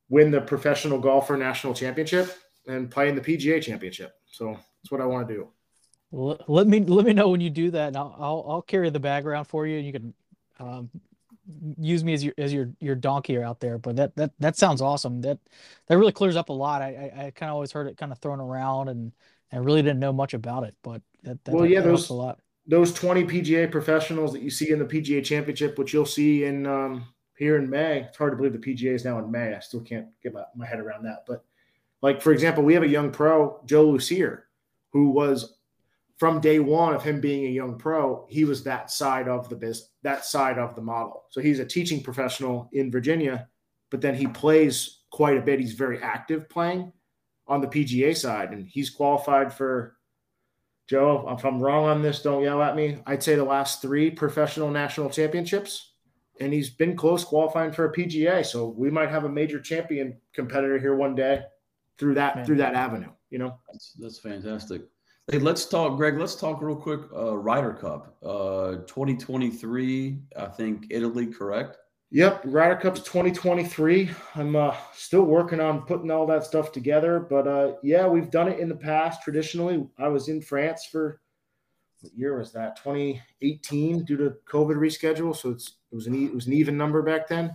win 0.08 0.30
the 0.30 0.40
professional 0.40 0.98
golfer 0.98 1.36
national 1.36 1.74
championship 1.74 2.34
and 2.66 2.90
play 2.90 3.08
in 3.08 3.14
the 3.14 3.20
PGA 3.20 3.62
championship. 3.62 4.14
So 4.26 4.52
that's 4.52 4.90
what 4.90 5.00
I 5.00 5.06
want 5.06 5.28
to 5.28 5.34
do. 5.34 5.48
Let 6.10 6.66
me 6.66 6.80
let 6.80 7.04
me 7.04 7.12
know 7.12 7.28
when 7.28 7.42
you 7.42 7.50
do 7.50 7.70
that, 7.72 7.88
and 7.88 7.96
I'll 7.96 8.16
I'll, 8.18 8.46
I'll 8.48 8.62
carry 8.62 8.88
the 8.88 9.00
bag 9.00 9.26
around 9.26 9.44
for 9.44 9.66
you, 9.66 9.76
and 9.76 9.86
you 9.86 9.92
can 9.92 10.14
um, 10.58 10.90
use 11.78 12.04
me 12.04 12.12
as 12.12 12.24
your 12.24 12.34
as 12.38 12.52
your 12.52 12.70
your 12.80 12.94
donkey 12.94 13.40
out 13.40 13.60
there. 13.60 13.78
But 13.78 13.96
that 13.96 14.16
that 14.16 14.32
that 14.38 14.56
sounds 14.56 14.80
awesome. 14.80 15.20
That 15.22 15.38
that 15.86 15.98
really 15.98 16.12
clears 16.12 16.36
up 16.36 16.48
a 16.48 16.52
lot. 16.52 16.82
I 16.82 17.12
I, 17.16 17.26
I 17.26 17.30
kind 17.30 17.50
of 17.50 17.54
always 17.54 17.72
heard 17.72 17.86
it 17.86 17.96
kind 17.96 18.12
of 18.12 18.18
thrown 18.18 18.40
around 18.40 18.88
and 18.88 19.12
and 19.50 19.64
really 19.64 19.82
didn't 19.82 20.00
know 20.00 20.12
much 20.12 20.34
about 20.34 20.64
it. 20.64 20.74
But 20.82 21.02
that, 21.22 21.42
that 21.44 21.54
well, 21.54 21.66
yeah, 21.66 21.80
those 21.80 22.08
a 22.10 22.14
lot. 22.14 22.40
Those 22.66 22.92
twenty 22.92 23.24
PGA 23.24 23.70
professionals 23.70 24.32
that 24.32 24.42
you 24.42 24.50
see 24.50 24.70
in 24.70 24.78
the 24.78 24.84
PGA 24.84 25.24
Championship, 25.24 25.78
which 25.78 25.92
you'll 25.92 26.06
see 26.06 26.44
in 26.44 26.66
um, 26.66 27.06
here 27.36 27.56
in 27.56 27.68
May. 27.68 28.00
It's 28.00 28.16
hard 28.18 28.32
to 28.32 28.36
believe 28.36 28.52
the 28.52 28.58
PGA 28.58 28.94
is 28.94 29.04
now 29.04 29.18
in 29.18 29.30
May. 29.30 29.54
I 29.54 29.60
still 29.60 29.80
can't 29.80 30.06
get 30.22 30.34
my, 30.34 30.44
my 30.54 30.66
head 30.66 30.80
around 30.80 31.04
that. 31.04 31.24
But 31.26 31.44
like 32.02 32.20
for 32.20 32.32
example, 32.32 32.62
we 32.62 32.74
have 32.74 32.82
a 32.82 32.88
young 32.88 33.10
pro, 33.10 33.60
Joe 33.64 33.90
Lucier, 33.90 34.48
who 34.92 35.10
was 35.10 35.57
from 36.18 36.40
day 36.40 36.58
one 36.58 36.94
of 36.94 37.02
him 37.02 37.20
being 37.20 37.46
a 37.46 37.50
young 37.50 37.78
pro, 37.78 38.26
he 38.28 38.44
was 38.44 38.64
that 38.64 38.90
side 38.90 39.28
of 39.28 39.48
the 39.48 39.54
business, 39.56 39.90
that 40.02 40.24
side 40.24 40.58
of 40.58 40.74
the 40.74 40.82
model. 40.82 41.24
So 41.30 41.40
he's 41.40 41.60
a 41.60 41.64
teaching 41.64 42.02
professional 42.02 42.68
in 42.72 42.90
Virginia, 42.90 43.48
but 43.90 44.00
then 44.00 44.16
he 44.16 44.26
plays 44.26 45.02
quite 45.10 45.36
a 45.38 45.40
bit. 45.42 45.60
He's 45.60 45.74
very 45.74 46.02
active 46.02 46.48
playing 46.48 46.92
on 47.46 47.60
the 47.60 47.68
PGA 47.68 48.16
side, 48.16 48.52
and 48.52 48.66
he's 48.66 48.90
qualified 48.90 49.52
for 49.54 49.96
Joe. 50.88 51.24
If 51.38 51.44
I'm 51.44 51.60
wrong 51.60 51.84
on 51.84 52.02
this, 52.02 52.20
don't 52.20 52.42
yell 52.42 52.62
at 52.62 52.74
me. 52.74 52.98
I'd 53.06 53.22
say 53.22 53.36
the 53.36 53.44
last 53.44 53.80
three 53.80 54.10
professional 54.10 54.70
national 54.70 55.10
championships, 55.10 55.92
and 56.40 56.52
he's 56.52 56.68
been 56.68 56.96
close 56.96 57.24
qualifying 57.24 57.70
for 57.70 57.84
a 57.84 57.92
PGA. 57.92 58.44
So 58.44 58.66
we 58.66 58.90
might 58.90 59.10
have 59.10 59.24
a 59.24 59.28
major 59.28 59.60
champion 59.60 60.18
competitor 60.34 60.78
here 60.78 60.96
one 60.96 61.14
day 61.14 61.42
through 61.96 62.14
that 62.14 62.36
Man. 62.36 62.44
through 62.44 62.56
that 62.56 62.74
avenue. 62.74 63.10
You 63.30 63.38
know, 63.38 63.58
that's, 63.70 63.92
that's 63.98 64.18
fantastic. 64.18 64.82
Hey, 65.30 65.38
let's 65.38 65.66
talk, 65.66 65.98
Greg. 65.98 66.18
Let's 66.18 66.36
talk 66.36 66.62
real 66.62 66.74
quick. 66.74 67.02
Uh, 67.14 67.36
Ryder 67.36 67.74
Cup, 67.74 68.16
uh, 68.22 68.76
2023. 68.86 70.18
I 70.38 70.46
think 70.46 70.86
Italy, 70.88 71.26
correct? 71.26 71.76
Yep, 72.10 72.44
Ryder 72.46 72.76
Cup's 72.76 73.00
2023. 73.00 74.08
I'm 74.36 74.56
uh, 74.56 74.74
still 74.94 75.24
working 75.24 75.60
on 75.60 75.82
putting 75.82 76.10
all 76.10 76.26
that 76.28 76.44
stuff 76.44 76.72
together, 76.72 77.20
but 77.20 77.46
uh, 77.46 77.74
yeah, 77.82 78.06
we've 78.06 78.30
done 78.30 78.48
it 78.48 78.58
in 78.58 78.70
the 78.70 78.74
past. 78.74 79.22
Traditionally, 79.22 79.86
I 79.98 80.08
was 80.08 80.30
in 80.30 80.40
France 80.40 80.86
for 80.90 81.20
what 82.00 82.14
year 82.16 82.38
was 82.38 82.50
that? 82.52 82.76
2018 82.76 84.04
due 84.06 84.16
to 84.16 84.34
COVID 84.50 84.76
reschedule. 84.76 85.36
So 85.36 85.50
it's 85.50 85.74
it 85.92 85.94
was 85.94 86.06
an 86.06 86.14
it 86.26 86.34
was 86.34 86.46
an 86.46 86.54
even 86.54 86.78
number 86.78 87.02
back 87.02 87.28
then. 87.28 87.54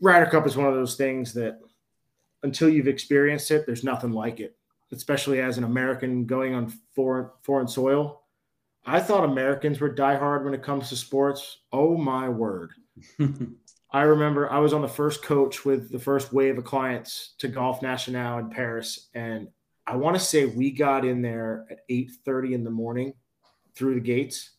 Ryder 0.00 0.30
Cup 0.30 0.46
is 0.46 0.56
one 0.56 0.68
of 0.68 0.74
those 0.74 0.94
things 0.94 1.34
that 1.34 1.58
until 2.44 2.68
you've 2.68 2.86
experienced 2.86 3.50
it, 3.50 3.66
there's 3.66 3.82
nothing 3.82 4.12
like 4.12 4.38
it 4.38 4.56
especially 4.92 5.40
as 5.40 5.58
an 5.58 5.64
American 5.64 6.26
going 6.26 6.54
on 6.54 6.72
foreign 6.94 7.30
foreign 7.42 7.68
soil. 7.68 8.22
I 8.84 9.00
thought 9.00 9.24
Americans 9.24 9.80
were 9.80 9.92
diehard 9.92 10.44
when 10.44 10.54
it 10.54 10.62
comes 10.62 10.88
to 10.88 10.96
sports. 10.96 11.58
Oh 11.72 11.96
my 11.96 12.28
word. 12.28 12.70
I 13.90 14.02
remember 14.02 14.50
I 14.50 14.58
was 14.58 14.72
on 14.72 14.82
the 14.82 14.88
first 14.88 15.22
coach 15.22 15.64
with 15.64 15.90
the 15.90 15.98
first 15.98 16.32
wave 16.32 16.58
of 16.58 16.64
clients 16.64 17.34
to 17.38 17.48
Golf 17.48 17.82
National 17.82 18.38
in 18.38 18.50
Paris. 18.50 19.08
And 19.14 19.48
I 19.86 19.96
want 19.96 20.16
to 20.16 20.20
say 20.20 20.44
we 20.44 20.70
got 20.70 21.04
in 21.04 21.22
there 21.22 21.66
at 21.70 21.78
8:30 21.88 22.54
in 22.54 22.64
the 22.64 22.70
morning 22.70 23.14
through 23.74 23.94
the 23.94 24.00
gates. 24.00 24.50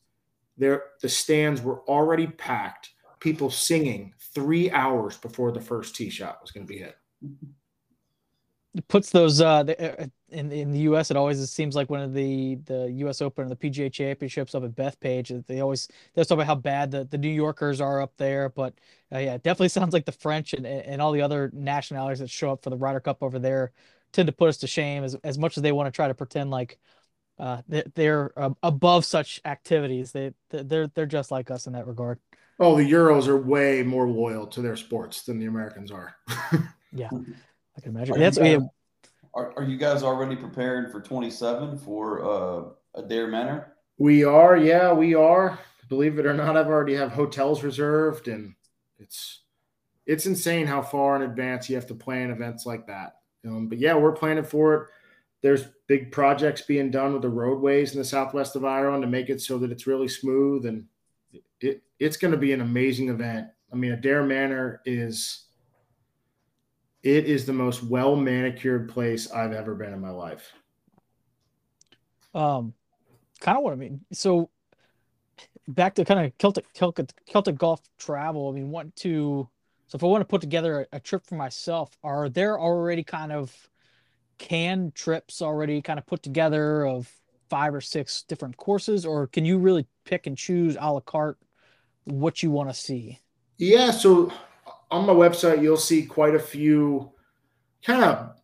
There 0.57 0.83
the 1.01 1.09
stands 1.09 1.61
were 1.61 1.81
already 1.81 2.27
packed, 2.27 2.91
people 3.19 3.49
singing 3.49 4.13
three 4.33 4.71
hours 4.71 5.17
before 5.17 5.51
the 5.51 5.61
first 5.61 5.95
tee 5.95 6.09
shot 6.09 6.39
was 6.41 6.51
going 6.51 6.65
to 6.65 6.71
be 6.71 6.79
hit 6.79 6.95
It 8.75 8.87
puts 8.87 9.09
those 9.09 9.41
uh, 9.41 9.63
the, 9.63 10.03
uh, 10.03 10.07
in 10.29 10.51
in 10.51 10.71
the 10.71 10.79
U.S. 10.79 11.11
It 11.11 11.17
always 11.17 11.49
seems 11.49 11.75
like 11.75 11.89
one 11.89 12.01
of 12.01 12.13
the 12.13 12.55
the 12.65 12.91
U.S. 12.97 13.21
Open 13.21 13.43
and 13.43 13.51
the 13.51 13.55
PGA 13.55 13.91
Championships 13.91 14.55
up 14.55 14.63
at 14.63 14.75
Bethpage. 14.75 15.45
They 15.47 15.61
always 15.61 15.87
they 16.13 16.23
talk 16.23 16.31
about 16.31 16.47
how 16.47 16.55
bad 16.55 16.91
the, 16.91 17.05
the 17.05 17.17
New 17.17 17.29
Yorkers 17.29 17.81
are 17.81 18.01
up 18.01 18.13
there, 18.17 18.49
but 18.49 18.73
uh, 19.13 19.19
yeah, 19.19 19.35
it 19.35 19.43
definitely 19.43 19.69
sounds 19.69 19.93
like 19.93 20.05
the 20.05 20.11
French 20.11 20.53
and 20.53 20.65
and 20.65 21.01
all 21.01 21.11
the 21.11 21.21
other 21.21 21.51
nationalities 21.53 22.19
that 22.19 22.29
show 22.29 22.51
up 22.51 22.63
for 22.63 22.69
the 22.69 22.77
Ryder 22.77 22.99
Cup 22.99 23.23
over 23.23 23.39
there 23.39 23.71
tend 24.11 24.27
to 24.27 24.33
put 24.33 24.49
us 24.49 24.57
to 24.57 24.67
shame 24.67 25.03
as 25.03 25.15
as 25.23 25.37
much 25.37 25.57
as 25.57 25.63
they 25.63 25.71
want 25.71 25.87
to 25.87 25.95
try 25.95 26.07
to 26.07 26.13
pretend 26.13 26.51
like 26.51 26.79
uh, 27.39 27.61
they're 27.67 28.31
above 28.63 29.05
such 29.05 29.39
activities. 29.45 30.11
They 30.11 30.33
they're 30.49 30.87
they're 30.87 31.05
just 31.05 31.31
like 31.31 31.51
us 31.51 31.67
in 31.67 31.73
that 31.73 31.87
regard. 31.87 32.19
Oh, 32.59 32.75
the 32.75 32.91
Euros 32.91 33.27
are 33.27 33.37
way 33.37 33.83
more 33.83 34.09
loyal 34.09 34.47
to 34.47 34.61
their 34.61 34.75
sports 34.75 35.21
than 35.23 35.37
the 35.37 35.45
Americans 35.45 35.91
are. 35.91 36.15
yeah. 36.91 37.09
I 37.77 37.81
can 37.81 37.95
imagine. 37.95 38.15
Are 38.15 38.19
That's 38.19 38.39
guys, 38.39 38.61
are, 39.37 39.53
are 39.55 39.63
you 39.63 39.77
guys 39.77 40.01
already 40.01 40.35
preparing 40.35 40.91
for 40.91 40.99
27 40.99 41.77
for 41.77 42.25
uh, 42.25 42.99
Adare 42.99 43.29
Manor? 43.29 43.73
We 43.99 44.23
are, 44.23 44.57
yeah, 44.57 44.91
we 44.91 45.13
are. 45.13 45.59
Believe 45.89 46.17
it 46.17 46.25
or 46.25 46.33
not, 46.33 46.57
I've 46.57 46.67
already 46.67 46.95
have 46.95 47.11
hotels 47.11 47.63
reserved, 47.63 48.27
and 48.27 48.55
it's 48.99 49.43
it's 50.05 50.25
insane 50.25 50.67
how 50.67 50.81
far 50.81 51.15
in 51.15 51.21
advance 51.21 51.69
you 51.69 51.75
have 51.75 51.87
to 51.87 51.95
plan 51.95 52.31
events 52.31 52.65
like 52.65 52.87
that. 52.87 53.17
Um, 53.45 53.67
but 53.67 53.77
yeah, 53.77 53.95
we're 53.95 54.11
planning 54.11 54.43
for 54.43 54.73
it. 54.73 54.89
There's 55.41 55.67
big 55.87 56.11
projects 56.11 56.61
being 56.61 56.91
done 56.91 57.13
with 57.13 57.21
the 57.21 57.29
roadways 57.29 57.93
in 57.93 57.99
the 57.99 58.05
southwest 58.05 58.55
of 58.55 58.65
Ireland 58.65 59.03
to 59.03 59.07
make 59.07 59.29
it 59.29 59.39
so 59.39 59.57
that 59.59 59.71
it's 59.71 59.87
really 59.87 60.07
smooth, 60.07 60.65
and 60.65 60.85
it, 61.61 61.83
it's 61.99 62.17
going 62.17 62.31
to 62.31 62.37
be 62.37 62.53
an 62.53 62.61
amazing 62.61 63.09
event. 63.09 63.47
I 63.71 63.75
mean, 63.75 63.91
Adare 63.91 64.27
Manor 64.27 64.81
is 64.85 65.46
it 67.07 67.25
is 67.25 67.45
the 67.45 67.53
most 67.53 67.83
well 67.83 68.17
manicured 68.17 68.89
place 68.89 69.31
I've 69.31 69.53
ever 69.53 69.73
been 69.75 69.93
in 69.93 70.01
my 70.01 70.09
life. 70.09 70.51
Um, 72.33 72.73
kind 73.39 73.57
of 73.57 73.63
what 73.63 73.71
I 73.71 73.77
mean. 73.77 74.01
So 74.11 74.49
back 75.69 75.95
to 75.95 76.03
kind 76.03 76.25
of 76.25 76.37
Celtic, 76.37 76.65
Celtic, 76.73 77.09
Celtic 77.25 77.57
golf 77.57 77.79
travel. 77.97 78.49
I 78.49 78.51
mean, 78.51 78.71
want 78.71 78.93
to, 78.97 79.47
so 79.87 79.95
if 79.95 80.03
I 80.03 80.07
want 80.07 80.21
to 80.21 80.25
put 80.25 80.41
together 80.41 80.81
a, 80.91 80.97
a 80.97 80.99
trip 80.99 81.25
for 81.25 81.35
myself, 81.35 81.97
are 82.03 82.27
there 82.27 82.59
already 82.59 83.03
kind 83.03 83.31
of 83.31 83.55
canned 84.37 84.93
trips 84.93 85.41
already 85.41 85.81
kind 85.81 85.97
of 85.97 86.05
put 86.05 86.21
together 86.21 86.85
of 86.85 87.09
five 87.49 87.73
or 87.73 87.81
six 87.81 88.23
different 88.23 88.57
courses, 88.57 89.05
or 89.05 89.27
can 89.27 89.45
you 89.45 89.57
really 89.57 89.87
pick 90.03 90.27
and 90.27 90.37
choose 90.37 90.75
a 90.77 90.91
la 90.91 90.99
carte 90.99 91.39
what 92.03 92.43
you 92.43 92.51
want 92.51 92.69
to 92.69 92.75
see? 92.75 93.19
Yeah. 93.57 93.91
So 93.91 94.33
on 94.89 95.05
my 95.05 95.13
website, 95.13 95.61
you'll 95.61 95.77
see 95.77 96.05
quite 96.05 96.35
a 96.35 96.39
few 96.39 97.11
kind 97.83 98.03
of 98.03 98.35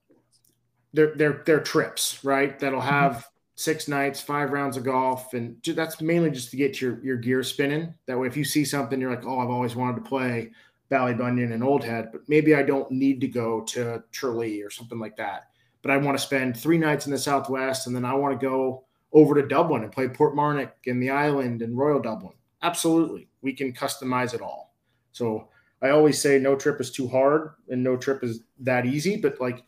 their 0.94 1.16
their 1.16 1.44
their 1.46 1.60
trips, 1.60 2.24
right? 2.24 2.58
That'll 2.60 2.80
mm-hmm. 2.80 2.90
have 2.90 3.12
mm-hmm. 3.14 3.28
six 3.56 3.88
nights, 3.88 4.22
five 4.22 4.52
rounds 4.52 4.78
of 4.78 4.84
golf, 4.84 5.34
and 5.34 5.58
that's 5.66 6.02
mainly 6.02 6.32
just 6.32 6.52
to 6.52 6.58
get 6.58 6.82
your 6.82 7.04
your 7.04 7.18
gear 7.18 7.44
spinning. 7.44 7.94
That 8.08 8.20
way, 8.20 8.28
if 8.28 8.38
you 8.38 8.44
see 8.46 8.66
something, 8.66 9.00
you're 9.00 9.12
like, 9.12 9.26
oh, 9.26 9.40
I've 9.40 9.50
always 9.50 9.76
wanted 9.76 10.04
to 10.04 10.10
play 10.10 10.52
Ballybunion 10.92 11.54
and 11.54 11.64
Old 11.64 11.84
Head, 11.84 12.10
but 12.12 12.22
maybe 12.28 12.56
I 12.56 12.64
don't 12.64 12.92
need 12.92 13.22
to 13.22 13.28
go 13.28 13.62
to 13.62 14.04
Tralee 14.12 14.62
or 14.62 14.70
something 14.70 15.00
like 15.00 15.18
that. 15.18 15.50
But 15.82 15.92
I 15.92 15.98
want 15.98 16.18
to 16.18 16.24
spend 16.24 16.56
three 16.56 16.78
nights 16.78 17.06
in 17.06 17.12
the 17.12 17.18
Southwest, 17.18 17.88
and 17.88 17.96
then 17.96 18.06
I 18.06 18.14
want 18.14 18.40
to 18.40 18.46
go 18.46 18.86
over 19.12 19.36
to 19.36 19.48
Dublin 19.48 19.84
and 19.84 19.92
play 19.92 20.08
Portmarnock 20.08 20.72
and 20.88 21.02
the 21.02 21.10
Island 21.10 21.62
and 21.62 21.78
Royal 21.78 22.02
Dublin. 22.02 22.34
Absolutely, 22.62 23.28
we 23.42 23.54
can 23.54 23.74
customize 23.74 24.34
it 24.34 24.42
all. 24.42 24.74
So 25.12 25.50
I 25.84 25.90
always 25.90 26.20
say 26.20 26.40
no 26.40 26.56
trip 26.56 26.80
is 26.80 26.92
too 26.92 27.08
hard 27.08 27.52
and 27.70 27.84
no 27.84 27.98
trip 27.98 28.24
is 28.24 28.40
that 28.62 28.86
easy, 28.86 29.18
but 29.18 29.40
like 29.42 29.64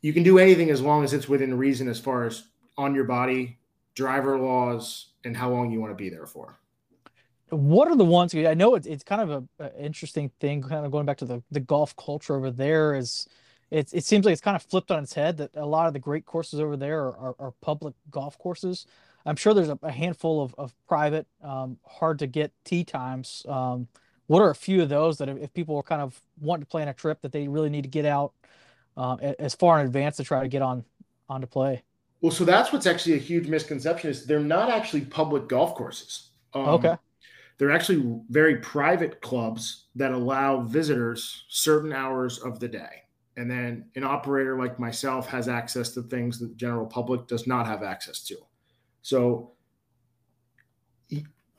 you 0.00 0.12
can 0.12 0.22
do 0.22 0.38
anything 0.38 0.70
as 0.70 0.80
long 0.80 1.02
as 1.02 1.12
it's 1.12 1.28
within 1.28 1.58
reason 1.58 1.88
as 1.88 1.98
far 1.98 2.24
as 2.24 2.44
on 2.76 2.94
your 2.94 3.04
body, 3.04 3.58
driver 3.94 4.38
laws, 4.38 5.08
and 5.24 5.36
how 5.36 5.50
long 5.50 5.72
you 5.72 5.80
want 5.80 5.90
to 5.90 5.96
be 5.96 6.08
there 6.08 6.26
for. 6.26 6.56
What 7.50 7.88
are 7.88 7.96
the 7.96 8.04
ones 8.04 8.34
I 8.34 8.54
know 8.54 8.76
it's, 8.76 8.86
it's 8.86 9.02
kind 9.02 9.22
of 9.22 9.30
a, 9.58 9.64
a 9.64 9.84
interesting 9.84 10.30
thing, 10.38 10.62
kind 10.62 10.86
of 10.86 10.92
going 10.92 11.06
back 11.06 11.16
to 11.18 11.24
the, 11.24 11.42
the 11.50 11.60
golf 11.60 11.96
culture 11.96 12.36
over 12.36 12.52
there 12.52 12.94
is 12.94 13.26
it, 13.70 13.92
it 13.92 14.04
seems 14.04 14.24
like 14.24 14.32
it's 14.32 14.40
kind 14.40 14.54
of 14.54 14.62
flipped 14.62 14.90
on 14.90 15.02
its 15.02 15.14
head 15.14 15.38
that 15.38 15.50
a 15.54 15.66
lot 15.66 15.88
of 15.88 15.94
the 15.94 15.98
great 15.98 16.26
courses 16.26 16.60
over 16.60 16.76
there 16.76 17.00
are, 17.00 17.16
are, 17.16 17.34
are 17.38 17.52
public 17.60 17.94
golf 18.10 18.38
courses. 18.38 18.86
I'm 19.26 19.36
sure 19.36 19.52
there's 19.52 19.68
a, 19.68 19.78
a 19.82 19.90
handful 19.90 20.42
of, 20.42 20.54
of 20.56 20.74
private, 20.86 21.26
um, 21.42 21.78
hard 21.86 22.20
to 22.20 22.26
get 22.26 22.52
tee 22.64 22.84
times. 22.84 23.44
Um, 23.48 23.88
what 24.28 24.42
are 24.42 24.50
a 24.50 24.54
few 24.54 24.82
of 24.82 24.88
those 24.88 25.18
that 25.18 25.28
if 25.28 25.52
people 25.52 25.76
are 25.76 25.82
kind 25.82 26.00
of 26.00 26.20
wanting 26.38 26.62
to 26.62 26.70
plan 26.70 26.86
a 26.86 26.94
trip 26.94 27.20
that 27.22 27.32
they 27.32 27.48
really 27.48 27.70
need 27.70 27.82
to 27.82 27.88
get 27.88 28.04
out 28.04 28.32
uh, 28.96 29.16
as 29.38 29.54
far 29.54 29.80
in 29.80 29.86
advance 29.86 30.16
to 30.18 30.24
try 30.24 30.42
to 30.42 30.48
get 30.48 30.62
on 30.62 30.84
on 31.28 31.40
to 31.40 31.46
play? 31.46 31.82
Well, 32.20 32.32
so 32.32 32.44
that's 32.44 32.72
what's 32.72 32.86
actually 32.86 33.14
a 33.14 33.18
huge 33.18 33.48
misconception 33.48 34.10
is 34.10 34.26
they're 34.26 34.40
not 34.40 34.70
actually 34.70 35.02
public 35.02 35.48
golf 35.48 35.74
courses. 35.74 36.30
Um, 36.52 36.68
okay. 36.68 36.96
They're 37.58 37.70
actually 37.70 38.20
very 38.28 38.56
private 38.56 39.20
clubs 39.20 39.86
that 39.96 40.12
allow 40.12 40.60
visitors 40.60 41.44
certain 41.48 41.92
hours 41.92 42.38
of 42.38 42.60
the 42.60 42.68
day. 42.68 43.02
And 43.36 43.50
then 43.50 43.86
an 43.94 44.04
operator 44.04 44.58
like 44.58 44.78
myself 44.78 45.26
has 45.28 45.48
access 45.48 45.90
to 45.90 46.02
things 46.02 46.38
that 46.38 46.48
the 46.48 46.54
general 46.54 46.86
public 46.86 47.26
does 47.28 47.46
not 47.46 47.66
have 47.66 47.82
access 47.82 48.22
to. 48.24 48.36
So 49.02 49.52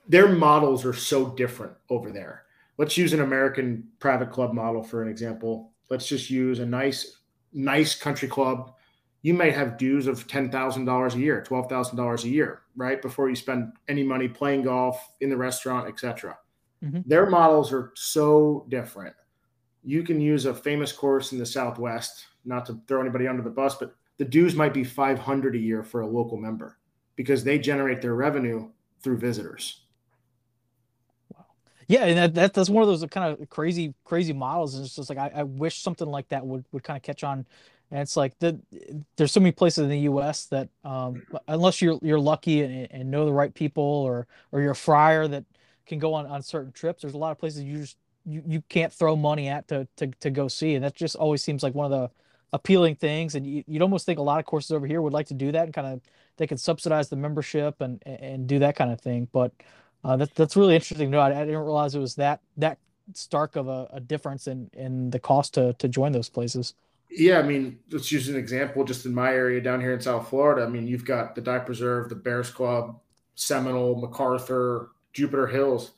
their 0.07 0.27
models 0.29 0.85
are 0.85 0.93
so 0.93 1.29
different 1.29 1.73
over 1.89 2.11
there 2.11 2.43
let's 2.79 2.97
use 2.97 3.13
an 3.13 3.19
American 3.21 3.83
private 3.99 4.31
club 4.31 4.53
model 4.53 4.81
for 4.81 5.03
an 5.03 5.09
example. 5.09 5.71
Let's 5.91 6.07
just 6.07 6.31
use 6.31 6.59
a 6.59 6.65
nice, 6.65 7.17
nice 7.53 7.93
country 7.93 8.27
club. 8.27 8.73
You 9.21 9.33
might 9.33 9.53
have 9.53 9.77
dues 9.77 10.07
of 10.07 10.27
ten 10.27 10.49
thousand 10.49 10.85
dollars 10.85 11.13
a 11.13 11.19
year, 11.19 11.43
twelve 11.43 11.69
thousand 11.69 11.97
dollars 11.97 12.23
a 12.23 12.29
year, 12.29 12.61
right? 12.75 12.99
Before 13.01 13.29
you 13.29 13.35
spend 13.35 13.73
any 13.89 14.01
money 14.01 14.29
playing 14.29 14.63
golf 14.63 15.11
in 15.19 15.29
the 15.29 15.37
restaurant, 15.37 15.89
etc. 15.89 16.37
Mm-hmm. 16.83 17.01
Their 17.05 17.29
models 17.29 17.73
are 17.73 17.91
so 17.95 18.65
different. 18.69 19.13
You 19.83 20.03
can 20.03 20.21
use 20.21 20.45
a 20.45 20.53
famous 20.53 20.93
course 20.93 21.33
in 21.33 21.37
the 21.37 21.45
Southwest, 21.45 22.27
not 22.45 22.65
to 22.67 22.79
throw 22.87 23.01
anybody 23.01 23.27
under 23.27 23.43
the 23.43 23.49
bus, 23.49 23.75
but 23.75 23.93
the 24.17 24.25
dues 24.25 24.55
might 24.55 24.73
be 24.73 24.83
500 24.83 25.55
a 25.55 25.59
year 25.59 25.83
for 25.83 26.01
a 26.01 26.07
local 26.07 26.37
member 26.37 26.77
because 27.17 27.43
they 27.43 27.59
generate 27.59 28.01
their 28.01 28.15
revenue 28.15 28.69
through 29.01 29.17
visitors. 29.17 29.83
Yeah, 31.89 32.05
and 32.05 32.17
that, 32.19 32.35
that 32.35 32.53
that's 32.53 32.69
one 32.69 32.83
of 32.83 32.87
those 32.87 33.03
kind 33.09 33.33
of 33.39 33.49
crazy 33.49 33.95
crazy 34.05 34.33
models. 34.33 34.75
And 34.75 34.85
it's 34.85 34.95
just 34.95 35.09
like 35.09 35.17
I, 35.17 35.31
I 35.37 35.43
wish 35.43 35.81
something 35.81 36.07
like 36.07 36.29
that 36.29 36.45
would 36.45 36.65
would 36.71 36.83
kind 36.83 36.97
of 36.97 37.03
catch 37.03 37.23
on 37.23 37.47
And 37.91 38.01
it's 38.01 38.15
like 38.15 38.37
the, 38.39 38.59
there's 39.17 39.31
so 39.31 39.39
many 39.39 39.51
places 39.51 39.83
in 39.85 39.89
the 39.89 39.99
U.S. 40.01 40.45
that 40.47 40.69
um, 40.83 41.23
unless 41.47 41.81
you're 41.81 41.99
you're 42.03 42.19
lucky 42.19 42.61
and, 42.61 42.87
and 42.91 43.11
know 43.11 43.25
the 43.25 43.33
right 43.33 43.53
people 43.53 43.83
or 43.83 44.27
or 44.51 44.61
you're 44.61 44.71
a 44.71 44.75
friar 44.75 45.27
that 45.29 45.45
can 45.87 45.99
go 45.99 46.13
on 46.13 46.27
on 46.27 46.43
certain 46.43 46.71
trips, 46.71 47.01
there's 47.01 47.15
a 47.15 47.19
lot 47.19 47.31
of 47.31 47.39
places 47.39 47.63
you 47.63 47.79
just 47.79 47.97
you, 48.25 48.43
you 48.47 48.61
can't 48.69 48.93
throw 48.93 49.15
money 49.17 49.47
at 49.47 49.67
to, 49.69 49.87
to 49.97 50.07
to 50.21 50.29
go 50.29 50.47
see, 50.47 50.75
and 50.75 50.83
that 50.85 50.95
just 50.95 51.15
always 51.15 51.43
seems 51.43 51.63
like 51.63 51.73
one 51.73 51.91
of 51.91 51.99
the 51.99 52.11
appealing 52.53 52.95
things. 52.95 53.35
And 53.35 53.45
you, 53.47 53.63
would 53.67 53.81
almost 53.81 54.05
think 54.05 54.19
a 54.19 54.23
lot 54.23 54.39
of 54.39 54.45
courses 54.45 54.71
over 54.71 54.85
here 54.87 55.01
would 55.01 55.13
like 55.13 55.27
to 55.27 55.33
do 55.35 55.51
that 55.53 55.65
and 55.65 55.73
kind 55.73 55.87
of 55.87 56.01
they 56.37 56.47
can 56.47 56.57
subsidize 56.57 57.09
the 57.09 57.15
membership 57.15 57.81
and 57.81 58.01
and 58.05 58.45
do 58.47 58.59
that 58.59 58.75
kind 58.75 58.91
of 58.91 59.01
thing. 59.01 59.27
But 59.31 59.53
uh, 60.03 60.15
that, 60.17 60.33
that's 60.35 60.55
really 60.55 60.75
interesting. 60.75 61.09
No, 61.09 61.19
I, 61.19 61.27
I, 61.27 61.45
didn't 61.45 61.57
realize 61.57 61.95
it 61.95 61.99
was 61.99 62.15
that 62.15 62.41
that 62.57 62.77
stark 63.13 63.55
of 63.55 63.67
a, 63.67 63.87
a 63.93 63.99
difference 63.99 64.47
in 64.47 64.69
in 64.73 65.09
the 65.09 65.19
cost 65.19 65.53
to 65.55 65.73
to 65.73 65.87
join 65.87 66.11
those 66.11 66.29
places. 66.29 66.73
Yeah, 67.09 67.39
I 67.39 67.41
mean, 67.41 67.79
let's 67.91 68.11
use 68.11 68.29
an 68.29 68.35
example 68.35 68.83
just 68.83 69.05
in 69.05 69.13
my 69.13 69.31
area 69.33 69.59
down 69.61 69.81
here 69.81 69.93
in 69.93 69.99
South 69.99 70.29
Florida. 70.29 70.63
I 70.63 70.69
mean, 70.69 70.87
you've 70.87 71.05
got 71.05 71.33
the 71.33 71.41
Dye 71.41 71.59
Preserve, 71.59 72.07
the 72.07 72.15
Bears 72.15 72.51
Club, 72.51 72.99
Seminole, 73.33 73.99
McArthur, 73.99 74.89
Jupiter 75.13 75.47
Hills. 75.47 75.93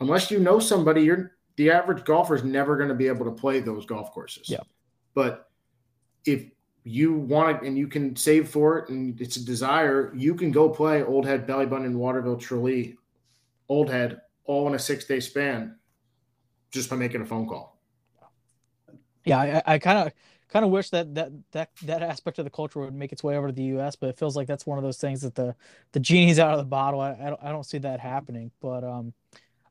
Unless 0.00 0.30
you 0.30 0.38
know 0.38 0.58
somebody, 0.58 1.02
you're 1.02 1.32
the 1.56 1.70
average 1.70 2.04
golfer 2.04 2.34
is 2.34 2.44
never 2.44 2.76
going 2.76 2.88
to 2.88 2.94
be 2.94 3.06
able 3.06 3.24
to 3.24 3.30
play 3.30 3.60
those 3.60 3.86
golf 3.86 4.12
courses. 4.12 4.48
Yeah. 4.48 4.58
But 5.14 5.48
if 6.26 6.44
you 6.82 7.14
want 7.14 7.56
it 7.56 7.66
and 7.66 7.78
you 7.78 7.86
can 7.86 8.14
save 8.16 8.48
for 8.48 8.78
it 8.78 8.90
and 8.90 9.18
it's 9.20 9.36
a 9.36 9.44
desire, 9.44 10.12
you 10.14 10.34
can 10.34 10.50
go 10.50 10.68
play 10.68 11.02
Old 11.02 11.24
Head, 11.24 11.46
Ballybunion, 11.46 11.94
Waterville, 11.94 12.36
Tralee, 12.36 12.96
Old 13.68 13.90
Head, 13.90 14.20
all 14.44 14.66
in 14.68 14.74
a 14.74 14.78
six 14.78 15.04
day 15.04 15.20
span 15.20 15.76
just 16.70 16.90
by 16.90 16.96
making 16.96 17.22
a 17.22 17.24
phone 17.24 17.46
call. 17.46 17.80
Yeah, 19.24 19.62
I 19.64 19.78
kind 19.78 20.06
of 20.06 20.12
kind 20.48 20.64
of 20.64 20.70
wish 20.70 20.90
that 20.90 21.14
that 21.14 21.32
that 21.52 21.70
that 21.82 22.02
aspect 22.02 22.38
of 22.38 22.44
the 22.44 22.50
culture 22.50 22.80
would 22.80 22.94
make 22.94 23.12
its 23.12 23.24
way 23.24 23.36
over 23.36 23.46
to 23.46 23.52
the 23.52 23.62
U.S., 23.62 23.96
but 23.96 24.08
it 24.08 24.18
feels 24.18 24.36
like 24.36 24.46
that's 24.46 24.66
one 24.66 24.76
of 24.76 24.84
those 24.84 24.98
things 24.98 25.22
that 25.22 25.34
the 25.34 25.54
the 25.92 26.00
genie's 26.00 26.38
out 26.38 26.52
of 26.52 26.58
the 26.58 26.64
bottle. 26.64 27.00
I 27.00 27.12
I 27.12 27.30
don't, 27.30 27.40
I 27.42 27.50
don't 27.50 27.64
see 27.64 27.78
that 27.78 28.00
happening, 28.00 28.50
but 28.60 28.84
um, 28.84 29.14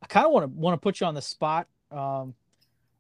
I 0.02 0.08
kind 0.08 0.26
of 0.26 0.32
want 0.32 0.44
to 0.46 0.60
want 0.60 0.74
to 0.74 0.84
put 0.84 1.00
you 1.00 1.08
on 1.08 1.14
the 1.14 1.22
spot. 1.22 1.68
Um, 1.92 2.34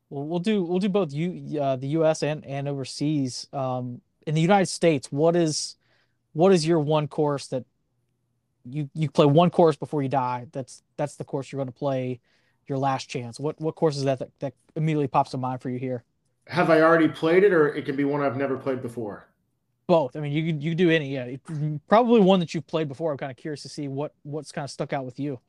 we'll, 0.10 0.28
we'll 0.28 0.40
do 0.40 0.64
we'll 0.64 0.80
do 0.80 0.90
both 0.90 1.12
you 1.12 1.60
uh, 1.60 1.76
the 1.76 1.88
U.S. 1.88 2.22
and 2.22 2.46
and 2.46 2.68
overseas. 2.68 3.48
Um, 3.52 4.02
in 4.28 4.36
the 4.36 4.42
United 4.42 4.68
States, 4.68 5.12
what 5.12 5.36
is 5.36 5.76
what 6.34 6.54
is 6.54 6.68
your 6.68 6.80
one 6.80 7.08
course 7.08 7.48
that 7.48 7.66
you 8.64 8.90
you 8.94 9.10
play 9.10 9.26
one 9.26 9.50
course 9.50 9.76
before 9.76 10.04
you 10.04 10.10
die? 10.10 10.48
That's 10.52 10.83
that's 10.98 11.16
the 11.16 11.24
course 11.24 11.52
you're 11.52 11.58
going 11.58 11.68
to 11.68 11.78
play 11.78 12.20
your 12.68 12.78
last 12.78 13.10
chance? 13.10 13.40
What 13.40 13.60
what 13.60 13.76
course 13.76 13.98
is 13.98 14.04
that, 14.04 14.20
that 14.20 14.30
that 14.40 14.54
immediately 14.76 15.08
pops 15.08 15.32
to 15.32 15.38
mind 15.38 15.62
for 15.62 15.70
you 15.70 15.80
here? 15.80 16.04
Have 16.48 16.70
I 16.70 16.82
already 16.82 17.08
played 17.08 17.44
it, 17.44 17.54
or 17.54 17.74
it 17.74 17.86
can 17.86 17.96
be 17.96 18.04
one 18.04 18.22
I've 18.22 18.38
never 18.38 18.58
played 18.58 18.82
before? 18.82 19.28
Both. 19.88 20.16
I 20.16 20.20
mean, 20.20 20.32
you 20.32 20.44
you 20.44 20.76
do 20.76 20.90
any. 20.90 21.14
Yeah, 21.14 21.36
probably 21.88 22.22
one 22.22 22.40
that 22.40 22.54
you've 22.54 22.68
played 22.68 22.88
before. 22.88 23.12
I'm 23.12 23.18
kind 23.18 23.32
of 23.32 23.38
curious 23.38 23.62
to 23.64 23.70
see 23.70 23.88
what 23.88 24.14
what's 24.24 24.52
kind 24.52 24.64
of 24.64 24.72
stuck 24.72 24.94
out 24.94 25.06
with 25.06 25.20
you. 25.20 25.40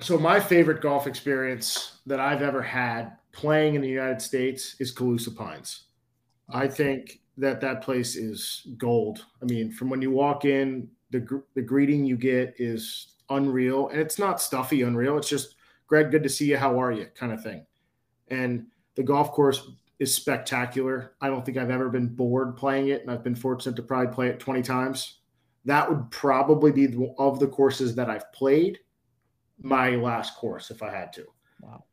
So 0.00 0.18
my 0.18 0.40
favorite 0.40 0.80
golf 0.80 1.06
experience 1.06 2.00
that 2.06 2.18
I've 2.18 2.42
ever 2.42 2.62
had 2.62 3.12
playing 3.32 3.74
in 3.74 3.82
the 3.82 3.88
United 3.88 4.20
States 4.20 4.76
is 4.78 4.94
Calusa 4.94 5.34
Pines. 5.34 5.84
I 6.48 6.66
think 6.66 7.20
that 7.38 7.60
that 7.60 7.82
place 7.82 8.16
is 8.16 8.66
gold. 8.76 9.24
I 9.40 9.46
mean, 9.46 9.70
from 9.70 9.90
when 9.90 10.02
you 10.02 10.10
walk 10.10 10.44
in, 10.44 10.88
the 11.10 11.42
the 11.54 11.62
greeting 11.62 12.04
you 12.04 12.16
get 12.16 12.54
is 12.58 13.11
unreal, 13.34 13.88
and 13.88 14.00
it's 14.00 14.18
not 14.18 14.40
stuffy 14.40 14.82
unreal. 14.82 15.18
It's 15.18 15.28
just 15.28 15.56
Greg, 15.86 16.10
good 16.10 16.22
to 16.22 16.28
see 16.28 16.46
you. 16.46 16.56
How 16.56 16.80
are 16.80 16.90
you? 16.90 17.06
Kind 17.14 17.32
of 17.32 17.42
thing. 17.42 17.66
And 18.28 18.66
the 18.94 19.02
golf 19.02 19.32
course 19.32 19.72
is 19.98 20.14
spectacular. 20.14 21.12
I 21.20 21.28
don't 21.28 21.44
think 21.44 21.58
I've 21.58 21.70
ever 21.70 21.88
been 21.88 22.08
bored 22.08 22.56
playing 22.56 22.88
it, 22.88 23.02
and 23.02 23.10
I've 23.10 23.22
been 23.22 23.34
fortunate 23.34 23.76
to 23.76 23.82
probably 23.82 24.12
play 24.12 24.28
it 24.28 24.40
20 24.40 24.62
times. 24.62 25.18
That 25.64 25.88
would 25.88 26.10
probably 26.10 26.72
be 26.72 26.86
the, 26.86 27.14
of 27.18 27.38
the 27.38 27.46
courses 27.46 27.94
that 27.94 28.08
I've 28.10 28.32
played 28.32 28.78
my 29.60 29.90
last 29.90 30.36
course 30.36 30.70
if 30.70 30.82
I 30.82 30.90
had 30.90 31.12
to. 31.12 31.26
Wow. 31.60 31.84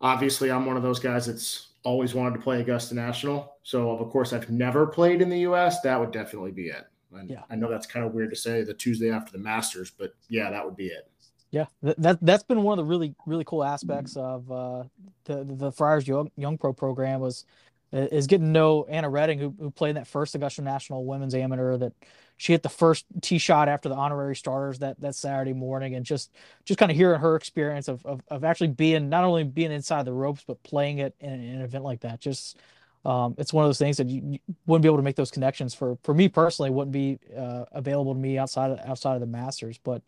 Obviously, 0.00 0.50
I'm 0.50 0.66
one 0.66 0.76
of 0.76 0.82
those 0.82 1.00
guys 1.00 1.26
that's 1.26 1.72
always 1.82 2.14
wanted 2.14 2.36
to 2.36 2.42
play 2.42 2.60
Augusta 2.60 2.94
National. 2.94 3.56
So, 3.62 3.90
of 3.90 4.10
course, 4.10 4.32
I've 4.32 4.50
never 4.50 4.86
played 4.86 5.22
in 5.22 5.30
the 5.30 5.40
U.S. 5.40 5.80
That 5.80 5.98
would 5.98 6.12
definitely 6.12 6.52
be 6.52 6.66
it. 6.66 6.84
And 7.14 7.30
yeah. 7.30 7.42
I 7.50 7.56
know 7.56 7.70
that's 7.70 7.86
kind 7.86 8.04
of 8.04 8.12
weird 8.12 8.30
to 8.30 8.36
say 8.36 8.62
the 8.62 8.74
Tuesday 8.74 9.10
after 9.10 9.32
the 9.32 9.38
Masters, 9.38 9.90
but 9.90 10.14
yeah, 10.28 10.50
that 10.50 10.64
would 10.64 10.76
be 10.76 10.86
it. 10.86 11.10
Yeah, 11.50 11.66
that 11.82 12.18
that's 12.20 12.42
been 12.42 12.62
one 12.62 12.78
of 12.78 12.84
the 12.84 12.88
really 12.88 13.14
really 13.24 13.44
cool 13.44 13.62
aspects 13.62 14.16
of 14.16 14.50
uh, 14.50 14.84
the 15.24 15.44
the 15.44 15.72
Friars 15.72 16.06
Young, 16.06 16.30
Young 16.36 16.58
Pro 16.58 16.72
program 16.72 17.20
was 17.20 17.44
is 17.92 18.26
getting 18.26 18.46
to 18.46 18.52
know 18.52 18.84
Anna 18.84 19.08
Redding, 19.08 19.38
who, 19.38 19.54
who 19.58 19.70
played 19.70 19.90
in 19.90 19.94
that 19.96 20.08
first 20.08 20.34
Augusta 20.34 20.60
National 20.60 21.04
Women's 21.04 21.34
Amateur. 21.34 21.76
That 21.76 21.92
she 22.36 22.52
hit 22.52 22.62
the 22.62 22.68
first 22.68 23.06
tee 23.22 23.38
shot 23.38 23.68
after 23.68 23.88
the 23.88 23.94
honorary 23.94 24.36
starters 24.36 24.80
that 24.80 25.00
that 25.00 25.14
Saturday 25.14 25.52
morning, 25.52 25.94
and 25.94 26.04
just 26.04 26.32
just 26.64 26.78
kind 26.78 26.90
of 26.90 26.96
hearing 26.96 27.20
her 27.20 27.36
experience 27.36 27.88
of, 27.88 28.04
of 28.04 28.22
of 28.28 28.44
actually 28.44 28.68
being 28.68 29.08
not 29.08 29.24
only 29.24 29.44
being 29.44 29.72
inside 29.72 30.04
the 30.04 30.12
ropes 30.12 30.42
but 30.46 30.62
playing 30.62 30.98
it 30.98 31.14
in, 31.20 31.32
in 31.32 31.54
an 31.56 31.62
event 31.62 31.84
like 31.84 32.00
that. 32.00 32.20
Just 32.20 32.58
um, 33.06 33.36
it's 33.38 33.52
one 33.52 33.64
of 33.64 33.68
those 33.68 33.78
things 33.78 33.96
that 33.98 34.08
you, 34.08 34.20
you, 34.24 34.38
wouldn't 34.66 34.82
be 34.82 34.88
able 34.88 34.96
to 34.96 35.02
make 35.02 35.14
those 35.14 35.30
connections 35.30 35.74
for 35.74 35.96
for 36.02 36.12
me 36.12 36.28
personally. 36.28 36.70
Wouldn't 36.70 36.92
be 36.92 37.20
uh, 37.36 37.64
available 37.70 38.14
to 38.14 38.18
me 38.18 38.36
outside 38.36 38.72
of, 38.72 38.80
outside 38.80 39.14
of 39.14 39.20
the 39.20 39.26
Masters, 39.26 39.78
but 39.78 40.02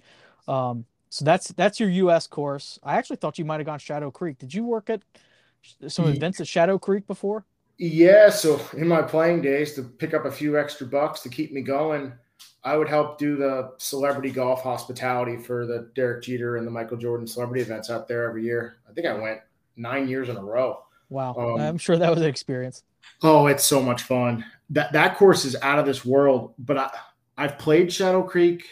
um, 0.49 0.85
so 1.09 1.25
that's 1.25 1.49
that's 1.53 1.79
your 1.79 1.91
U.S. 1.91 2.27
course. 2.27 2.79
I 2.83 2.97
actually 2.97 3.17
thought 3.17 3.39
you 3.39 3.45
might 3.45 3.61
have 3.61 3.67
gone 3.67 3.79
Shadow 3.79 4.11
Creek. 4.11 4.39
Did 4.39 4.53
you 4.53 4.65
work 4.65 4.91
at 4.91 5.03
some 5.87 6.09
events 6.09 6.41
at 6.41 6.49
Shadow 6.49 6.77
Creek 6.77 7.07
before? 7.07 7.45
Yeah. 7.79 8.31
So 8.31 8.61
in 8.77 8.89
my 8.89 9.03
playing 9.03 9.43
days, 9.43 9.75
to 9.75 9.85
pick 9.85 10.13
up 10.13 10.25
a 10.25 10.31
few 10.33 10.59
extra 10.59 10.85
bucks 10.85 11.21
to 11.21 11.29
keep 11.29 11.53
me 11.53 11.61
going, 11.61 12.13
I 12.65 12.77
would 12.77 12.89
help 12.89 13.17
do 13.19 13.37
the 13.37 13.75
celebrity 13.79 14.31
golf 14.31 14.63
hospitality 14.63 15.37
for 15.37 15.67
the 15.67 15.89
Derek 15.95 16.25
Jeter 16.25 16.57
and 16.57 16.67
the 16.67 16.71
Michael 16.73 16.97
Jordan 16.97 17.29
celebrity 17.29 17.63
events 17.63 17.91
out 17.91 18.09
there 18.09 18.29
every 18.29 18.43
year. 18.43 18.79
I 18.91 18.93
think 18.93 19.07
I 19.07 19.13
went 19.13 19.39
nine 19.77 20.09
years 20.09 20.29
in 20.29 20.37
a 20.37 20.43
row. 20.43 20.83
Wow. 21.11 21.35
Um, 21.37 21.61
I'm 21.61 21.79
sure 21.79 21.97
that 21.97 22.11
was 22.11 22.21
an 22.21 22.29
experience. 22.29 22.83
Oh, 23.23 23.47
it's 23.47 23.65
so 23.65 23.83
much 23.83 24.03
fun. 24.03 24.45
That 24.71 24.93
that 24.93 25.17
course 25.17 25.45
is 25.45 25.57
out 25.63 25.79
of 25.79 25.87
this 25.87 26.05
world. 26.05 26.55
But 26.59 26.79
I 26.79 26.91
I've 27.37 27.59
played 27.59 27.93
Shadow 27.93 28.23
Creek. 28.23 28.65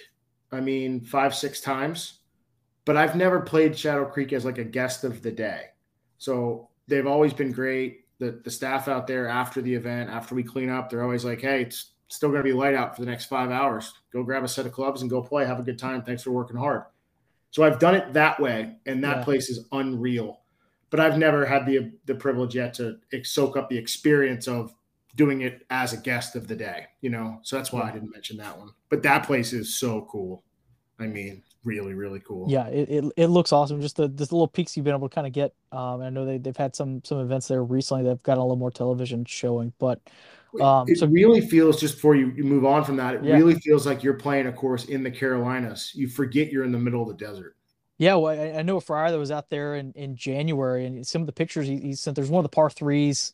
I 0.52 0.60
mean, 0.60 1.00
five 1.00 1.34
six 1.34 1.60
times 1.60 2.20
but 2.86 2.96
I've 2.96 3.16
never 3.16 3.40
played 3.40 3.76
Shadow 3.76 4.06
Creek 4.06 4.32
as 4.32 4.46
like 4.46 4.56
a 4.56 4.64
guest 4.64 5.04
of 5.04 5.20
the 5.20 5.32
day. 5.32 5.64
So 6.16 6.70
they've 6.86 7.06
always 7.06 7.34
been 7.34 7.52
great. 7.52 8.06
The 8.18 8.40
the 8.42 8.50
staff 8.50 8.88
out 8.88 9.06
there 9.06 9.28
after 9.28 9.60
the 9.60 9.74
event, 9.74 10.08
after 10.08 10.34
we 10.34 10.42
clean 10.42 10.70
up, 10.70 10.88
they're 10.88 11.02
always 11.02 11.24
like, 11.24 11.42
"Hey, 11.42 11.62
it's 11.62 11.90
still 12.08 12.30
going 12.30 12.40
to 12.40 12.48
be 12.48 12.54
light 12.54 12.74
out 12.74 12.96
for 12.96 13.02
the 13.02 13.10
next 13.10 13.26
five 13.26 13.50
hours. 13.50 13.92
Go 14.10 14.22
grab 14.22 14.44
a 14.44 14.48
set 14.48 14.64
of 14.64 14.72
clubs 14.72 15.02
and 15.02 15.10
go 15.10 15.20
play. 15.20 15.44
Have 15.44 15.58
a 15.58 15.64
good 15.64 15.78
time. 15.78 16.02
Thanks 16.02 16.22
for 16.22 16.30
working 16.30 16.56
hard." 16.56 16.84
So 17.50 17.64
I've 17.64 17.78
done 17.78 17.96
it 17.96 18.12
that 18.14 18.40
way, 18.40 18.76
and 18.86 19.04
that 19.04 19.18
yeah. 19.18 19.24
place 19.24 19.50
is 19.50 19.66
unreal. 19.72 20.40
But 20.90 21.00
I've 21.00 21.18
never 21.18 21.44
had 21.44 21.66
the 21.66 21.92
the 22.06 22.14
privilege 22.14 22.54
yet 22.54 22.74
to 22.74 22.98
soak 23.24 23.56
up 23.56 23.68
the 23.68 23.78
experience 23.78 24.46
of 24.46 24.74
doing 25.16 25.40
it 25.40 25.66
as 25.70 25.92
a 25.92 25.96
guest 25.96 26.36
of 26.36 26.46
the 26.46 26.54
day. 26.54 26.86
You 27.00 27.10
know, 27.10 27.40
so 27.42 27.56
that's 27.56 27.72
why 27.72 27.80
yeah. 27.80 27.86
I 27.86 27.92
didn't 27.92 28.12
mention 28.12 28.36
that 28.38 28.56
one. 28.56 28.70
But 28.88 29.02
that 29.02 29.26
place 29.26 29.52
is 29.52 29.74
so 29.74 30.06
cool. 30.10 30.42
I 30.98 31.06
mean, 31.06 31.42
really 31.64 31.94
really 31.94 32.20
cool. 32.20 32.46
Yeah, 32.48 32.68
it, 32.68 32.88
it, 32.88 33.12
it 33.16 33.26
looks 33.26 33.52
awesome. 33.52 33.80
Just 33.80 33.96
the, 33.96 34.08
the 34.08 34.22
little 34.22 34.48
peaks 34.48 34.76
you've 34.76 34.84
been 34.84 34.94
able 34.94 35.08
to 35.08 35.14
kind 35.14 35.26
of 35.26 35.32
get. 35.32 35.54
Um, 35.72 36.00
I 36.00 36.10
know 36.10 36.24
they 36.24 36.38
they've 36.38 36.56
had 36.56 36.76
some 36.76 37.02
some 37.04 37.20
events 37.20 37.48
there 37.48 37.64
recently. 37.64 38.04
They've 38.04 38.22
got 38.22 38.38
a 38.38 38.40
little 38.40 38.56
more 38.56 38.70
television 38.70 39.24
showing, 39.24 39.72
but 39.78 40.00
um, 40.60 40.88
it 40.88 40.98
so, 40.98 41.06
really 41.06 41.40
feels 41.40 41.80
just 41.80 41.96
before 41.96 42.14
you, 42.14 42.32
you 42.36 42.44
move 42.44 42.64
on 42.64 42.84
from 42.84 42.96
that. 42.96 43.14
It 43.14 43.24
yeah. 43.24 43.34
really 43.34 43.54
feels 43.56 43.86
like 43.86 44.02
you're 44.02 44.14
playing 44.14 44.46
a 44.46 44.52
course 44.52 44.86
in 44.86 45.02
the 45.02 45.10
Carolinas. 45.10 45.92
You 45.94 46.08
forget 46.08 46.50
you're 46.50 46.64
in 46.64 46.72
the 46.72 46.78
middle 46.78 47.02
of 47.02 47.08
the 47.08 47.24
desert. 47.24 47.56
Yeah, 47.98 48.16
well, 48.16 48.38
I, 48.38 48.58
I 48.58 48.62
know 48.62 48.76
a 48.76 48.80
friar 48.80 49.10
that 49.10 49.18
was 49.18 49.30
out 49.30 49.48
there 49.48 49.76
in, 49.76 49.92
in 49.92 50.16
January, 50.16 50.84
and 50.86 51.06
some 51.06 51.22
of 51.22 51.26
the 51.26 51.32
pictures 51.32 51.66
he, 51.66 51.78
he 51.78 51.94
sent. 51.94 52.14
There's 52.14 52.30
one 52.30 52.44
of 52.44 52.50
the 52.50 52.54
par 52.54 52.68
threes 52.68 53.32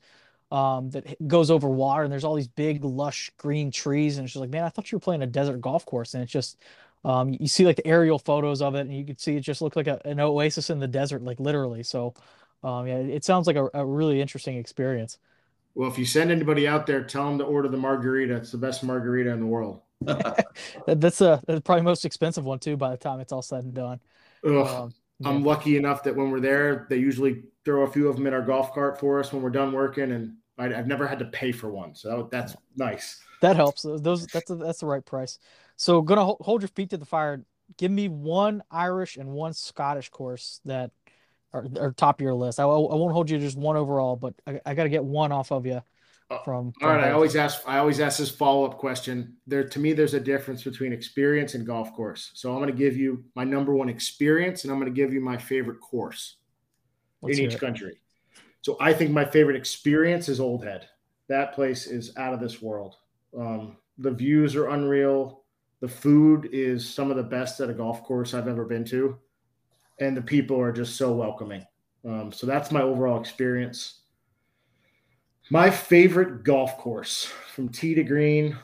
um, 0.52 0.90
that 0.90 1.26
goes 1.26 1.50
over 1.50 1.68
water, 1.68 2.04
and 2.04 2.12
there's 2.12 2.24
all 2.24 2.34
these 2.34 2.48
big, 2.48 2.84
lush 2.84 3.30
green 3.38 3.70
trees, 3.70 4.18
and 4.18 4.24
it's 4.24 4.34
just 4.34 4.40
like, 4.40 4.50
man, 4.50 4.64
I 4.64 4.68
thought 4.68 4.92
you 4.92 4.96
were 4.96 5.00
playing 5.00 5.22
a 5.22 5.26
desert 5.26 5.60
golf 5.60 5.84
course, 5.84 6.14
and 6.14 6.22
it's 6.22 6.32
just 6.32 6.58
um, 7.04 7.34
you 7.40 7.48
see 7.48 7.64
like 7.64 7.76
the 7.76 7.86
aerial 7.86 8.18
photos 8.18 8.62
of 8.62 8.74
it, 8.74 8.80
and 8.82 8.96
you 8.96 9.04
can 9.04 9.18
see 9.18 9.36
it 9.36 9.40
just 9.40 9.62
looked 9.62 9.76
like 9.76 9.88
a, 9.88 10.00
an 10.04 10.20
oasis 10.20 10.70
in 10.70 10.78
the 10.78 10.86
desert, 10.86 11.22
like 11.22 11.40
literally. 11.40 11.82
So, 11.82 12.14
um, 12.62 12.86
yeah, 12.86 12.98
it 12.98 13.24
sounds 13.24 13.46
like 13.46 13.56
a, 13.56 13.68
a, 13.74 13.84
really 13.84 14.20
interesting 14.20 14.56
experience. 14.56 15.18
Well, 15.74 15.90
if 15.90 15.98
you 15.98 16.04
send 16.04 16.30
anybody 16.30 16.68
out 16.68 16.86
there, 16.86 17.02
tell 17.02 17.24
them 17.28 17.38
to 17.38 17.44
order 17.44 17.68
the 17.68 17.76
margarita. 17.76 18.36
It's 18.36 18.52
the 18.52 18.58
best 18.58 18.84
margarita 18.84 19.30
in 19.30 19.40
the 19.40 19.46
world. 19.46 19.80
that's 20.86 21.20
a 21.20 21.40
that's 21.46 21.60
probably 21.60 21.82
most 21.82 22.04
expensive 22.04 22.44
one 22.44 22.58
too. 22.58 22.76
By 22.76 22.90
the 22.90 22.96
time 22.96 23.20
it's 23.20 23.32
all 23.32 23.42
said 23.42 23.64
and 23.64 23.74
done. 23.74 24.00
Um, 24.44 24.92
I'm 25.24 25.44
lucky 25.44 25.76
enough 25.76 26.02
that 26.04 26.16
when 26.16 26.30
we're 26.30 26.40
there, 26.40 26.86
they 26.90 26.96
usually 26.96 27.44
throw 27.64 27.82
a 27.82 27.90
few 27.90 28.08
of 28.08 28.16
them 28.16 28.26
in 28.26 28.34
our 28.34 28.42
golf 28.42 28.74
cart 28.74 28.98
for 28.98 29.20
us 29.20 29.32
when 29.32 29.42
we're 29.42 29.50
done 29.50 29.72
working, 29.72 30.12
and 30.12 30.34
I, 30.58 30.68
have 30.68 30.86
never 30.86 31.06
had 31.06 31.18
to 31.20 31.26
pay 31.26 31.52
for 31.52 31.70
one, 31.70 31.94
so 31.94 32.28
that's 32.30 32.56
nice. 32.76 33.20
That 33.40 33.56
helps. 33.56 33.82
Those 33.82 34.26
that's 34.26 34.50
a, 34.50 34.56
that's 34.56 34.80
the 34.80 34.86
right 34.86 35.04
price. 35.04 35.38
So 35.76 36.00
gonna 36.02 36.24
hold 36.24 36.62
your 36.62 36.68
feet 36.68 36.90
to 36.90 36.96
the 36.96 37.04
fire. 37.04 37.44
Give 37.76 37.90
me 37.90 38.08
one 38.08 38.62
Irish 38.70 39.16
and 39.16 39.30
one 39.30 39.52
Scottish 39.52 40.10
course 40.10 40.60
that 40.64 40.90
are, 41.52 41.66
are 41.80 41.92
top 41.92 42.20
of 42.20 42.24
your 42.24 42.34
list. 42.34 42.60
I, 42.60 42.64
I 42.64 42.66
won't 42.66 43.12
hold 43.12 43.30
you 43.30 43.38
just 43.38 43.56
one 43.56 43.76
overall, 43.76 44.16
but 44.16 44.34
I, 44.46 44.60
I 44.64 44.74
got 44.74 44.84
to 44.84 44.88
get 44.88 45.04
one 45.04 45.32
off 45.32 45.52
of 45.52 45.66
you. 45.66 45.82
From, 46.44 46.72
All 46.82 46.88
right, 46.88 47.04
I 47.04 47.12
always 47.12 47.36
ask. 47.36 47.62
I 47.66 47.78
always 47.78 48.00
ask 48.00 48.18
this 48.18 48.30
follow 48.30 48.64
up 48.64 48.78
question. 48.78 49.36
There, 49.46 49.64
to 49.64 49.78
me, 49.78 49.92
there's 49.92 50.14
a 50.14 50.20
difference 50.20 50.62
between 50.62 50.92
experience 50.92 51.54
and 51.54 51.66
golf 51.66 51.92
course. 51.94 52.30
So 52.34 52.50
I'm 52.52 52.58
going 52.58 52.70
to 52.70 52.76
give 52.76 52.96
you 52.96 53.24
my 53.34 53.44
number 53.44 53.74
one 53.74 53.88
experience, 53.88 54.64
and 54.64 54.72
I'm 54.72 54.78
going 54.78 54.92
to 54.92 54.96
give 54.96 55.12
you 55.12 55.20
my 55.20 55.36
favorite 55.36 55.80
course 55.80 56.36
Let's 57.22 57.38
in 57.38 57.44
each 57.44 57.54
it. 57.54 57.60
country. 57.60 57.98
So 58.62 58.76
I 58.80 58.92
think 58.92 59.10
my 59.10 59.24
favorite 59.24 59.56
experience 59.56 60.28
is 60.28 60.40
Old 60.40 60.64
Head. 60.64 60.88
That 61.28 61.54
place 61.54 61.86
is 61.86 62.16
out 62.16 62.32
of 62.32 62.40
this 62.40 62.62
world. 62.62 62.96
Um, 63.36 63.76
the 63.98 64.10
views 64.10 64.54
are 64.54 64.70
unreal. 64.70 65.44
The 65.80 65.88
food 65.88 66.48
is 66.52 66.88
some 66.88 67.10
of 67.10 67.16
the 67.16 67.22
best 67.22 67.60
at 67.60 67.70
a 67.70 67.74
golf 67.74 68.04
course 68.04 68.34
I've 68.34 68.48
ever 68.48 68.64
been 68.64 68.84
to, 68.86 69.18
and 69.98 70.16
the 70.16 70.22
people 70.22 70.60
are 70.60 70.72
just 70.72 70.96
so 70.96 71.12
welcoming. 71.12 71.66
Um, 72.04 72.32
so 72.32 72.46
that's 72.46 72.70
my 72.70 72.82
overall 72.82 73.20
experience. 73.20 74.01
My 75.50 75.70
favorite 75.70 76.44
golf 76.44 76.78
course 76.78 77.24
from 77.24 77.68
tee 77.68 77.94
to 77.94 78.02
green 78.02 78.56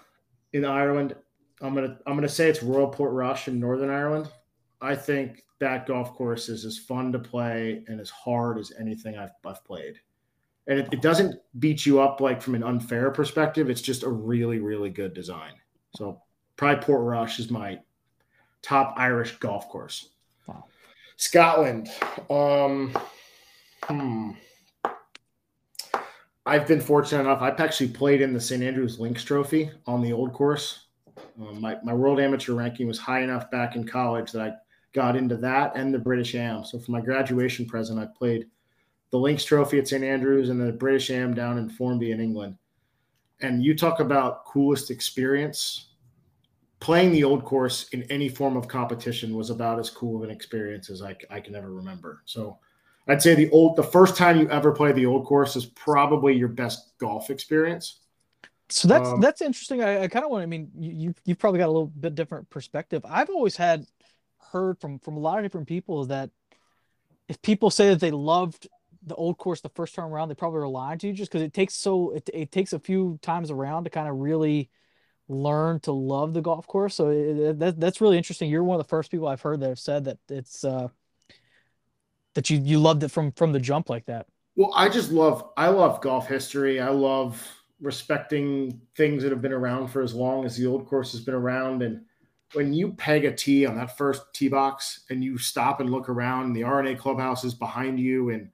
in 0.52 0.64
Ireland. 0.64 1.14
I'm 1.60 1.74
gonna 1.74 1.98
I'm 2.06 2.14
gonna 2.14 2.28
say 2.28 2.48
it's 2.48 2.62
Royal 2.62 2.88
Portrush 2.88 3.48
in 3.48 3.58
Northern 3.58 3.90
Ireland. 3.90 4.30
I 4.80 4.94
think 4.94 5.42
that 5.58 5.86
golf 5.86 6.14
course 6.14 6.48
is 6.48 6.64
as 6.64 6.78
fun 6.78 7.12
to 7.12 7.18
play 7.18 7.82
and 7.88 8.00
as 8.00 8.10
hard 8.10 8.58
as 8.58 8.72
anything 8.78 9.18
I've, 9.18 9.32
I've 9.44 9.64
played. 9.64 9.98
And 10.68 10.78
it, 10.78 10.88
it 10.92 11.02
doesn't 11.02 11.34
beat 11.58 11.84
you 11.84 12.00
up 12.00 12.20
like 12.20 12.40
from 12.40 12.54
an 12.54 12.62
unfair 12.62 13.10
perspective. 13.10 13.68
It's 13.70 13.82
just 13.82 14.04
a 14.04 14.08
really, 14.08 14.60
really 14.60 14.90
good 14.90 15.14
design. 15.14 15.54
So 15.96 16.22
probably 16.56 16.84
Port 16.84 17.02
Rush 17.02 17.40
is 17.40 17.50
my 17.50 17.80
top 18.62 18.94
Irish 18.96 19.36
golf 19.38 19.68
course. 19.68 20.10
Wow. 20.46 20.66
Scotland. 21.16 21.88
Um, 22.30 22.96
hmm. 23.84 24.30
I've 26.48 26.66
been 26.66 26.80
fortunate 26.80 27.20
enough. 27.20 27.42
I've 27.42 27.60
actually 27.60 27.90
played 27.90 28.22
in 28.22 28.32
the 28.32 28.40
St. 28.40 28.62
Andrews 28.62 28.98
Links 28.98 29.22
Trophy 29.22 29.70
on 29.86 30.00
the 30.00 30.14
old 30.14 30.32
course. 30.32 30.86
Um, 31.38 31.60
my, 31.60 31.76
my 31.84 31.92
world 31.92 32.18
amateur 32.18 32.54
ranking 32.54 32.86
was 32.86 32.98
high 32.98 33.20
enough 33.20 33.50
back 33.50 33.76
in 33.76 33.86
college 33.86 34.32
that 34.32 34.40
I 34.40 34.52
got 34.94 35.14
into 35.14 35.36
that 35.36 35.76
and 35.76 35.92
the 35.92 35.98
British 35.98 36.34
Am. 36.34 36.64
So 36.64 36.78
for 36.78 36.90
my 36.90 37.02
graduation 37.02 37.66
present, 37.66 37.98
I 38.00 38.06
played 38.06 38.46
the 39.10 39.18
Links 39.18 39.44
Trophy 39.44 39.78
at 39.78 39.88
St. 39.88 40.02
Andrews 40.02 40.48
and 40.48 40.58
the 40.58 40.72
British 40.72 41.10
Am 41.10 41.34
down 41.34 41.58
in 41.58 41.68
Formby 41.68 42.12
in 42.12 42.20
England. 42.20 42.56
And 43.42 43.62
you 43.62 43.76
talk 43.76 44.00
about 44.00 44.46
coolest 44.46 44.90
experience. 44.90 45.90
Playing 46.80 47.12
the 47.12 47.24
old 47.24 47.44
course 47.44 47.90
in 47.90 48.04
any 48.04 48.30
form 48.30 48.56
of 48.56 48.68
competition 48.68 49.36
was 49.36 49.50
about 49.50 49.78
as 49.78 49.90
cool 49.90 50.16
of 50.16 50.22
an 50.22 50.30
experience 50.30 50.88
as 50.88 51.02
I, 51.02 51.14
I 51.28 51.40
can 51.40 51.54
ever 51.54 51.74
remember. 51.74 52.22
So 52.24 52.58
I'd 53.08 53.22
say 53.22 53.34
the 53.34 53.50
old, 53.50 53.76
the 53.76 53.82
first 53.82 54.16
time 54.16 54.38
you 54.38 54.48
ever 54.50 54.72
play 54.72 54.92
the 54.92 55.06
old 55.06 55.26
course 55.26 55.56
is 55.56 55.66
probably 55.66 56.34
your 56.36 56.48
best 56.48 56.92
golf 56.98 57.30
experience. 57.30 58.00
So 58.70 58.86
that's 58.88 59.10
Um, 59.10 59.16
that's 59.16 59.40
interesting. 59.40 59.82
I, 59.82 60.02
I 60.04 60.08
kind 60.08 60.24
of 60.24 60.30
want. 60.30 60.42
I 60.42 60.46
mean, 60.46 60.70
you 60.78 60.92
you- 61.08 61.14
you've 61.24 61.38
probably 61.38 61.58
got 61.58 61.66
a 61.68 61.72
little 61.72 61.86
bit 61.88 62.14
different 62.14 62.50
perspective. 62.50 63.02
I've 63.04 63.30
always 63.30 63.56
had 63.56 63.86
heard 64.52 64.80
from 64.80 64.98
from 64.98 65.16
a 65.16 65.20
lot 65.20 65.38
of 65.38 65.44
different 65.44 65.68
people 65.68 66.04
that 66.06 66.30
if 67.28 67.40
people 67.42 67.70
say 67.70 67.88
that 67.90 68.00
they 68.00 68.10
loved 68.10 68.68
the 69.04 69.14
old 69.14 69.38
course 69.38 69.60
the 69.60 69.68
first 69.70 69.94
time 69.94 70.06
around, 70.12 70.28
they 70.28 70.34
probably 70.34 70.60
are 70.60 70.68
lying 70.68 70.98
to 70.98 71.06
you 71.08 71.12
just 71.12 71.30
because 71.30 71.42
it 71.42 71.54
takes 71.54 71.74
so 71.74 72.10
it, 72.12 72.28
it 72.34 72.52
takes 72.52 72.72
a 72.72 72.78
few 72.80 73.18
times 73.22 73.50
around 73.50 73.84
to 73.84 73.90
kind 73.90 74.08
of 74.08 74.16
really 74.18 74.70
learn 75.28 75.80
to 75.80 75.92
love 75.92 76.34
the 76.34 76.42
golf 76.42 76.66
course. 76.68 76.94
So 76.96 77.10
it, 77.10 77.38
it- 77.38 77.58
that 77.60 77.80
that's 77.80 78.00
really 78.00 78.18
interesting. 78.18 78.50
You're 78.50 78.64
one 78.64 78.80
of 78.80 78.86
the 78.86 78.90
first 78.90 79.10
people 79.10 79.28
I've 79.28 79.42
heard 79.42 79.60
that 79.60 79.68
have 79.70 79.80
said 79.80 80.04
that 80.06 80.18
it's 80.30 80.64
uh 80.64 80.88
that 82.34 82.50
you 82.50 82.58
you 82.58 82.78
loved 82.78 83.02
it 83.02 83.10
from 83.10 83.32
from 83.32 83.52
the 83.52 83.60
jump 83.60 83.88
like 83.88 84.06
that. 84.06 84.26
Well, 84.56 84.72
I 84.74 84.88
just 84.88 85.12
love 85.12 85.50
I 85.56 85.68
love 85.68 86.00
golf 86.00 86.26
history. 86.26 86.80
I 86.80 86.88
love 86.88 87.40
respecting 87.80 88.80
things 88.96 89.22
that 89.22 89.30
have 89.30 89.42
been 89.42 89.52
around 89.52 89.88
for 89.88 90.02
as 90.02 90.14
long 90.14 90.44
as 90.44 90.56
the 90.56 90.66
old 90.66 90.86
course 90.86 91.12
has 91.12 91.20
been 91.20 91.34
around. 91.34 91.82
And 91.82 92.02
when 92.54 92.72
you 92.72 92.92
peg 92.92 93.24
a 93.24 93.32
tee 93.32 93.66
on 93.66 93.76
that 93.76 93.96
first 93.96 94.22
tee 94.34 94.48
box 94.48 95.04
and 95.10 95.22
you 95.22 95.38
stop 95.38 95.80
and 95.80 95.90
look 95.90 96.08
around, 96.08 96.52
the 96.52 96.64
R&A 96.64 96.96
clubhouse 96.96 97.44
is 97.44 97.54
behind 97.54 98.00
you, 98.00 98.30
and 98.30 98.50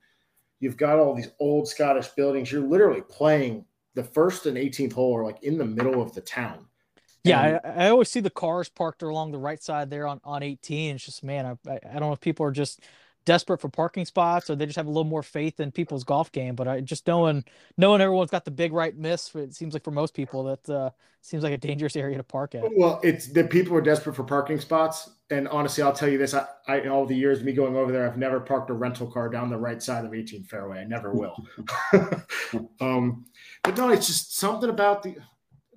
you've 0.61 0.77
got 0.77 0.99
all 0.99 1.15
these 1.15 1.31
old 1.41 1.69
Scottish 1.69 2.09
buildings. 2.09 2.53
You're 2.53 2.63
literally 2.63 3.03
playing 3.03 3.65
the 3.95 4.05
first 4.05 4.47
and 4.47 4.57
18th 4.57 4.93
hole 4.93 5.17
are 5.17 5.25
like 5.25 5.43
in 5.43 5.57
the 5.57 5.65
middle 5.65 6.03
of 6.03 6.15
the 6.15 6.21
town. 6.21 6.67
Yeah, 7.23 7.61
I, 7.65 7.87
I 7.87 7.89
always 7.89 8.11
see 8.11 8.21
the 8.21 8.29
cars 8.29 8.69
parked 8.69 9.03
along 9.03 9.33
the 9.33 9.39
right 9.39 9.63
side 9.63 9.89
there 9.89 10.07
on, 10.07 10.21
on 10.25 10.43
18. 10.43 10.97
It's 10.97 11.07
just, 11.07 11.25
man, 11.25 11.47
I 11.67 11.71
I 11.73 11.93
don't 11.93 12.03
know 12.03 12.13
if 12.13 12.21
people 12.21 12.45
are 12.45 12.53
just 12.53 12.81
desperate 13.25 13.61
for 13.61 13.69
parking 13.69 14.05
spots 14.05 14.51
or 14.51 14.57
they 14.57 14.67
just 14.67 14.77
have 14.77 14.87
a 14.87 14.91
little 14.91 15.05
more 15.05 15.23
faith 15.23 15.61
in 15.61 15.71
people's 15.71 16.05
golf 16.05 16.31
game. 16.33 16.55
But 16.55 16.69
I 16.69 16.81
just 16.81 17.07
knowing 17.07 17.45
knowing 17.77 18.01
everyone's 18.01 18.31
got 18.31 18.45
the 18.45 18.51
big 18.51 18.73
right 18.73 18.97
miss, 18.97 19.35
it 19.35 19.55
seems 19.55 19.75
like 19.75 19.85
for 19.85 19.91
most 19.91 20.15
people 20.15 20.45
that 20.45 20.69
uh, 20.69 20.91
seems 21.21 21.43
like 21.43 21.53
a 21.53 21.59
dangerous 21.59 21.97
area 21.97 22.17
to 22.17 22.23
park 22.23 22.55
at. 22.55 22.65
Well, 22.77 23.01
it's 23.03 23.29
the 23.29 23.45
people 23.45 23.77
are 23.77 23.83
desperate 23.83 24.15
for 24.15 24.25
parking 24.25 24.61
spots. 24.61 25.11
And 25.31 25.49
honestly, 25.49 25.83
I'll 25.83 25.93
tell 25.93 26.09
you 26.09 26.19
this: 26.19 26.35
I, 26.35 26.47
I 26.69 26.81
in 26.81 26.89
all 26.89 27.07
the 27.07 27.17
years 27.17 27.43
me 27.43 27.53
going 27.53 27.77
over 27.77 27.93
there, 27.93 28.07
I've 28.07 28.19
never 28.19 28.41
parked 28.41 28.71
a 28.71 28.75
rental 28.75 29.11
car 29.11 29.29
down 29.29 29.51
the 29.51 29.57
right 29.57 29.83
side 29.83 30.05
of 30.05 30.15
18 30.15 30.45
fairway. 30.45 30.81
I 30.81 30.85
never 30.85 31.13
will. 31.13 31.37
um, 32.81 33.25
but 33.63 33.77
no, 33.77 33.91
it's 33.91 34.07
just 34.07 34.37
something 34.37 34.71
about 34.71 35.03
the. 35.03 35.17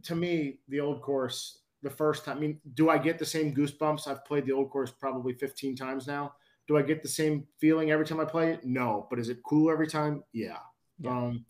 To 0.03 0.15
me, 0.15 0.59
the 0.67 0.79
old 0.79 1.01
course. 1.01 1.59
The 1.83 1.89
first 1.91 2.25
time, 2.25 2.37
I 2.37 2.39
mean, 2.39 2.59
do 2.73 2.89
I 2.89 2.97
get 2.97 3.19
the 3.19 3.25
same 3.25 3.53
goosebumps? 3.53 4.07
I've 4.07 4.25
played 4.25 4.47
the 4.47 4.51
old 4.51 4.71
course 4.71 4.91
probably 4.91 5.33
15 5.33 5.75
times 5.75 6.07
now. 6.07 6.33
Do 6.67 6.77
I 6.77 6.81
get 6.81 7.01
the 7.01 7.09
same 7.09 7.47
feeling 7.59 7.91
every 7.91 8.05
time 8.05 8.19
I 8.19 8.25
play 8.25 8.51
it? 8.51 8.65
No. 8.65 9.07
But 9.09 9.19
is 9.19 9.29
it 9.29 9.43
cool 9.43 9.71
every 9.71 9.87
time? 9.87 10.23
Yeah. 10.33 10.57
Yeah. 10.99 11.11
Um, 11.11 11.45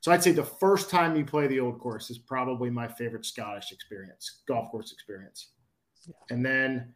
so 0.00 0.12
I'd 0.12 0.22
say 0.22 0.32
the 0.32 0.44
first 0.44 0.90
time 0.90 1.16
you 1.16 1.24
play 1.24 1.46
the 1.46 1.60
old 1.60 1.78
course 1.78 2.10
is 2.10 2.18
probably 2.18 2.70
my 2.70 2.86
favorite 2.86 3.24
Scottish 3.24 3.72
experience, 3.72 4.42
golf 4.46 4.70
course 4.70 4.92
experience. 4.92 5.48
Yeah. 6.06 6.14
And 6.30 6.44
then 6.44 6.94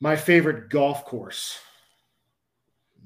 my 0.00 0.16
favorite 0.16 0.68
golf 0.68 1.04
course. 1.04 1.58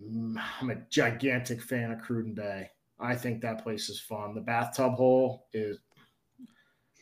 Mm, 0.03 0.41
I'm 0.61 0.71
a 0.71 0.77
gigantic 0.91 1.63
fan 1.63 1.93
of 1.93 2.01
Cruden 2.01 2.35
Bay. 2.35 2.71
I 3.01 3.15
think 3.15 3.41
that 3.41 3.63
place 3.63 3.89
is 3.89 4.01
fun. 4.01 4.35
The 4.35 4.41
bathtub 4.41 4.95
hole 4.95 5.47
is 5.53 5.79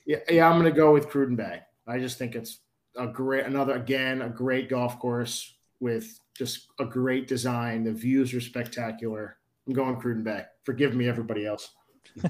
yeah, 0.06 0.18
yeah, 0.30 0.48
I'm 0.48 0.58
gonna 0.58 0.70
go 0.70 0.92
with 0.92 1.08
Cruden 1.08 1.36
Bay. 1.36 1.62
I 1.86 1.98
just 1.98 2.18
think 2.18 2.34
it's 2.34 2.60
a 2.96 3.06
great 3.06 3.44
another 3.44 3.74
again, 3.74 4.22
a 4.22 4.28
great 4.28 4.68
golf 4.68 4.98
course 4.98 5.55
with 5.80 6.18
just 6.36 6.68
a 6.78 6.84
great 6.84 7.28
design. 7.28 7.84
The 7.84 7.92
views 7.92 8.32
are 8.34 8.40
spectacular. 8.40 9.38
I'm 9.66 9.72
going 9.72 9.96
Cruden 9.96 10.22
Bay. 10.22 10.44
Forgive 10.64 10.94
me, 10.94 11.08
everybody 11.08 11.46
else. 11.46 11.70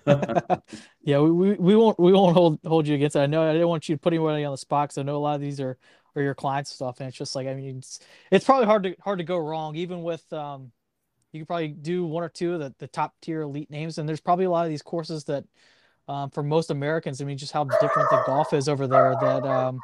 Yeah, 1.03 1.21
we, 1.21 1.31
we, 1.31 1.55
we 1.55 1.77
won't 1.77 2.01
we 2.01 2.13
won't 2.13 2.35
hold 2.35 2.59
hold 2.67 2.89
you 2.89 2.97
against 2.97 3.15
it. 3.15 3.21
I 3.21 3.27
know 3.27 3.49
I 3.49 3.53
didn't 3.53 3.69
want 3.69 3.89
you 3.89 3.95
to 3.95 4.01
put 4.01 4.13
anybody 4.13 4.45
on 4.45 4.51
the 4.51 4.59
spot 4.59 4.89
because 4.89 4.99
I 4.99 5.03
know 5.03 5.17
a 5.17 5.19
lot 5.19 5.37
of 5.37 5.41
these 5.41 5.61
are 5.61 5.79
are 6.17 6.23
your 6.23 6.35
clients 6.35 6.73
stuff, 6.73 6.99
and 6.99 7.09
it's 7.09 7.17
just 7.17 7.37
like 7.37 7.47
I 7.47 7.55
mean 7.55 7.79
it's 7.79 8.01
it's 8.33 8.45
probably 8.45 8.67
hard 8.67 8.83
to 8.83 8.97
hard 9.01 9.19
to 9.19 9.25
go 9.25 9.39
wrong, 9.39 9.77
even 9.77 10.03
with 10.03 10.31
um 10.33 10.73
you 11.33 11.41
could 11.41 11.47
probably 11.47 11.69
do 11.69 12.05
one 12.05 12.25
or 12.25 12.29
two 12.29 12.55
of 12.55 12.61
the, 12.61 12.75
the 12.79 12.89
top 12.89 13.15
tier 13.23 13.43
elite 13.43 13.71
names, 13.71 13.99
and 13.99 14.09
there's 14.09 14.21
probably 14.21 14.47
a 14.47 14.51
lot 14.51 14.65
of 14.65 14.71
these 14.71 14.83
courses 14.83 15.23
that 15.25 15.45
um 16.09 16.31
for 16.31 16.43
most 16.43 16.73
Americans, 16.73 17.23
I 17.23 17.25
mean 17.25 17.39
just 17.39 17.53
how 17.53 17.63
different 17.63 18.11
the 18.11 18.23
golf 18.27 18.53
is 18.53 18.69
over 18.69 18.89
there 18.89 19.15
that 19.21 19.45
um 19.45 19.79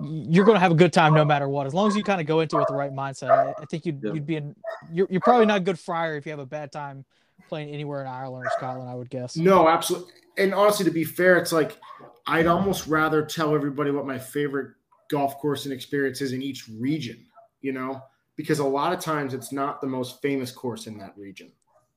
you're 0.00 0.44
going 0.44 0.56
to 0.56 0.60
have 0.60 0.72
a 0.72 0.76
good 0.76 0.92
time 0.92 1.14
no 1.14 1.24
matter 1.24 1.48
what, 1.48 1.66
as 1.66 1.74
long 1.74 1.88
as 1.88 1.96
you 1.96 2.04
kind 2.04 2.20
of 2.20 2.26
go 2.26 2.40
into 2.40 2.56
it 2.56 2.60
with 2.60 2.68
the 2.68 2.74
right 2.74 2.92
mindset. 2.92 3.30
I, 3.30 3.54
I 3.60 3.64
think 3.66 3.84
you'd 3.86 4.02
Yep. 4.02 4.14
you'd 4.14 4.26
be 4.26 4.36
in 4.36 4.54
you're 4.92 5.08
you're 5.10 5.20
probably 5.20 5.46
not 5.46 5.58
a 5.58 5.60
good 5.60 5.78
friar 5.78 6.16
if 6.16 6.26
you 6.26 6.30
have 6.30 6.38
a 6.38 6.46
bad 6.46 6.70
time 6.72 7.04
playing 7.48 7.70
anywhere 7.70 8.00
in 8.00 8.06
Ireland 8.06 8.46
or 8.46 8.50
Scotland. 8.56 8.88
I 8.88 8.94
would 8.94 9.10
guess. 9.10 9.36
No, 9.36 9.68
absolutely. 9.68 10.12
And 10.36 10.54
honestly, 10.54 10.84
to 10.84 10.90
be 10.90 11.04
fair, 11.04 11.36
it's 11.36 11.52
like 11.52 11.78
I'd 12.26 12.46
almost 12.46 12.86
rather 12.86 13.24
tell 13.24 13.54
everybody 13.54 13.90
what 13.90 14.06
my 14.06 14.18
favorite 14.18 14.74
golf 15.10 15.38
course 15.38 15.64
and 15.64 15.72
experience 15.74 16.20
is 16.20 16.32
in 16.32 16.42
each 16.42 16.68
region, 16.68 17.24
you 17.60 17.72
know, 17.72 18.02
because 18.36 18.58
a 18.60 18.64
lot 18.64 18.92
of 18.92 19.00
times 19.00 19.34
it's 19.34 19.50
not 19.52 19.80
the 19.80 19.86
most 19.86 20.22
famous 20.22 20.52
course 20.52 20.86
in 20.86 20.98
that 20.98 21.14
region. 21.16 21.50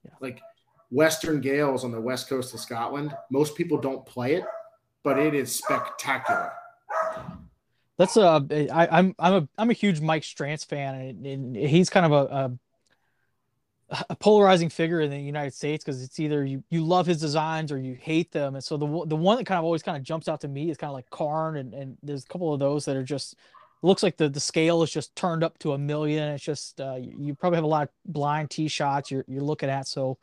Yeah. 0.03 0.11
Like 0.21 0.41
Western 0.89 1.39
Gailes 1.41 1.83
on 1.83 1.91
the 1.91 2.01
west 2.01 2.29
coast 2.29 2.53
of 2.53 2.59
Scotland, 2.59 3.13
most 3.29 3.55
people 3.55 3.77
don't 3.77 4.05
play 4.05 4.35
it, 4.35 4.45
but 5.03 5.19
it 5.19 5.35
is 5.35 5.53
spectacular. 5.53 6.51
That's 7.97 8.17
uh, 8.17 8.39
I'm 8.71 9.15
I'm 9.19 9.33
a 9.33 9.47
I'm 9.57 9.69
a 9.69 9.73
huge 9.73 10.01
Mike 10.01 10.23
Strantz 10.23 10.65
fan, 10.65 10.95
and, 10.95 11.25
and 11.25 11.55
he's 11.55 11.89
kind 11.89 12.05
of 12.05 12.11
a, 12.11 12.59
a, 13.93 14.03
a 14.09 14.15
polarizing 14.15 14.69
figure 14.69 15.01
in 15.01 15.09
the 15.09 15.19
United 15.19 15.53
States 15.53 15.83
because 15.83 16.01
it's 16.01 16.19
either 16.19 16.45
you 16.45 16.63
you 16.69 16.83
love 16.83 17.05
his 17.05 17.19
designs 17.19 17.71
or 17.71 17.77
you 17.77 17.93
hate 17.93 18.31
them, 18.31 18.55
and 18.55 18.63
so 18.63 18.77
the 18.77 18.85
the 19.05 19.15
one 19.15 19.37
that 19.37 19.45
kind 19.45 19.57
of 19.59 19.65
always 19.65 19.83
kind 19.83 19.97
of 19.97 20.03
jumps 20.03 20.29
out 20.29 20.41
to 20.41 20.47
me 20.47 20.69
is 20.69 20.77
kind 20.77 20.89
of 20.89 20.93
like 20.93 21.09
Carne, 21.09 21.57
and 21.57 21.73
and 21.73 21.97
there's 22.01 22.23
a 22.23 22.27
couple 22.27 22.53
of 22.53 22.59
those 22.59 22.85
that 22.85 22.95
are 22.95 23.03
just 23.03 23.35
looks 23.81 24.01
like 24.01 24.15
the 24.17 24.29
the 24.29 24.39
scale 24.39 24.81
is 24.81 24.91
just 24.91 25.13
turned 25.15 25.43
up 25.43 25.57
to 25.59 25.73
a 25.73 25.77
million. 25.77 26.29
It's 26.29 26.43
just 26.43 26.79
uh, 26.79 26.95
you, 26.95 27.13
you 27.17 27.35
probably 27.35 27.57
have 27.57 27.65
a 27.65 27.67
lot 27.67 27.83
of 27.83 27.89
blind 28.05 28.49
tee 28.49 28.69
shots 28.69 29.11
you're 29.11 29.25
you're 29.27 29.43
looking 29.43 29.69
at, 29.69 29.87
so 29.87 30.17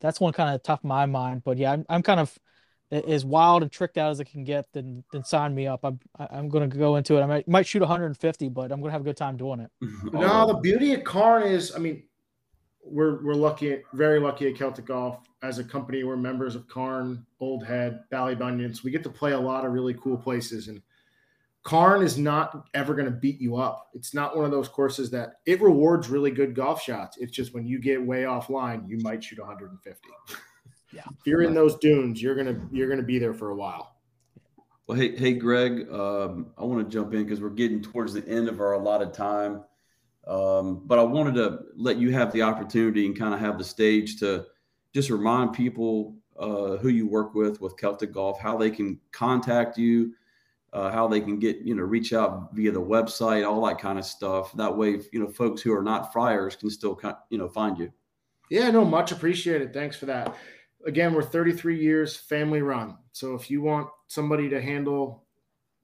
that's 0.00 0.20
one 0.20 0.34
kind 0.34 0.54
of 0.54 0.62
tough 0.62 0.80
in 0.84 0.88
my 0.88 1.06
mind. 1.06 1.44
But 1.44 1.56
yeah, 1.56 1.72
I'm 1.72 1.86
I'm 1.88 2.02
kind 2.02 2.20
of 2.20 2.38
as 2.90 3.24
wild 3.24 3.62
and 3.62 3.72
tricked 3.72 3.98
out 3.98 4.10
as 4.10 4.20
it 4.20 4.26
can 4.26 4.44
get, 4.44 4.66
then 4.72 5.04
then 5.12 5.24
sign 5.24 5.54
me 5.54 5.66
up. 5.66 5.80
I'm 5.84 5.98
I- 6.18 6.28
I'm 6.30 6.48
gonna 6.48 6.68
go 6.68 6.96
into 6.96 7.16
it. 7.16 7.22
I 7.22 7.26
might 7.26 7.48
might 7.48 7.66
shoot 7.66 7.80
150, 7.80 8.48
but 8.48 8.70
I'm 8.70 8.80
gonna 8.80 8.92
have 8.92 9.00
a 9.00 9.04
good 9.04 9.16
time 9.16 9.36
doing 9.36 9.60
it. 9.60 9.70
No, 10.12 10.42
oh. 10.42 10.46
the 10.46 10.58
beauty 10.60 10.94
of 10.94 11.04
Carne 11.04 11.44
is, 11.44 11.74
I 11.74 11.78
mean, 11.78 12.04
we're 12.84 13.24
we're 13.24 13.34
lucky, 13.34 13.82
very 13.94 14.20
lucky 14.20 14.48
at 14.48 14.56
Celtic 14.56 14.86
Golf 14.86 15.18
as 15.42 15.58
a 15.58 15.64
company. 15.64 16.04
We're 16.04 16.16
members 16.16 16.54
of 16.54 16.68
Carne, 16.68 17.24
Old 17.40 17.64
Head, 17.64 18.04
Ballybunions. 18.12 18.84
We 18.84 18.90
get 18.90 19.02
to 19.04 19.10
play 19.10 19.32
a 19.32 19.40
lot 19.40 19.64
of 19.64 19.72
really 19.72 19.94
cool 19.94 20.16
places, 20.16 20.68
and 20.68 20.82
Carne 21.64 22.02
is 22.02 22.18
not 22.18 22.68
ever 22.74 22.94
going 22.94 23.06
to 23.06 23.10
beat 23.10 23.40
you 23.40 23.56
up. 23.56 23.88
It's 23.94 24.12
not 24.12 24.36
one 24.36 24.44
of 24.44 24.50
those 24.50 24.68
courses 24.68 25.10
that 25.10 25.36
it 25.46 25.62
rewards 25.62 26.10
really 26.10 26.30
good 26.30 26.54
golf 26.54 26.82
shots. 26.82 27.16
It's 27.18 27.32
just 27.32 27.54
when 27.54 27.66
you 27.66 27.78
get 27.78 28.04
way 28.04 28.22
offline, 28.24 28.88
you 28.88 28.98
might 28.98 29.24
shoot 29.24 29.38
150. 29.38 30.08
Yeah. 30.94 31.02
if 31.18 31.26
you're 31.26 31.42
in 31.42 31.54
those 31.54 31.76
dunes, 31.76 32.22
you're 32.22 32.34
gonna 32.34 32.60
you're 32.70 32.88
gonna 32.88 33.02
be 33.02 33.18
there 33.18 33.34
for 33.34 33.50
a 33.50 33.54
while. 33.54 33.96
Well, 34.86 34.98
hey, 34.98 35.16
hey, 35.16 35.32
Greg, 35.32 35.90
um, 35.90 36.52
I 36.58 36.64
want 36.64 36.86
to 36.86 36.92
jump 36.92 37.14
in 37.14 37.24
because 37.24 37.40
we're 37.40 37.48
getting 37.50 37.80
towards 37.80 38.12
the 38.12 38.26
end 38.28 38.48
of 38.48 38.60
our 38.60 38.74
allotted 38.74 39.14
time. 39.14 39.64
Um, 40.26 40.82
but 40.84 40.98
I 40.98 41.02
wanted 41.02 41.34
to 41.36 41.60
let 41.74 41.96
you 41.96 42.12
have 42.12 42.32
the 42.32 42.42
opportunity 42.42 43.06
and 43.06 43.18
kind 43.18 43.32
of 43.32 43.40
have 43.40 43.56
the 43.56 43.64
stage 43.64 44.18
to 44.20 44.46
just 44.92 45.10
remind 45.10 45.52
people 45.52 46.16
uh, 46.38 46.76
who 46.76 46.88
you 46.88 47.06
work 47.06 47.34
with 47.34 47.60
with 47.60 47.76
Celtic 47.76 48.12
Golf, 48.12 48.40
how 48.40 48.56
they 48.56 48.70
can 48.70 49.00
contact 49.12 49.78
you, 49.78 50.14
uh, 50.72 50.90
how 50.90 51.08
they 51.08 51.20
can 51.20 51.38
get 51.38 51.58
you 51.58 51.74
know 51.74 51.82
reach 51.82 52.12
out 52.12 52.54
via 52.54 52.70
the 52.70 52.80
website, 52.80 53.48
all 53.48 53.64
that 53.66 53.78
kind 53.78 53.98
of 53.98 54.04
stuff. 54.04 54.52
That 54.52 54.76
way, 54.76 55.00
you 55.12 55.20
know, 55.20 55.28
folks 55.28 55.62
who 55.62 55.72
are 55.72 55.82
not 55.82 56.12
friars 56.12 56.56
can 56.56 56.70
still 56.70 57.00
you 57.30 57.38
know 57.38 57.48
find 57.48 57.78
you. 57.78 57.92
Yeah, 58.50 58.70
no, 58.70 58.84
much 58.84 59.12
appreciated. 59.12 59.72
Thanks 59.72 59.96
for 59.96 60.06
that. 60.06 60.36
Again, 60.86 61.14
we're 61.14 61.22
33 61.22 61.80
years 61.80 62.16
family 62.16 62.62
run. 62.62 62.96
So 63.12 63.34
if 63.34 63.50
you 63.50 63.62
want 63.62 63.88
somebody 64.08 64.48
to 64.50 64.60
handle 64.60 65.24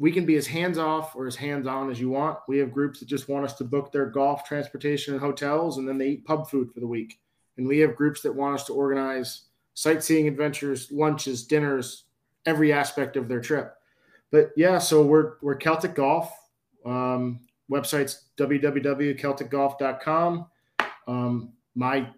we 0.01 0.11
can 0.11 0.24
be 0.24 0.34
as 0.36 0.46
hands 0.46 0.78
off 0.78 1.14
or 1.14 1.26
as 1.26 1.36
hands 1.36 1.66
on 1.66 1.90
as 1.90 2.01
you 2.01 2.09
want. 2.09 2.38
We 2.48 2.57
have 2.57 2.72
groups 2.72 3.01
that 3.01 3.07
just 3.07 3.28
want 3.28 3.44
us 3.44 3.53
to 3.59 3.64
book 3.64 3.92
their 3.92 4.07
golf, 4.07 4.44
transportation, 4.44 5.12
and 5.12 5.22
hotels, 5.22 5.76
and 5.76 5.86
then 5.86 5.98
they 5.98 6.09
eat 6.09 6.24
pub 6.24 6.48
food 6.48 6.72
for 6.72 6.80
the 6.80 6.86
week. 6.86 7.20
And 7.59 7.68
we 7.68 7.80
have 7.80 7.96
groups 7.96 8.22
that 8.22 8.34
want 8.34 8.55
us 8.55 8.64
to 8.64 8.72
organize 8.72 9.42
sightseeing 9.74 10.26
adventures, 10.26 10.90
lunches, 10.90 11.46
dinners, 11.46 12.05
every 12.46 12.72
aspect 12.72 13.18
of 13.18 13.28
their 13.28 13.42
trip. 13.42 13.74
But 14.32 14.53
yeah, 14.57 14.78
so 14.78 15.03
we're 15.03 15.34
we're 15.42 15.57
Celtic 15.57 15.94
Golf. 15.94 16.32
Um, 16.86 17.40
website's 17.70 18.24
www.celticgolf.com. 18.38 20.46
Um, 21.09 21.53
my 21.74 22.09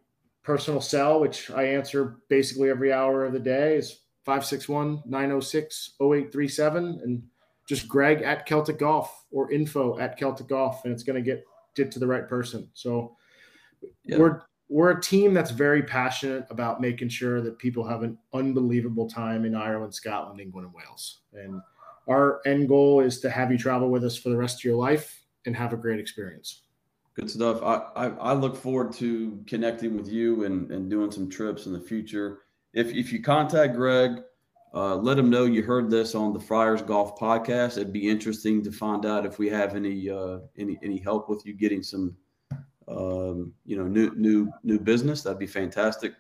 personal 0.43 0.80
cell, 0.80 1.20
which 1.20 1.51
I 1.51 1.64
answer 1.64 2.16
basically 2.28 2.70
every 2.70 2.93
hour 2.93 3.24
of 3.24 3.32
the 3.32 3.38
day, 3.38 3.76
is 3.76 4.01
561 4.24 5.03
906 5.07 5.95
0837. 6.01 7.01
And 7.05 7.22
just 7.66 7.88
Greg 7.88 8.22
at 8.22 8.47
Celtic 8.47 8.78
Golf 8.78 9.24
or 9.30 9.51
info 9.53 9.99
at 9.99 10.18
Celtic 10.18 10.49
Golf, 10.49 10.84
and 10.84 10.93
it's 10.93 11.03
going 11.03 11.22
to 11.22 11.28
get 11.28 11.45
get 11.74 11.90
to 11.93 11.99
the 11.99 12.07
right 12.07 12.28
person. 12.28 12.68
So 12.74 13.16
yeah. 14.05 14.18
we're 14.18 14.43
we're 14.68 14.90
a 14.90 15.01
team 15.01 15.34
that's 15.34 15.51
very 15.51 15.82
passionate 15.82 16.47
about 16.51 16.80
making 16.80 17.11
sure 17.11 17.43
that 17.43 17.59
people 17.59 17.86
have 17.86 18.03
an 18.03 18.16
unbelievable 18.32 19.09
time 19.09 19.45
in 19.45 19.55
Ireland, 19.55 19.95
Scotland, 19.95 20.40
England, 20.40 20.66
and 20.66 20.74
Wales. 20.74 21.20
And 21.34 21.61
our 22.09 22.40
end 22.47 22.68
goal 22.68 23.01
is 23.01 23.20
to 23.20 23.30
have 23.30 23.53
you 23.53 23.59
travel 23.59 23.90
with 23.90 24.03
us 24.03 24.16
for 24.16 24.30
the 24.30 24.36
rest 24.36 24.61
of 24.61 24.64
your 24.64 24.76
life 24.76 25.24
and 25.45 25.55
have 25.55 25.72
a 25.72 25.76
great 25.76 26.01
experience. 26.01 26.62
Good 27.15 27.31
stuff. 27.31 27.63
I, 27.63 28.07
I, 28.07 28.09
I 28.09 28.33
look 28.33 28.57
forward 28.57 28.93
to 28.95 29.43
connecting 29.47 29.97
with 29.97 30.09
you 30.09 30.45
and, 30.45 30.71
and 30.71 30.89
doing 30.89 31.11
some 31.11 31.29
trips 31.29 31.67
in 31.67 31.73
the 31.73 31.81
future. 31.81 32.41
If, 32.73 32.89
if 32.95 33.13
you 33.13 33.23
contact 33.23 33.75
Greg, 33.75 34.23
uh, 34.75 34.97
let 34.97 35.19
him 35.19 35.29
know 35.29 35.45
you 35.45 35.63
heard 35.63 35.91
this 35.91 36.15
on 36.15 36.33
the 36.33 36.41
Friars 36.41 36.81
Golf 36.81 37.19
Podcast. 37.19 37.77
It'd 37.77 37.93
be 37.93 38.09
interesting 38.09 38.63
to 38.65 38.73
find 38.73 39.05
out 39.05 39.27
if 39.27 39.39
we 39.39 39.51
have 39.51 39.77
any 39.77 40.09
uh, 40.09 40.39
any 40.57 40.79
any 40.83 40.99
help 40.99 41.29
with 41.29 41.45
you 41.45 41.53
getting 41.53 41.83
some 41.83 42.17
um, 42.89 43.53
you 43.67 43.77
know 43.77 43.87
new 43.87 44.15
new 44.17 44.51
new 44.63 44.79
business. 44.79 45.23
That'd 45.23 45.39
be 45.39 45.47
fantastic. 45.47 46.15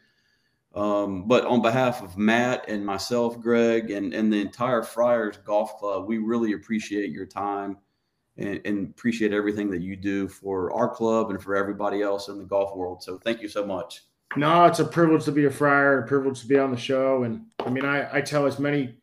Um, 0.74 1.26
but 1.26 1.46
on 1.46 1.62
behalf 1.62 2.02
of 2.02 2.18
Matt 2.18 2.68
and 2.68 2.84
myself, 2.84 3.40
Greg, 3.40 3.90
and 3.90 4.12
and 4.12 4.30
the 4.30 4.40
entire 4.42 4.82
Friars 4.82 5.38
Golf 5.38 5.78
Club, 5.78 6.06
we 6.06 6.18
really 6.18 6.52
appreciate 6.52 7.10
your 7.10 7.26
time 7.26 7.78
and, 8.38 8.60
and 8.64 8.88
appreciate 8.90 9.32
everything 9.32 9.70
that 9.70 9.80
you 9.80 9.96
do 9.96 10.28
for 10.28 10.72
our 10.72 10.88
club 10.88 11.30
and 11.30 11.42
for 11.42 11.54
everybody 11.54 12.02
else 12.02 12.28
in 12.28 12.38
the 12.38 12.44
golf 12.44 12.74
world. 12.76 13.02
So 13.02 13.18
thank 13.18 13.42
you 13.42 13.48
so 13.48 13.64
much. 13.64 14.02
No, 14.36 14.64
it's 14.64 14.78
a 14.78 14.84
privilege 14.84 15.24
to 15.24 15.32
be 15.32 15.44
a 15.44 15.50
friar, 15.50 16.00
a 16.00 16.06
privilege 16.06 16.40
to 16.40 16.46
be 16.46 16.58
on 16.58 16.70
the 16.70 16.76
show. 16.76 17.24
And 17.24 17.44
I 17.60 17.68
mean, 17.68 17.84
I, 17.84 18.16
I 18.16 18.20
tell 18.22 18.46
as 18.46 18.58
many 18.58 18.96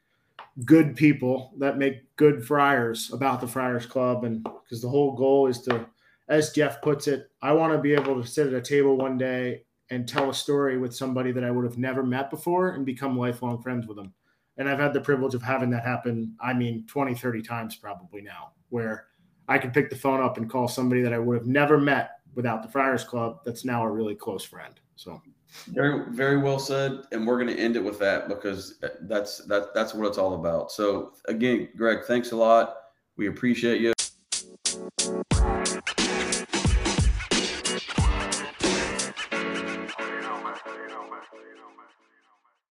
good 0.65 0.95
people 0.95 1.53
that 1.59 1.77
make 1.77 2.15
good 2.15 2.45
friars 2.45 3.11
about 3.13 3.39
the 3.39 3.47
Friars 3.47 3.85
Club. 3.85 4.23
And 4.23 4.43
because 4.43 4.81
the 4.81 4.89
whole 4.89 5.15
goal 5.15 5.47
is 5.47 5.61
to, 5.63 5.85
as 6.27 6.51
Jeff 6.51 6.81
puts 6.81 7.07
it, 7.07 7.29
I 7.41 7.51
want 7.53 7.73
to 7.73 7.79
be 7.79 7.93
able 7.93 8.21
to 8.21 8.27
sit 8.27 8.47
at 8.47 8.53
a 8.53 8.61
table 8.61 8.97
one 8.97 9.17
day 9.17 9.63
and 9.91 10.07
tell 10.07 10.29
a 10.29 10.33
story 10.33 10.77
with 10.77 10.95
somebody 10.95 11.31
that 11.31 11.43
I 11.43 11.51
would 11.51 11.65
have 11.65 11.77
never 11.77 12.03
met 12.03 12.29
before 12.29 12.69
and 12.69 12.85
become 12.85 13.17
lifelong 13.17 13.61
friends 13.61 13.87
with 13.87 13.97
them. 13.97 14.13
And 14.57 14.67
I've 14.67 14.79
had 14.79 14.93
the 14.93 15.01
privilege 15.01 15.35
of 15.35 15.41
having 15.41 15.69
that 15.71 15.85
happen, 15.85 16.35
I 16.41 16.53
mean, 16.53 16.85
20, 16.87 17.15
30 17.15 17.41
times 17.41 17.75
probably 17.75 18.21
now, 18.21 18.51
where 18.69 19.07
I 19.49 19.57
can 19.57 19.71
pick 19.71 19.89
the 19.89 19.95
phone 19.95 20.21
up 20.21 20.37
and 20.37 20.49
call 20.49 20.67
somebody 20.67 21.01
that 21.01 21.11
I 21.11 21.17
would 21.17 21.35
have 21.35 21.47
never 21.47 21.77
met 21.77 22.19
without 22.35 22.61
the 22.61 22.69
Friars 22.69 23.03
Club 23.03 23.39
that's 23.43 23.65
now 23.65 23.83
a 23.83 23.89
really 23.89 24.15
close 24.15 24.43
friend. 24.43 24.79
So 24.95 25.21
very 25.69 26.11
very 26.11 26.37
well 26.37 26.59
said, 26.59 27.01
and 27.11 27.25
we're 27.25 27.37
going 27.43 27.53
to 27.53 27.59
end 27.59 27.75
it 27.75 27.83
with 27.83 27.97
that 27.99 28.27
because 28.27 28.79
that's 29.01 29.39
that 29.45 29.73
that's 29.73 29.93
what 29.95 30.07
it's 30.07 30.19
all 30.19 30.35
about. 30.35 30.71
So 30.71 31.13
again, 31.25 31.69
Greg, 31.75 32.05
thanks 32.05 32.31
a 32.31 32.35
lot. 32.35 32.75
We 33.17 33.27
appreciate 33.27 33.81
you. 33.81 33.93